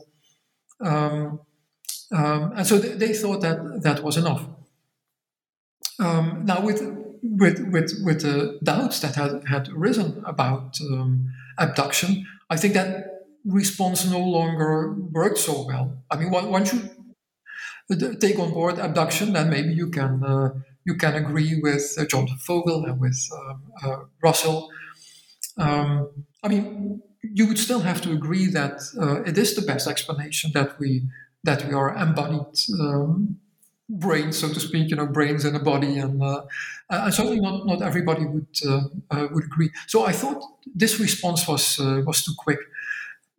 Um, 0.79 1.39
um, 2.11 2.51
and 2.55 2.67
so 2.67 2.77
they, 2.77 2.89
they, 2.89 3.13
thought 3.13 3.41
that 3.41 3.81
that 3.81 4.03
was 4.03 4.17
enough. 4.17 4.45
Um, 5.99 6.43
now, 6.45 6.61
with 6.61 7.04
with 7.31 7.59
with 7.71 7.91
with 8.03 8.21
the 8.21 8.59
doubts 8.63 8.99
that 8.99 9.15
had 9.15 9.43
had 9.47 9.69
arisen 9.69 10.23
about 10.25 10.77
um, 10.81 11.33
abduction, 11.57 12.25
I 12.49 12.57
think 12.57 12.73
that 12.73 13.05
response 13.45 14.05
no 14.05 14.19
longer 14.19 14.93
worked 14.93 15.37
so 15.37 15.65
well. 15.65 16.03
I 16.11 16.17
mean, 16.17 16.31
once 16.31 16.73
you 16.73 18.15
take 18.19 18.39
on 18.39 18.51
board 18.51 18.79
abduction, 18.79 19.33
then 19.33 19.49
maybe 19.49 19.73
you 19.73 19.89
can 19.89 20.23
uh, 20.23 20.49
you 20.85 20.95
can 20.95 21.15
agree 21.15 21.59
with 21.61 21.95
uh, 21.97 22.05
John 22.05 22.27
Vogel 22.45 22.85
and 22.85 22.99
with 22.99 23.19
um, 23.33 23.63
uh, 23.83 23.97
Russell. 24.23 24.69
Um, 25.57 26.09
I 26.43 26.47
mean, 26.47 27.01
you 27.23 27.47
would 27.47 27.59
still 27.59 27.79
have 27.79 28.01
to 28.01 28.11
agree 28.11 28.47
that 28.47 28.81
uh, 28.99 29.23
it 29.23 29.37
is 29.37 29.55
the 29.55 29.61
best 29.61 29.87
explanation 29.87 30.51
that 30.53 30.79
we 30.79 31.07
that 31.43 31.65
we 31.67 31.73
are 31.73 31.95
embodied 31.95 32.57
um, 32.79 33.37
brains, 33.89 34.37
so 34.37 34.49
to 34.49 34.59
speak. 34.59 34.89
You 34.89 34.97
know, 34.97 35.07
brains 35.07 35.45
and 35.45 35.55
a 35.55 35.59
body, 35.59 35.97
and 35.97 36.21
uh, 36.21 36.43
uh, 36.89 37.11
certainly 37.11 37.39
not 37.39 37.65
not 37.65 37.81
everybody 37.81 38.25
would 38.25 38.47
would 39.11 39.43
agree. 39.45 39.71
So 39.87 40.05
I 40.05 40.11
thought 40.11 40.43
this 40.73 40.99
response 40.99 41.47
was 41.47 41.77
was 41.79 42.23
too 42.23 42.33
quick 42.37 42.59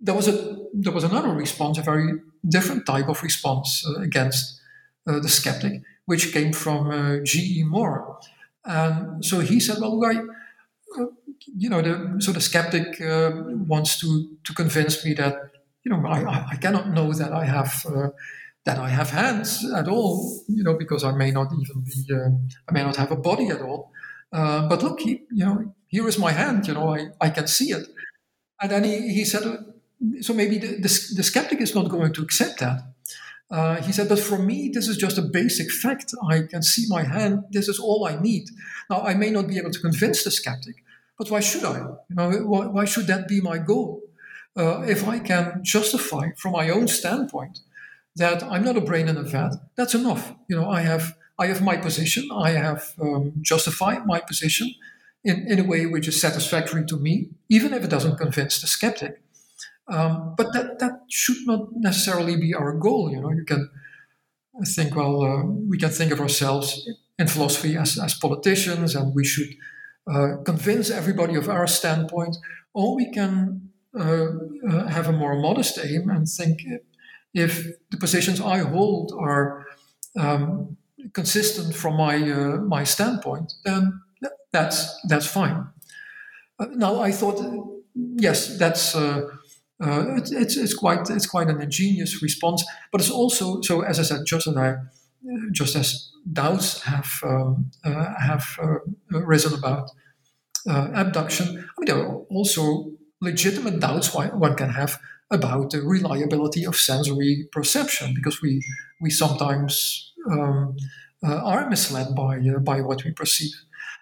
there 0.01 0.15
was 0.15 0.29
a 0.29 0.57
there 0.75 0.93
was 0.93 1.05
another 1.05 1.31
response, 1.31 1.79
a 1.79 1.83
very 1.83 2.21
different 2.47 2.87
type 2.87 3.09
of 3.09 3.23
response 3.23 3.85
uh, 3.87 4.01
against 4.01 4.61
uh, 5.07 5.19
the 5.21 5.29
skeptic, 5.29 5.83
which 6.05 6.33
came 6.33 6.53
from 6.53 6.91
uh, 6.91 7.19
G. 7.25 7.61
E. 7.61 7.65
Moore. 7.65 8.19
And 8.65 9.25
so 9.25 9.41
he 9.41 9.61
said, 9.61 9.79
"Well, 9.81 10.03
uh, 10.05 11.07
you 11.57 11.69
know, 11.71 11.83
the, 11.83 12.17
so 12.21 12.33
the 12.33 12.41
skeptic 12.41 13.01
uh, 13.01 13.31
wants 13.67 14.01
to 14.01 14.37
to 14.45 14.55
convince 14.55 15.05
me 15.05 15.15
that 15.15 15.35
you 15.85 15.91
know 15.91 16.07
I, 16.07 16.47
I 16.53 16.57
cannot 16.57 16.91
know 16.91 17.13
that 17.13 17.33
I 17.33 17.45
have." 17.45 17.85
Uh, 18.67 18.73
that 18.75 18.79
I 18.79 18.89
have 18.89 19.11
hands 19.11 19.65
at 19.75 19.89
all, 19.89 20.43
you 20.49 20.65
know, 20.65 20.75
because 20.75 21.05
I 21.05 21.13
may 21.13 21.31
not 21.31 21.53
even 21.53 21.85
be, 21.85 22.15
I 22.69 22.73
may 22.73 22.83
not 22.83 22.97
have 22.97 23.13
a 23.13 23.17
body 23.17 23.49
at 23.49 23.61
all. 23.61 23.93
but 24.33 24.83
look, 24.83 25.01
he, 25.01 25.23
you 25.31 25.45
know, 25.45 25.75
here 25.87 26.09
is 26.09 26.19
my 26.19 26.33
hand, 26.33 26.67
you 26.67 26.75
know, 26.75 26.95
I, 26.95 27.09
I 27.21 27.31
can 27.31 27.47
see 27.47 27.71
it. 27.73 27.87
And 28.61 28.71
then 28.71 28.85
he, 28.85 29.15
he 29.15 29.25
said, 29.25 29.43
so 30.21 30.35
maybe 30.35 30.59
the, 30.59 30.69
the, 30.81 31.15
the, 31.17 31.23
skeptic 31.23 31.61
is 31.61 31.75
not 31.75 31.89
going 31.89 32.13
to 32.13 32.23
accept 32.23 32.59
that. 32.61 32.83
Uh, 33.51 33.77
he 33.83 33.93
said, 33.93 34.09
but 34.09 34.19
for 34.19 34.39
me, 34.39 34.71
this 34.75 34.89
is 34.89 34.97
just 34.97 35.19
a 35.19 35.23
basic 35.23 35.71
fact. 35.71 36.13
I 36.29 36.43
can 36.43 36.63
see 36.63 36.87
my 36.89 37.05
hand. 37.05 37.45
This 37.51 37.69
is 37.69 37.79
all 37.79 38.07
I 38.07 38.21
need. 38.21 38.49
Now, 38.91 39.03
I 39.03 39.15
may 39.15 39.31
not 39.31 39.47
be 39.47 39.59
able 39.59 39.71
to 39.71 39.81
convince 39.81 40.25
the 40.25 40.31
skeptic, 40.31 40.77
but 41.17 41.31
why 41.31 41.41
should 41.41 41.65
I? 41.65 41.79
You 41.79 42.17
know, 42.17 42.31
why, 42.31 42.67
why 42.67 42.85
should 42.85 43.07
that 43.07 43.29
be 43.29 43.41
my 43.41 43.59
goal? 43.59 44.03
Uh, 44.57 44.83
if 44.83 45.07
I 45.07 45.19
can 45.19 45.61
justify 45.63 46.31
from 46.37 46.53
my 46.53 46.71
own 46.71 46.89
standpoint 46.89 47.61
that 48.17 48.43
I'm 48.43 48.65
not 48.65 48.77
a 48.77 48.81
brain 48.81 49.09
in 49.09 49.17
a 49.17 49.23
vat. 49.23 49.53
That's 49.77 49.95
enough. 49.95 50.35
You 50.49 50.57
know, 50.57 50.69
I 50.69 50.81
have 50.81 51.17
I 51.39 51.47
have 51.47 51.63
my 51.63 51.77
position. 51.77 52.29
I 52.33 52.51
have 52.53 52.95
um, 53.01 53.33
justified 53.43 54.07
my 54.07 54.21
position 54.21 54.75
in, 55.23 55.47
in 55.51 55.59
a 55.59 55.65
way 55.65 55.85
which 55.87 56.09
is 56.09 56.21
satisfactory 56.21 56.85
to 56.87 56.97
me, 56.97 57.29
even 57.49 57.75
if 57.75 57.85
it 57.85 57.91
doesn't 57.91 58.17
convince 58.17 58.61
the 58.61 58.67
skeptic. 58.67 59.21
Um, 59.89 60.35
but 60.37 60.53
that, 60.55 60.79
that 60.79 61.03
should 61.09 61.47
not 61.47 61.69
necessarily 61.77 62.37
be 62.37 62.55
our 62.55 62.73
goal. 62.73 63.11
You 63.11 63.21
know, 63.21 63.31
you 63.31 63.45
can 63.45 63.71
think, 64.65 64.97
well, 64.97 65.23
uh, 65.23 65.43
we 65.45 65.79
can 65.79 65.91
think 65.91 66.11
of 66.11 66.21
ourselves 66.21 66.89
in 67.19 67.29
philosophy 67.29 67.77
as, 67.77 67.99
as 67.99 68.15
politicians 68.15 68.95
and 68.95 69.15
we 69.15 69.25
should 69.25 69.51
uh, 70.11 70.37
convince 70.45 70.91
everybody 70.91 71.35
of 71.35 71.49
our 71.49 71.67
standpoint, 71.67 72.37
or 72.73 72.95
we 72.95 73.11
can 73.11 73.71
uh, 73.99 74.29
uh 74.69 74.87
have 74.87 75.09
a 75.09 75.13
more 75.13 75.41
modest 75.41 75.79
aim 75.83 76.09
and 76.11 76.29
think 76.29 76.61
if 77.37 77.67
the 77.91 77.99
positions 77.99 78.41
I 78.41 78.59
hold 78.59 79.13
are 79.19 79.67
um, 80.19 80.77
consistent 81.13 81.75
from 81.75 81.97
my 81.97 82.17
uh, 82.17 82.57
my 82.77 82.85
standpoint, 82.85 83.53
then 83.65 84.01
that's 84.53 84.99
that's 85.09 85.27
fine. 85.27 85.69
Uh, 86.59 86.67
now 86.75 87.01
I 87.01 87.13
thought, 87.13 87.39
yes, 87.95 88.59
that's 88.59 88.97
uh, 88.97 89.29
uh, 89.85 90.17
it's, 90.17 90.33
it's, 90.33 90.57
it's 90.57 90.75
quite 90.75 91.11
it's 91.11 91.27
quite 91.27 91.49
an 91.49 91.61
ingenious 91.61 92.23
response, 92.23 92.65
but 92.91 93.01
it's 93.03 93.11
also 93.11 93.61
so 93.61 93.83
as 93.83 93.99
I 94.01 94.03
said, 94.03 94.21
just 94.27 94.47
as 94.47 94.57
I 94.57 94.77
just 95.53 95.77
as 95.77 96.11
doubts 96.33 96.83
have 96.83 97.11
um, 97.23 97.71
uh, 97.85 98.15
have 98.19 98.47
uh, 98.63 98.79
risen 99.11 99.53
about 99.53 99.91
abduction, 100.67 101.47
I 101.49 101.81
mean 101.81 101.87
there 101.87 101.99
are 101.99 102.17
also 102.31 102.93
legitimate 103.21 103.81
doubts 103.81 104.15
one 104.15 104.55
can 104.57 104.71
have 104.71 104.99
about 105.31 105.71
the 105.71 105.83
reliability 105.83 106.65
of 106.65 106.77
sensory 106.77 107.49
perception 107.53 108.15
because 108.15 108.41
we 108.41 108.63
we 109.01 109.11
sometimes 109.11 110.13
um, 110.31 110.77
uh, 111.25 111.37
are 111.37 111.69
misled 111.69 112.15
by 112.15 112.39
uh, 112.39 112.59
by 112.61 112.81
what 112.81 113.05
we 113.05 113.11
perceive. 113.11 113.55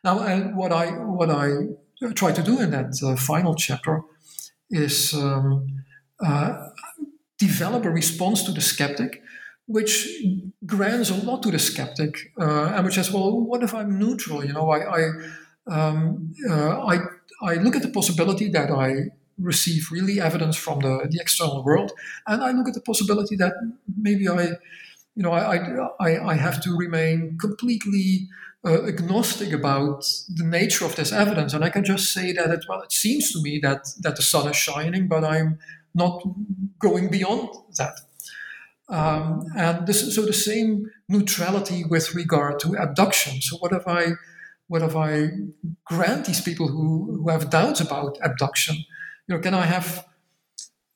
Now, 0.03 0.19
uh, 0.19 0.41
what 0.49 0.73
I 0.73 0.87
what 0.91 1.31
I 1.31 1.69
try 2.15 2.33
to 2.33 2.43
do 2.43 2.61
in 2.61 2.71
that 2.71 2.93
uh, 3.03 3.17
final 3.17 3.55
chapter 3.55 4.03
is 4.71 5.15
um, 5.15 5.67
uh, 6.25 6.69
develop 7.39 7.85
a 7.85 7.91
response 7.91 8.43
to 8.43 8.53
the 8.53 8.61
skeptic, 8.61 9.23
which 9.67 10.09
grants 10.67 11.11
a 11.11 11.15
lot 11.15 11.43
to 11.43 11.51
the 11.51 11.59
skeptic, 11.59 12.33
uh, 12.39 12.73
and 12.75 12.85
which 12.85 12.95
says, 12.95 13.11
"Well, 13.11 13.41
what 13.41 13.63
if 13.63 13.75
I'm 13.75 13.99
neutral? 13.99 14.45
You 14.45 14.53
know, 14.53 14.71
I 14.71 14.81
I, 14.99 15.03
um, 15.71 16.35
I 16.51 16.99
I 17.43 17.55
look 17.55 17.77
at 17.77 17.83
the 17.83 17.91
possibility 17.91 18.51
that 18.51 18.71
I 18.71 19.11
receive 19.39 19.91
really 19.91 20.21
evidence 20.21 20.57
from 20.57 20.81
the, 20.81 21.07
the 21.11 21.19
external 21.21 21.65
world. 21.65 21.93
And 22.27 22.43
I 22.43 22.53
look 22.53 22.69
at 22.69 22.75
the 22.75 22.81
possibility 22.81 23.37
that 23.37 23.53
maybe 23.97 24.29
I, 24.29 24.45
you 25.15 25.23
know, 25.23 25.33
I, 25.33 25.57
I, 26.01 26.33
I 26.33 26.35
have 26.35 26.61
to 26.63 26.77
remain 26.77 27.37
completely 27.41 28.29
uh, 28.65 28.85
agnostic 28.85 29.53
about 29.53 30.05
the 30.29 30.45
nature 30.45 30.85
of 30.85 30.97
this 30.97 31.13
evidence. 31.13 31.53
And 31.53 31.65
I 31.65 31.71
can 31.71 31.85
just 31.85 32.13
say 32.13 32.33
that, 32.33 32.51
it, 32.51 32.65
well, 32.69 32.83
it 32.83 32.93
seems 32.93 33.33
to 33.33 33.43
me 33.43 33.61
that, 33.63 33.87
that 34.01 34.17
the 34.17 34.23
sun 34.23 34.49
is 34.49 34.57
shining, 34.57 35.09
but 35.09 35.25
I'm 35.25 35.59
not 35.95 36.23
going 36.79 37.11
beyond 37.11 37.51
that. 37.79 38.01
Um, 38.89 39.47
and 39.57 39.87
this, 39.87 40.15
so 40.15 40.23
the 40.27 40.33
same 40.33 40.91
neutrality 41.09 41.85
with 41.85 42.15
regard 42.15 42.59
to 42.61 42.75
abduction. 42.75 43.41
So 43.41 43.57
what 43.59 43.73
if 43.73 43.87
I, 43.87 44.13
what 44.67 44.83
if 44.83 44.97
I 44.97 45.29
grant 45.85 46.27
these 46.27 46.41
people 46.41 46.69
who, 46.69 47.21
who 47.23 47.31
have 47.31 47.51
doubts 47.51 47.81
about 47.81 48.19
abduction 48.23 48.77
you 49.27 49.35
know, 49.35 49.41
can 49.41 49.55
I 49.55 49.67
have, 49.67 50.07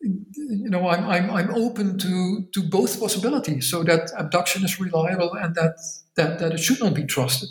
you 0.00 0.70
know, 0.70 0.88
I'm, 0.88 1.04
I'm, 1.08 1.30
I'm 1.30 1.54
open 1.54 1.98
to, 1.98 2.46
to 2.52 2.62
both 2.62 3.00
possibilities 3.00 3.70
so 3.70 3.82
that 3.84 4.10
abduction 4.16 4.64
is 4.64 4.80
reliable 4.80 5.32
and 5.34 5.54
that, 5.54 5.76
that, 6.16 6.38
that 6.38 6.52
it 6.52 6.60
should 6.60 6.80
not 6.80 6.94
be 6.94 7.04
trusted. 7.04 7.48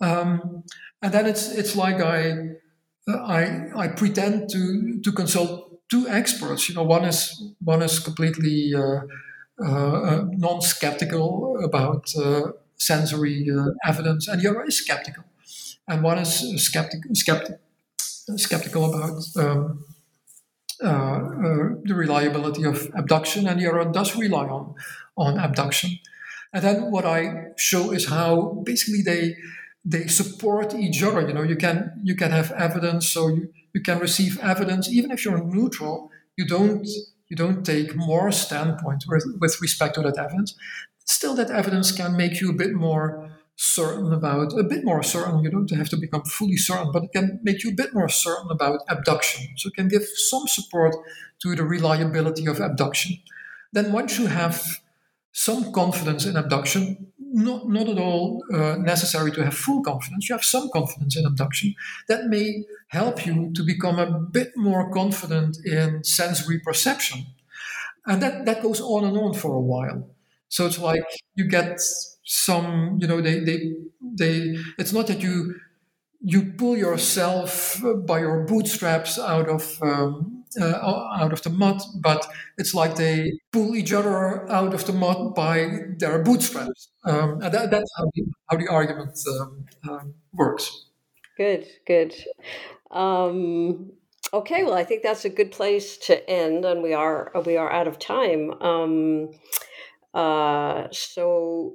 Um, 0.00 0.64
and 1.02 1.12
then 1.12 1.26
it's, 1.26 1.50
it's 1.50 1.76
like 1.76 2.00
I, 2.00 2.50
I, 3.08 3.68
I 3.76 3.88
pretend 3.88 4.48
to, 4.50 5.00
to 5.02 5.12
consult 5.12 5.80
two 5.90 6.08
experts. 6.08 6.68
You 6.68 6.76
know, 6.76 6.84
one 6.84 7.04
is, 7.04 7.42
one 7.62 7.82
is 7.82 7.98
completely 7.98 8.72
uh, 8.74 9.00
uh, 9.64 10.24
non-skeptical 10.30 11.58
about 11.64 12.10
uh, 12.16 12.52
sensory 12.76 13.48
uh, 13.50 13.68
evidence, 13.84 14.26
and 14.28 14.42
the 14.42 14.50
other 14.50 14.64
is 14.64 14.78
skeptical. 14.78 15.24
And 15.86 16.02
one 16.02 16.18
is 16.18 16.40
skeptical, 16.64 17.14
skeptic, 17.14 17.58
skeptical 18.36 18.84
about 18.86 19.22
um, 19.36 19.84
uh, 20.82 20.88
uh, 20.88 21.68
the 21.84 21.94
reliability 21.94 22.64
of 22.64 22.90
abduction, 22.94 23.46
and 23.46 23.60
the 23.60 23.68
other 23.68 23.90
does 23.90 24.16
rely 24.16 24.44
on, 24.46 24.74
on 25.16 25.38
abduction. 25.38 25.98
And 26.52 26.62
then 26.62 26.90
what 26.90 27.04
I 27.04 27.52
show 27.56 27.92
is 27.92 28.08
how 28.08 28.62
basically 28.64 29.02
they 29.02 29.36
they 29.84 30.06
support 30.06 30.74
each 30.74 31.02
other. 31.02 31.20
You 31.20 31.34
know, 31.34 31.42
you 31.42 31.56
can 31.56 32.00
you 32.02 32.16
can 32.16 32.30
have 32.30 32.50
evidence, 32.52 33.08
so 33.08 33.28
you, 33.28 33.48
you 33.72 33.82
can 33.82 33.98
receive 33.98 34.38
evidence 34.40 34.88
even 34.88 35.10
if 35.10 35.24
you're 35.24 35.44
neutral. 35.44 36.10
You 36.36 36.46
don't 36.46 36.86
you 37.28 37.36
don't 37.36 37.64
take 37.64 37.96
more 37.96 38.30
standpoint 38.32 39.04
with, 39.08 39.24
with 39.40 39.60
respect 39.60 39.94
to 39.94 40.02
that 40.02 40.18
evidence. 40.18 40.54
Still, 41.06 41.34
that 41.34 41.50
evidence 41.50 41.92
can 41.92 42.16
make 42.16 42.40
you 42.40 42.50
a 42.50 42.54
bit 42.54 42.72
more 42.72 43.23
certain 43.56 44.12
about, 44.12 44.52
a 44.58 44.64
bit 44.64 44.84
more 44.84 45.02
certain, 45.02 45.42
you 45.42 45.50
don't 45.50 45.70
have 45.70 45.88
to 45.88 45.96
become 45.96 46.22
fully 46.22 46.56
certain, 46.56 46.90
but 46.92 47.04
it 47.04 47.12
can 47.12 47.40
make 47.42 47.62
you 47.62 47.70
a 47.70 47.74
bit 47.74 47.94
more 47.94 48.08
certain 48.08 48.50
about 48.50 48.80
abduction. 48.88 49.46
So 49.56 49.68
it 49.68 49.74
can 49.74 49.88
give 49.88 50.04
some 50.04 50.46
support 50.46 50.94
to 51.42 51.54
the 51.54 51.64
reliability 51.64 52.46
of 52.46 52.60
abduction. 52.60 53.18
Then 53.72 53.92
once 53.92 54.18
you 54.18 54.26
have 54.26 54.80
some 55.32 55.72
confidence 55.72 56.26
in 56.26 56.36
abduction, 56.36 57.12
not, 57.18 57.68
not 57.68 57.88
at 57.88 57.98
all 57.98 58.44
uh, 58.52 58.76
necessary 58.76 59.32
to 59.32 59.44
have 59.44 59.54
full 59.54 59.82
confidence, 59.82 60.28
you 60.28 60.34
have 60.34 60.44
some 60.44 60.70
confidence 60.72 61.16
in 61.16 61.26
abduction, 61.26 61.74
that 62.08 62.26
may 62.26 62.64
help 62.88 63.26
you 63.26 63.52
to 63.54 63.64
become 63.64 63.98
a 63.98 64.20
bit 64.20 64.52
more 64.56 64.90
confident 64.92 65.58
in 65.64 66.04
sensory 66.04 66.60
perception. 66.60 67.26
And 68.06 68.22
that, 68.22 68.46
that 68.46 68.62
goes 68.62 68.80
on 68.80 69.04
and 69.04 69.16
on 69.16 69.34
for 69.34 69.54
a 69.54 69.60
while. 69.60 70.08
So 70.48 70.66
it's 70.66 70.78
like 70.78 71.02
you 71.34 71.48
get 71.48 71.80
some 72.24 72.98
you 73.00 73.06
know 73.06 73.20
they 73.20 73.40
they 73.40 73.72
they 74.18 74.56
it's 74.78 74.92
not 74.92 75.06
that 75.06 75.20
you 75.20 75.54
you 76.20 76.52
pull 76.56 76.76
yourself 76.76 77.82
by 78.06 78.20
your 78.20 78.44
bootstraps 78.44 79.18
out 79.18 79.48
of 79.48 79.78
um, 79.82 80.44
uh, 80.58 81.08
out 81.20 81.32
of 81.32 81.42
the 81.42 81.50
mud, 81.50 81.82
but 82.00 82.26
it's 82.56 82.72
like 82.74 82.96
they 82.96 83.32
pull 83.52 83.76
each 83.76 83.92
other 83.92 84.50
out 84.50 84.72
of 84.72 84.86
the 84.86 84.92
mud 84.92 85.34
by 85.34 85.68
their 85.98 86.22
bootstraps, 86.22 86.88
um, 87.04 87.42
and 87.42 87.52
that, 87.52 87.70
that's 87.70 87.90
how 87.96 88.04
the, 88.14 88.24
how 88.48 88.56
the 88.56 88.68
argument 88.68 89.18
um, 89.40 89.64
um, 89.88 90.14
works. 90.32 90.86
Good, 91.36 91.66
good. 91.86 92.14
Um, 92.90 93.92
okay, 94.32 94.64
well, 94.64 94.74
I 94.74 94.84
think 94.84 95.02
that's 95.02 95.24
a 95.24 95.30
good 95.30 95.52
place 95.52 95.98
to 96.06 96.30
end, 96.30 96.64
and 96.64 96.82
we 96.82 96.94
are 96.94 97.32
we 97.44 97.56
are 97.56 97.70
out 97.70 97.88
of 97.88 97.98
time. 97.98 98.52
Um, 98.62 99.30
uh, 100.14 100.86
so 100.92 101.74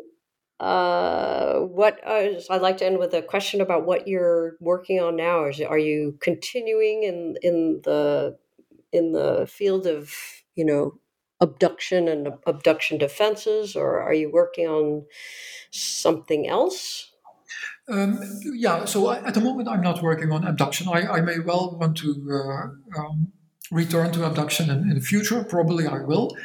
uh, 0.60 1.60
what 1.60 2.00
uh, 2.06 2.28
I'd 2.50 2.62
like 2.62 2.78
to 2.78 2.86
end 2.86 3.00
with 3.00 3.14
a 3.14 3.22
question 3.22 3.62
about 3.62 3.86
what 3.86 4.08
you're 4.08 4.58
working 4.60 5.00
on 5.00 5.16
now. 5.16 5.46
Is 5.46 5.62
are 5.62 5.78
you 5.78 6.18
continuing 6.20 7.04
in 7.04 7.38
in 7.42 7.82
the 7.84 8.38
in 8.92 9.14
the 9.14 9.48
field 9.50 9.88
of 9.88 10.14
you 10.56 10.66
know 10.66 11.00
abduction 11.40 12.10
and 12.10 12.28
abduction 12.46 12.98
defenses, 12.98 13.76
or 13.76 14.02
are 14.02 14.14
you 14.14 14.30
working 14.32 14.68
on 14.68 15.06
something 15.72 16.48
else? 16.48 17.12
Um, 17.88 18.20
yeah, 18.44 18.86
so 18.86 19.08
I, 19.08 19.26
at 19.26 19.34
the 19.34 19.42
moment 19.42 19.70
I'm 19.70 19.82
not 19.82 20.04
working 20.04 20.32
on 20.32 20.46
abduction. 20.46 20.88
I, 20.90 21.08
I 21.08 21.22
may 21.22 21.40
well 21.40 21.78
want 21.80 21.98
to 21.98 22.10
uh, 22.30 23.00
um, 23.00 23.32
return 23.72 24.12
to 24.12 24.26
abduction 24.26 24.70
in, 24.70 24.92
in, 24.92 24.96
the 24.96 25.02
future. 25.02 25.44
Probably 25.44 25.88
I 25.88 26.00
will. 26.04 26.36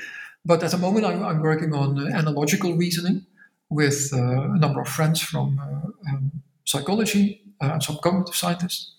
But 0.46 0.62
at 0.62 0.70
the 0.70 0.78
moment 0.78 1.04
I'm, 1.04 1.22
I'm 1.22 1.40
working 1.40 1.74
on 1.74 1.98
uh, 1.98 2.16
analogical 2.16 2.74
reasoning 2.76 3.26
with 3.74 4.10
uh, 4.12 4.54
a 4.56 4.58
number 4.58 4.80
of 4.80 4.88
friends 4.88 5.20
from 5.20 5.58
uh, 5.58 6.10
um, 6.10 6.30
psychology 6.64 7.42
uh, 7.60 7.72
and 7.72 7.82
some 7.82 7.98
cognitive 8.02 8.36
scientists. 8.36 8.92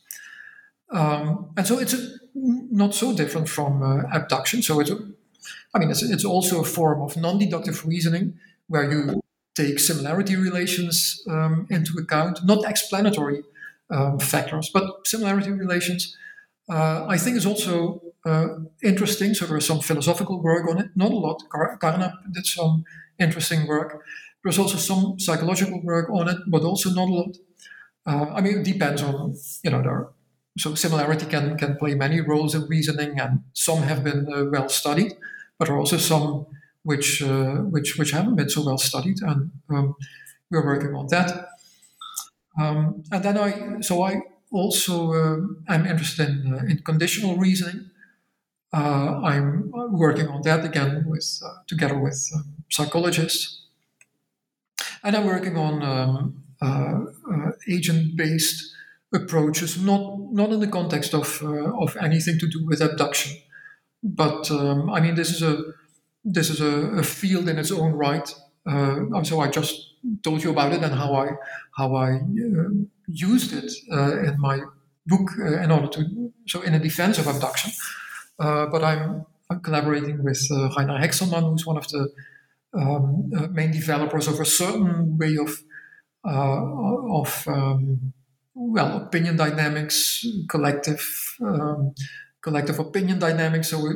Um, 0.92 1.50
and 1.58 1.66
so 1.66 1.80
it's 1.80 1.94
a, 1.94 2.02
not 2.34 2.94
so 2.94 3.16
different 3.16 3.48
from 3.50 3.82
abduction. 4.12 4.62
So 4.62 4.80
it's, 4.82 4.92
a, 4.92 4.98
I 5.74 5.80
mean, 5.80 5.90
it's, 5.90 6.04
it's 6.04 6.26
also 6.26 6.62
a 6.62 6.66
form 6.66 7.02
of 7.02 7.16
non-deductive 7.16 7.86
reasoning 7.86 8.38
where 8.68 8.92
you 8.92 9.22
take 9.56 9.80
similarity 9.80 10.36
relations 10.36 11.24
um, 11.30 11.66
into 11.70 11.98
account, 11.98 12.44
not 12.44 12.70
explanatory 12.70 13.44
um, 13.90 14.20
factors, 14.20 14.70
but 14.74 14.84
similarity 15.06 15.52
relations. 15.52 16.18
Uh, 16.70 17.06
I 17.08 17.18
think 17.18 17.38
is 17.38 17.46
also 17.46 18.02
uh, 18.26 18.48
interesting. 18.84 19.34
So 19.34 19.46
there 19.46 19.58
is 19.58 19.66
some 19.66 19.80
philosophical 19.80 20.42
work 20.42 20.68
on 20.70 20.80
it, 20.80 20.90
not 20.96 21.12
a 21.12 21.16
lot. 21.16 21.44
Carnap 21.50 22.14
did 22.34 22.46
some 22.46 22.84
interesting 23.18 23.66
work. 23.68 24.04
There's 24.46 24.60
also 24.60 24.78
some 24.78 25.20
psychological 25.20 25.82
work 25.84 26.10
on 26.12 26.30
it, 26.30 26.38
but 26.48 26.62
also 26.62 26.92
not 26.92 27.10
a 27.10 27.14
lot. 27.14 27.38
Uh, 28.06 28.34
I 28.36 28.42
mean, 28.42 28.60
it 28.60 28.64
depends 28.64 29.02
on, 29.02 29.36
you 29.64 29.72
know, 29.72 29.82
there 29.82 30.10
so 30.58 30.76
similarity 30.76 31.26
can, 31.26 31.58
can 31.58 31.76
play 31.78 31.96
many 31.96 32.22
roles 32.22 32.56
in 32.56 32.66
reasoning, 32.68 33.20
and 33.20 33.44
some 33.54 33.80
have 33.82 34.04
been 34.04 34.32
uh, 34.32 34.46
well 34.46 34.70
studied, 34.70 35.14
but 35.58 35.68
there 35.68 35.76
are 35.76 35.80
also 35.80 35.98
some 35.98 36.46
which 36.84 37.22
uh, 37.22 37.56
which 37.74 37.98
which 37.98 38.12
haven't 38.12 38.36
been 38.36 38.50
so 38.50 38.64
well 38.64 38.78
studied, 38.78 39.18
and 39.22 39.52
um, 39.70 39.96
we're 40.50 40.66
working 40.66 40.96
on 40.96 41.08
that. 41.08 41.50
Um, 42.60 43.04
and 43.12 43.24
then 43.24 43.38
I 43.38 43.82
so 43.82 44.04
I 44.04 44.22
also 44.52 45.12
uh, 45.14 45.38
am 45.68 45.86
interested 45.86 46.30
in, 46.30 46.54
uh, 46.54 46.64
in 46.70 46.78
conditional 46.80 47.36
reasoning. 47.38 47.90
Uh, 48.74 49.22
I'm 49.24 49.72
working 49.92 50.28
on 50.28 50.42
that 50.44 50.64
again 50.64 51.06
with 51.08 51.42
together 51.68 51.98
with 51.98 52.30
um, 52.36 52.46
psychologists, 52.70 53.55
and 55.06 55.16
I'm 55.16 55.26
working 55.26 55.56
on 55.58 55.82
um, 55.84 56.44
uh, 56.62 57.52
agent-based 57.70 58.74
approaches, 59.14 59.82
not 59.82 60.34
not 60.34 60.52
in 60.52 60.60
the 60.60 60.68
context 60.68 61.14
of 61.14 61.42
of 61.44 61.96
anything 62.02 62.40
to 62.40 62.48
do 62.48 62.66
with 62.66 62.82
abduction, 62.82 63.38
but 64.04 64.52
um, 64.52 64.90
I 64.90 65.00
mean 65.00 65.16
this 65.16 65.30
is 65.30 65.42
a 65.42 65.54
this 66.26 66.50
is 66.50 66.60
a, 66.60 67.00
a 67.00 67.04
field 67.04 67.48
in 67.48 67.58
its 67.58 67.72
own 67.72 67.94
right. 67.94 68.34
Uh, 68.66 69.24
so 69.24 69.40
I 69.40 69.48
just 69.50 69.94
told 70.24 70.44
you 70.44 70.50
about 70.50 70.74
it 70.74 70.82
and 70.82 70.94
how 70.94 71.14
I 71.14 71.30
how 71.78 71.96
I 71.96 72.16
uh, 72.16 72.70
used 73.08 73.54
it 73.54 73.72
uh, 73.92 74.24
in 74.24 74.40
my 74.40 74.62
book 75.06 75.30
uh, 75.40 75.62
in 75.62 75.72
order 75.72 75.88
to 75.88 76.32
so 76.48 76.62
in 76.62 76.74
a 76.74 76.80
defense 76.80 77.20
of 77.20 77.28
abduction. 77.28 77.72
Uh, 78.40 78.66
but 78.66 78.84
I'm, 78.84 79.26
I'm, 79.50 79.62
collaborating 79.62 80.22
with 80.22 80.46
uh, 80.52 80.70
Rainer 80.76 81.00
Hegselmann, 81.00 81.50
who's 81.50 81.66
one 81.66 81.78
of 81.78 81.88
the 81.88 82.10
um, 82.78 83.30
main 83.52 83.72
developers 83.72 84.28
of 84.28 84.40
a 84.40 84.46
certain 84.46 85.18
way 85.18 85.38
of 85.38 85.64
of 86.24 87.48
um, 87.48 88.14
well 88.54 88.98
opinion 88.98 89.38
dynamics, 89.38 90.26
collective 90.50 91.36
um, 91.42 91.94
collective 92.42 92.80
opinion 92.80 93.20
dynamics. 93.20 93.70
So 93.70 93.80
we, 93.80 93.90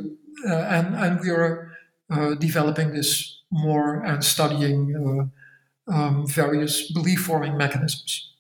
and 0.45 0.95
and 0.95 1.19
we 1.19 1.29
are 1.29 1.71
uh, 2.09 2.35
developing 2.35 2.93
this 2.93 3.41
more 3.51 4.03
and 4.03 4.23
studying 4.23 5.29
uh, 5.89 5.93
um, 5.93 6.27
various 6.27 6.91
belief 6.91 7.21
forming 7.21 7.57
mechanisms. 7.57 8.31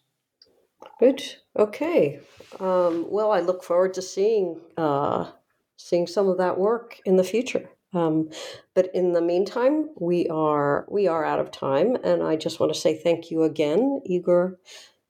Good. 0.99 1.23
Okay. 1.57 2.19
Um, 2.59 3.05
well, 3.09 3.31
I 3.31 3.39
look 3.39 3.63
forward 3.63 3.93
to 3.95 4.01
seeing 4.01 4.59
uh, 4.77 5.31
seeing 5.77 6.07
some 6.07 6.27
of 6.27 6.37
that 6.37 6.57
work 6.57 6.99
in 7.05 7.15
the 7.15 7.23
future. 7.23 7.69
Um, 7.93 8.29
but 8.75 8.89
in 8.93 9.13
the 9.13 9.21
meantime, 9.21 9.89
we 9.99 10.27
are 10.27 10.85
we 10.89 11.07
are 11.07 11.25
out 11.25 11.39
of 11.39 11.51
time, 11.51 11.97
and 12.03 12.23
I 12.23 12.35
just 12.35 12.59
want 12.59 12.73
to 12.73 12.79
say 12.79 12.95
thank 12.95 13.31
you 13.31 13.43
again, 13.43 14.01
Igor 14.05 14.59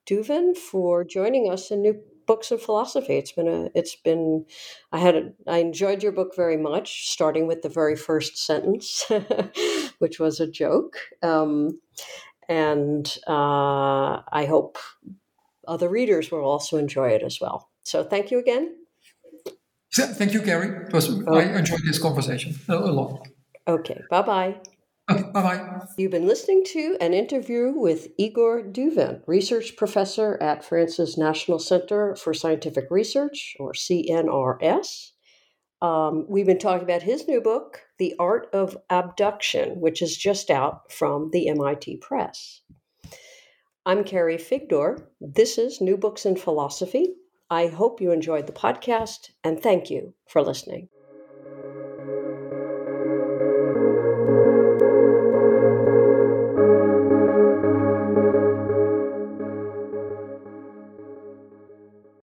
Douven, 0.07 0.55
for 0.57 1.03
joining 1.03 1.51
us 1.51 1.71
in 1.71 1.82
New 1.82 2.01
books 2.27 2.51
of 2.51 2.61
philosophy. 2.61 3.17
It's 3.17 3.32
been 3.34 3.47
a 3.47 3.69
it's 3.75 3.95
been 3.95 4.45
I 4.91 4.99
had 4.99 5.15
a, 5.15 5.34
I 5.47 5.57
enjoyed 5.57 6.03
your 6.03 6.13
book 6.13 6.36
very 6.36 6.57
much, 6.57 7.09
starting 7.09 7.47
with 7.47 7.63
the 7.63 7.69
very 7.69 7.95
first 7.95 8.38
sentence, 8.38 9.05
which 9.99 10.19
was 10.19 10.39
a 10.39 10.47
joke, 10.47 10.97
um, 11.23 11.80
and 12.47 13.17
uh, 13.27 14.21
I 14.32 14.45
hope 14.47 14.77
other 15.67 15.89
readers 15.89 16.32
will 16.32 16.45
also 16.45 16.77
enjoy 16.77 17.09
it 17.09 17.23
as 17.23 17.39
well. 17.41 17.69
So 17.84 18.03
thank 18.03 18.32
you 18.32 18.39
again. 18.39 18.75
Thank 19.93 20.33
you, 20.33 20.41
Gary. 20.41 20.87
Was, 20.91 21.25
I 21.27 21.43
enjoyed 21.57 21.81
this 21.83 21.99
conversation 21.99 22.55
a 22.67 22.75
lot. 22.77 23.27
Okay. 23.67 24.01
Bye 24.09 24.21
bye. 24.21 24.61
Okay, 25.09 25.23
bye 25.33 25.41
bye. 25.41 25.85
You've 25.97 26.11
been 26.11 26.27
listening 26.27 26.63
to 26.73 26.95
an 27.01 27.13
interview 27.13 27.71
with 27.75 28.09
Igor 28.19 28.61
Douven, 28.61 29.21
research 29.25 29.75
professor 29.75 30.37
at 30.41 30.63
France's 30.63 31.17
National 31.17 31.57
Center 31.57 32.15
for 32.15 32.33
Scientific 32.33 32.85
Research, 32.91 33.55
or 33.59 33.73
CNRS. 33.73 35.11
Um, 35.81 36.25
we've 36.27 36.45
been 36.45 36.59
talking 36.59 36.83
about 36.83 37.01
his 37.01 37.27
new 37.27 37.41
book, 37.41 37.81
The 37.97 38.13
Art 38.19 38.49
of 38.53 38.77
Abduction, 38.89 39.79
which 39.79 40.01
is 40.01 40.15
just 40.15 40.51
out 40.51 40.91
from 40.91 41.31
the 41.31 41.47
MIT 41.47 41.97
Press. 41.97 42.61
I'm 43.85 44.03
Carrie 44.03 44.37
Figdor. 44.37 45.05
This 45.19 45.57
is 45.57 45.81
New 45.81 45.97
Books 45.97 46.25
in 46.25 46.35
Philosophy. 46.35 47.15
I 47.51 47.67
hope 47.67 48.01
you 48.01 48.11
enjoyed 48.11 48.47
the 48.47 48.53
podcast, 48.53 49.31
and 49.43 49.61
thank 49.61 49.89
you 49.89 50.15
for 50.27 50.41
listening. 50.41 50.89